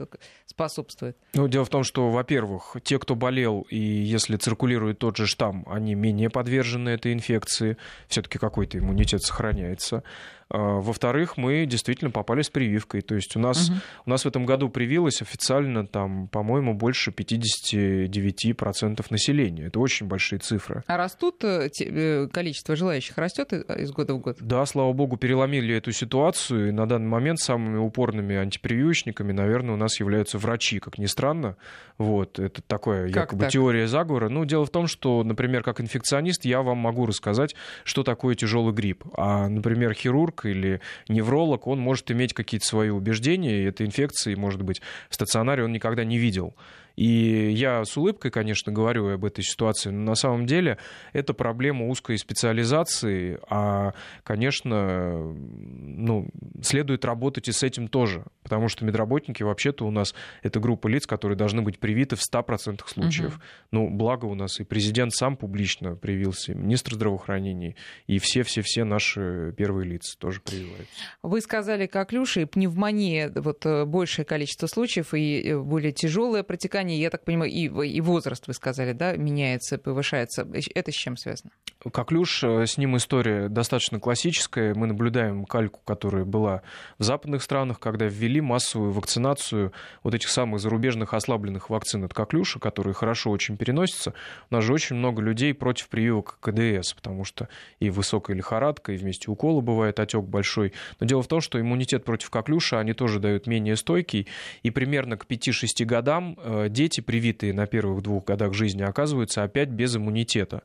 способствует. 0.46 1.18
Ну, 1.34 1.50
дело 1.50 1.66
в 1.66 1.70
том, 1.70 1.84
что, 1.84 2.10
во-первых, 2.10 2.78
те, 2.84 3.00
кто 3.00 3.16
болел, 3.16 3.68
и 3.70 3.78
если 3.78 4.38
циркулирует 4.38 5.00
тот 5.00 5.18
же 5.18 5.28
штамм, 5.28 5.66
они 5.68 5.94
менее 5.94 6.30
подвержены 6.30 6.90
этой 6.90 7.12
инфекции, 7.12 7.78
все-таки 8.08 8.40
какой-то 8.40 8.78
иммунитет 8.78 9.24
сохраняется. 9.24 10.04
А, 10.50 10.80
во-вторых, 10.80 11.38
мы 11.38 11.66
действительно 11.66 12.12
попали 12.12 12.42
с 12.42 12.50
прививкой. 12.50 13.02
То 13.02 13.16
есть 13.16 13.36
у 13.36 13.40
нас, 13.40 13.70
угу. 13.70 13.78
у 14.06 14.10
нас 14.10 14.24
в 14.24 14.28
этом 14.28 14.46
году 14.46 14.70
привилось 14.70 15.22
официально, 15.22 15.86
там, 15.86 16.28
по-моему, 16.28 16.74
больше 16.74 17.12
59% 17.12 19.06
населения. 19.10 19.66
Это 19.66 19.80
очень 19.80 20.08
большие 20.08 20.40
цифры. 20.40 20.84
А 20.88 20.98
растут 20.98 21.44
э, 21.44 21.70
э, 21.80 22.28
количество 22.32 22.76
желающих 22.76 23.18
растет 23.18 23.54
из 23.54 23.92
года 23.92 24.14
в 24.14 24.20
год? 24.20 24.38
Да, 24.40 24.66
слава 24.66 24.94
богу, 24.94 25.18
переломили 25.18 25.76
эту 25.76 25.92
ситуацию. 25.92 26.70
И 26.70 26.72
на 26.72 26.88
данный 26.88 27.10
момент 27.10 27.40
самыми 27.40 27.78
упорными 27.78 28.36
антипрививочниками, 28.36 29.34
наверное, 29.34 29.74
у 29.76 29.78
нас 29.78 30.00
являются 30.00 30.38
врачи, 30.38 30.80
как 30.80 30.98
ни 30.98 31.08
странно. 31.08 31.58
Вот, 31.98 32.40
это 32.40 32.62
такое 32.62 33.08
как 33.08 33.16
якобы 33.16 33.44
так? 33.46 33.52
теория 33.52 33.88
заговора. 33.88 34.30
Ну, 34.30 34.46
дело 34.46 34.66
в 34.66 34.70
том, 34.70 34.88
что, 34.88 35.24
например, 35.24 35.64
как 35.64 35.82
инфекционист, 35.82 36.46
я 36.46 36.62
вам 36.62 36.78
могу 36.78 37.06
рассказать, 37.06 37.56
что 37.84 38.04
такое 38.04 38.36
тяжелый 38.36 38.74
грипп. 38.74 39.04
А, 39.16 39.50
например, 39.50 39.94
хирург 39.94 40.37
хирург 40.38 40.46
или 40.46 40.80
невролог, 41.08 41.68
он 41.68 41.80
может 41.80 42.12
иметь 42.12 42.34
какие-то 42.34 42.66
свои 42.66 42.90
убеждения, 42.90 43.64
и 43.64 43.66
этой 43.66 43.86
инфекции, 43.86 44.36
может 44.36 44.62
быть, 44.62 44.82
в 45.10 45.16
стационаре 45.16 45.64
он 45.64 45.72
никогда 45.72 46.04
не 46.04 46.18
видел. 46.18 46.56
И 46.98 47.52
я 47.52 47.86
с 47.86 47.96
улыбкой, 47.96 48.32
конечно, 48.32 48.72
говорю 48.72 49.08
об 49.10 49.24
этой 49.24 49.44
ситуации, 49.44 49.92
но 49.92 50.04
на 50.04 50.16
самом 50.16 50.48
деле 50.48 50.80
это 51.14 51.36
проблема 51.36 51.88
узкой 51.88 52.18
специализации, 52.18 53.40
а, 53.50 53.94
конечно, 54.24 55.36
ну, 55.36 56.28
следует 56.64 57.06
работать 57.06 57.48
и 57.50 57.52
с 57.52 57.62
этим 57.62 57.88
тоже, 57.88 58.26
потому 58.42 58.68
что 58.68 58.84
медработники 58.84 59.44
вообще-то 59.44 59.86
у 59.86 59.92
нас 59.92 60.16
это 60.42 60.60
группа 60.60 60.88
лиц, 60.88 61.06
которые 61.06 61.38
должны 61.38 61.62
быть 61.62 61.78
привиты 61.80 62.16
в 62.16 62.22
100% 62.22 62.82
случаев. 62.88 63.36
Угу. 63.36 63.44
Ну, 63.72 63.90
благо 63.92 64.26
у 64.26 64.34
нас 64.34 64.60
и 64.60 64.64
президент 64.64 65.14
сам 65.14 65.38
публично 65.38 65.96
привился, 65.96 66.54
и 66.54 66.56
министр 66.56 66.96
здравоохранения, 66.96 67.76
и 68.08 68.18
все-все-все 68.18 68.86
наши 68.86 69.54
первые 69.56 69.88
лица 69.88 70.18
тоже 70.18 70.42
прививаются. 70.42 70.88
Вы 71.22 71.42
сказали, 71.42 71.86
как 71.86 72.12
Люша, 72.12 72.48
пневмония, 72.48 73.32
вот 73.36 73.68
э, 73.68 73.86
большее 73.86 74.26
количество 74.26 74.66
случаев 74.66 75.14
и 75.14 75.42
э, 75.42 75.60
более 75.60 75.92
тяжелое 75.92 76.42
протекание 76.42 76.87
заболеваний, 76.88 77.00
я 77.00 77.10
так 77.10 77.24
понимаю, 77.24 77.52
и, 77.52 77.68
и 77.88 78.02
возраст, 78.02 78.48
вы 78.48 78.54
сказали, 78.54 78.94
да, 78.94 79.16
меняется, 79.16 79.78
повышается. 79.78 80.48
Это 80.74 80.92
с 80.92 80.96
чем 80.96 81.18
связано? 81.18 81.52
Коклюш, 81.92 82.44
э, 82.44 82.66
с 82.66 82.78
ним 82.78 82.98
история 82.98 83.50
достаточно 83.50 84.00
классическая. 84.00 84.74
Мы 84.74 84.88
наблюдаем 84.88 85.46
кальку, 85.46 85.80
которая 85.86 86.26
была 86.26 86.62
в 86.98 87.04
западных 87.04 87.44
странах, 87.44 87.80
когда 87.80 88.06
ввели 88.06 88.42
массовую 88.42 88.92
вакцинацию 88.92 89.72
вот 90.04 90.16
этих 90.16 90.30
самых 90.30 90.60
зарубежных 90.60 91.14
ослабленных 91.14 91.70
вакцин 91.70 92.04
от 92.04 92.14
коклюша, 92.14 92.60
которые 92.60 92.94
хорошо 92.94 93.30
очень 93.30 93.58
переносятся. 93.58 94.14
У 94.50 94.56
нас 94.56 94.64
же 94.64 94.74
очень 94.74 94.96
много 94.96 95.22
людей 95.22 95.54
против 95.54 95.90
прививок 95.90 96.40
КДС, 96.42 96.94
потому 96.94 97.24
что 97.24 97.48
и 97.80 97.90
высокая 97.90 98.36
лихорадка, 98.36 98.94
и 98.94 98.98
вместе 98.98 99.30
укола 99.30 99.62
бывает 99.62 100.00
отек 100.00 100.24
большой. 100.24 100.74
Но 101.00 101.08
дело 101.08 101.22
в 101.22 101.28
том, 101.28 101.42
что 101.42 101.60
иммунитет 101.62 102.04
против 102.04 102.30
коклюша 102.30 102.80
они 102.80 102.94
тоже 102.94 103.20
дают 103.20 103.46
менее 103.46 103.76
стойкий, 103.76 104.28
и 104.64 104.72
примерно 104.72 105.18
к 105.18 105.26
5-6 105.26 105.86
годам 105.86 106.38
э, 106.42 106.68
дети, 106.78 107.02
привитые 107.02 107.54
на 107.54 107.66
первых 107.66 108.04
двух 108.04 108.24
годах 108.26 108.54
жизни, 108.54 108.84
оказываются 108.84 109.44
опять 109.44 109.70
без 109.70 109.96
иммунитета. 109.96 110.62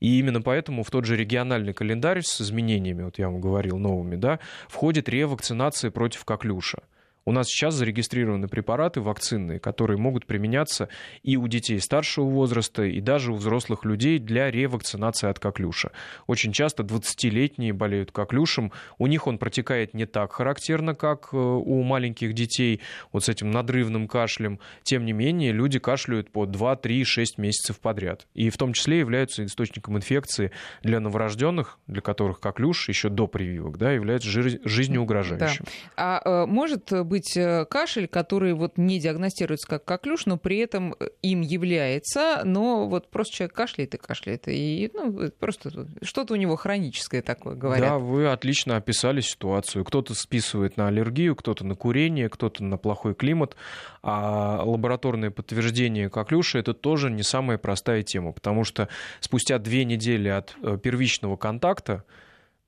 И 0.00 0.18
именно 0.18 0.40
поэтому 0.40 0.82
в 0.82 0.90
тот 0.90 1.04
же 1.04 1.16
региональный 1.16 1.74
календарь 1.74 2.22
с 2.22 2.40
изменениями, 2.40 3.02
вот 3.02 3.18
я 3.18 3.28
вам 3.28 3.40
говорил, 3.40 3.76
новыми, 3.78 4.16
да, 4.16 4.40
входит 4.68 5.08
ревакцинация 5.08 5.90
против 5.90 6.24
коклюша. 6.24 6.78
У 7.24 7.32
нас 7.32 7.46
сейчас 7.46 7.74
зарегистрированы 7.74 8.48
препараты 8.48 9.00
вакцинные, 9.00 9.60
которые 9.60 9.98
могут 9.98 10.26
применяться 10.26 10.88
и 11.22 11.36
у 11.36 11.46
детей 11.48 11.78
старшего 11.80 12.24
возраста, 12.24 12.84
и 12.84 13.00
даже 13.00 13.32
у 13.32 13.36
взрослых 13.36 13.84
людей 13.84 14.18
для 14.18 14.50
ревакцинации 14.50 15.28
от 15.28 15.38
коклюша. 15.38 15.92
Очень 16.26 16.52
часто 16.52 16.82
20-летние 16.82 17.72
болеют 17.72 18.10
коклюшем, 18.12 18.72
у 18.98 19.06
них 19.06 19.26
он 19.26 19.38
протекает 19.38 19.94
не 19.94 20.06
так 20.06 20.32
характерно, 20.32 20.94
как 20.94 21.28
э, 21.32 21.36
у 21.36 21.82
маленьких 21.82 22.32
детей, 22.32 22.80
вот 23.12 23.24
с 23.24 23.28
этим 23.28 23.50
надрывным 23.50 24.08
кашлем. 24.08 24.58
Тем 24.82 25.04
не 25.04 25.12
менее, 25.12 25.52
люди 25.52 25.78
кашляют 25.78 26.30
по 26.30 26.46
2, 26.46 26.76
3, 26.76 27.04
6 27.04 27.38
месяцев 27.38 27.80
подряд. 27.80 28.26
И 28.34 28.50
в 28.50 28.56
том 28.56 28.72
числе 28.72 28.98
являются 28.98 29.44
источником 29.44 29.96
инфекции 29.96 30.52
для 30.82 31.00
новорожденных, 31.00 31.78
для 31.86 32.00
которых 32.00 32.40
коклюш 32.40 32.88
еще 32.88 33.08
до 33.08 33.26
прививок 33.26 33.78
да, 33.78 33.92
является 33.92 34.28
жизнеугрожающим. 34.30 35.64
Да. 35.96 36.20
А 36.22 36.44
э, 36.44 36.46
может 36.46 36.90
быть 37.10 37.36
э, 37.36 37.66
кашель, 37.66 38.06
который 38.06 38.54
вот 38.54 38.78
не 38.78 39.00
диагностируется 39.00 39.66
как 39.66 39.84
коклюш, 39.84 40.26
но 40.26 40.38
при 40.38 40.58
этом 40.58 40.94
э, 40.98 41.08
им 41.22 41.40
является, 41.40 42.42
но 42.44 42.86
вот 42.88 43.10
просто 43.10 43.34
человек 43.34 43.54
кашляет 43.54 43.94
и 43.94 43.98
кашляет, 43.98 44.44
и 44.46 44.90
ну, 44.94 45.28
просто 45.38 45.86
что-то 46.02 46.34
у 46.34 46.36
него 46.36 46.54
хроническое 46.54 47.20
такое, 47.20 47.56
говорят. 47.56 47.88
Да, 47.90 47.98
вы 47.98 48.28
отлично 48.28 48.76
описали 48.76 49.20
ситуацию. 49.20 49.84
Кто-то 49.84 50.14
списывает 50.14 50.76
на 50.76 50.86
аллергию, 50.86 51.34
кто-то 51.34 51.66
на 51.66 51.74
курение, 51.74 52.28
кто-то 52.28 52.62
на 52.62 52.78
плохой 52.78 53.14
климат, 53.14 53.56
а 54.02 54.62
лабораторное 54.64 55.32
подтверждение 55.32 56.08
коклюша 56.08 56.58
это 56.58 56.74
тоже 56.74 57.10
не 57.10 57.24
самая 57.24 57.58
простая 57.58 58.04
тема, 58.04 58.30
потому 58.32 58.62
что 58.62 58.88
спустя 59.18 59.58
две 59.58 59.84
недели 59.84 60.28
от 60.28 60.54
э, 60.62 60.78
первичного 60.80 61.36
контакта 61.36 62.04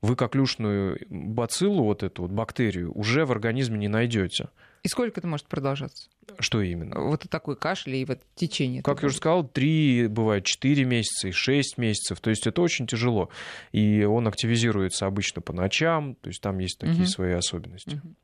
вы 0.03 0.17
коклюшную 0.17 0.99
бациллу, 1.09 1.85
вот 1.85 2.03
эту 2.03 2.23
вот 2.23 2.31
бактерию, 2.31 2.91
уже 2.93 3.25
в 3.25 3.31
организме 3.31 3.79
не 3.79 3.87
найдете. 3.87 4.49
И 4.83 4.89
сколько 4.89 5.19
это 5.19 5.27
может 5.27 5.47
продолжаться? 5.47 6.09
Что 6.39 6.61
именно? 6.61 6.99
Вот 6.99 7.25
такой 7.29 7.55
кашель 7.55 7.95
и 7.95 8.05
вот 8.05 8.19
течение. 8.35 8.81
Как 8.81 9.01
я 9.01 9.07
уже 9.07 9.17
сказал, 9.17 9.47
три, 9.47 10.07
бывает 10.07 10.45
четыре 10.45 10.85
месяца 10.85 11.27
и 11.27 11.31
шесть 11.31 11.77
месяцев. 11.77 12.19
То 12.19 12.29
есть 12.29 12.47
это 12.47 12.61
очень 12.61 12.87
тяжело. 12.87 13.29
И 13.71 14.03
он 14.03 14.27
активизируется 14.27 15.05
обычно 15.05 15.41
по 15.41 15.53
ночам. 15.53 16.15
То 16.15 16.29
есть 16.29 16.41
там 16.41 16.59
есть 16.59 16.79
такие 16.79 17.03
угу. 17.03 17.07
свои 17.07 17.33
особенности. 17.33 18.01
Угу. 18.03 18.15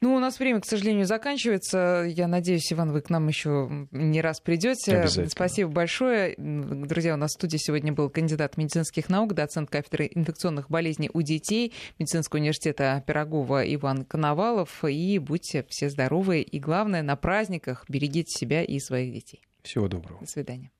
Ну, 0.00 0.14
у 0.14 0.20
нас 0.20 0.38
время, 0.38 0.60
к 0.60 0.64
сожалению, 0.64 1.06
заканчивается. 1.06 2.06
Я 2.08 2.28
надеюсь, 2.28 2.72
Иван, 2.72 2.92
вы 2.92 3.00
к 3.00 3.10
нам 3.10 3.26
еще 3.26 3.88
не 3.90 4.20
раз 4.20 4.40
придете. 4.40 5.08
Спасибо 5.28 5.70
большое. 5.70 6.36
Друзья, 6.38 7.14
у 7.14 7.16
нас 7.16 7.32
в 7.32 7.34
студии 7.34 7.56
сегодня 7.56 7.92
был 7.92 8.08
кандидат 8.08 8.56
медицинских 8.56 9.08
наук, 9.08 9.34
доцент 9.34 9.70
кафедры 9.70 10.08
инфекционных 10.14 10.70
болезней 10.70 11.10
у 11.12 11.22
детей 11.22 11.72
Медицинского 11.98 12.38
университета 12.38 13.02
Пирогова 13.08 13.62
Иван 13.74 14.04
Коновалов. 14.04 14.84
И 14.84 15.18
будьте 15.18 15.66
все 15.68 15.90
здоровы. 15.90 16.42
И 16.42 16.60
главное, 16.60 17.02
на 17.02 17.16
праздниках 17.18 17.84
берегите 17.88 18.30
себя 18.30 18.62
и 18.62 18.78
своих 18.78 19.12
детей. 19.12 19.42
Всего 19.62 19.88
доброго. 19.88 20.20
До 20.20 20.26
свидания. 20.26 20.70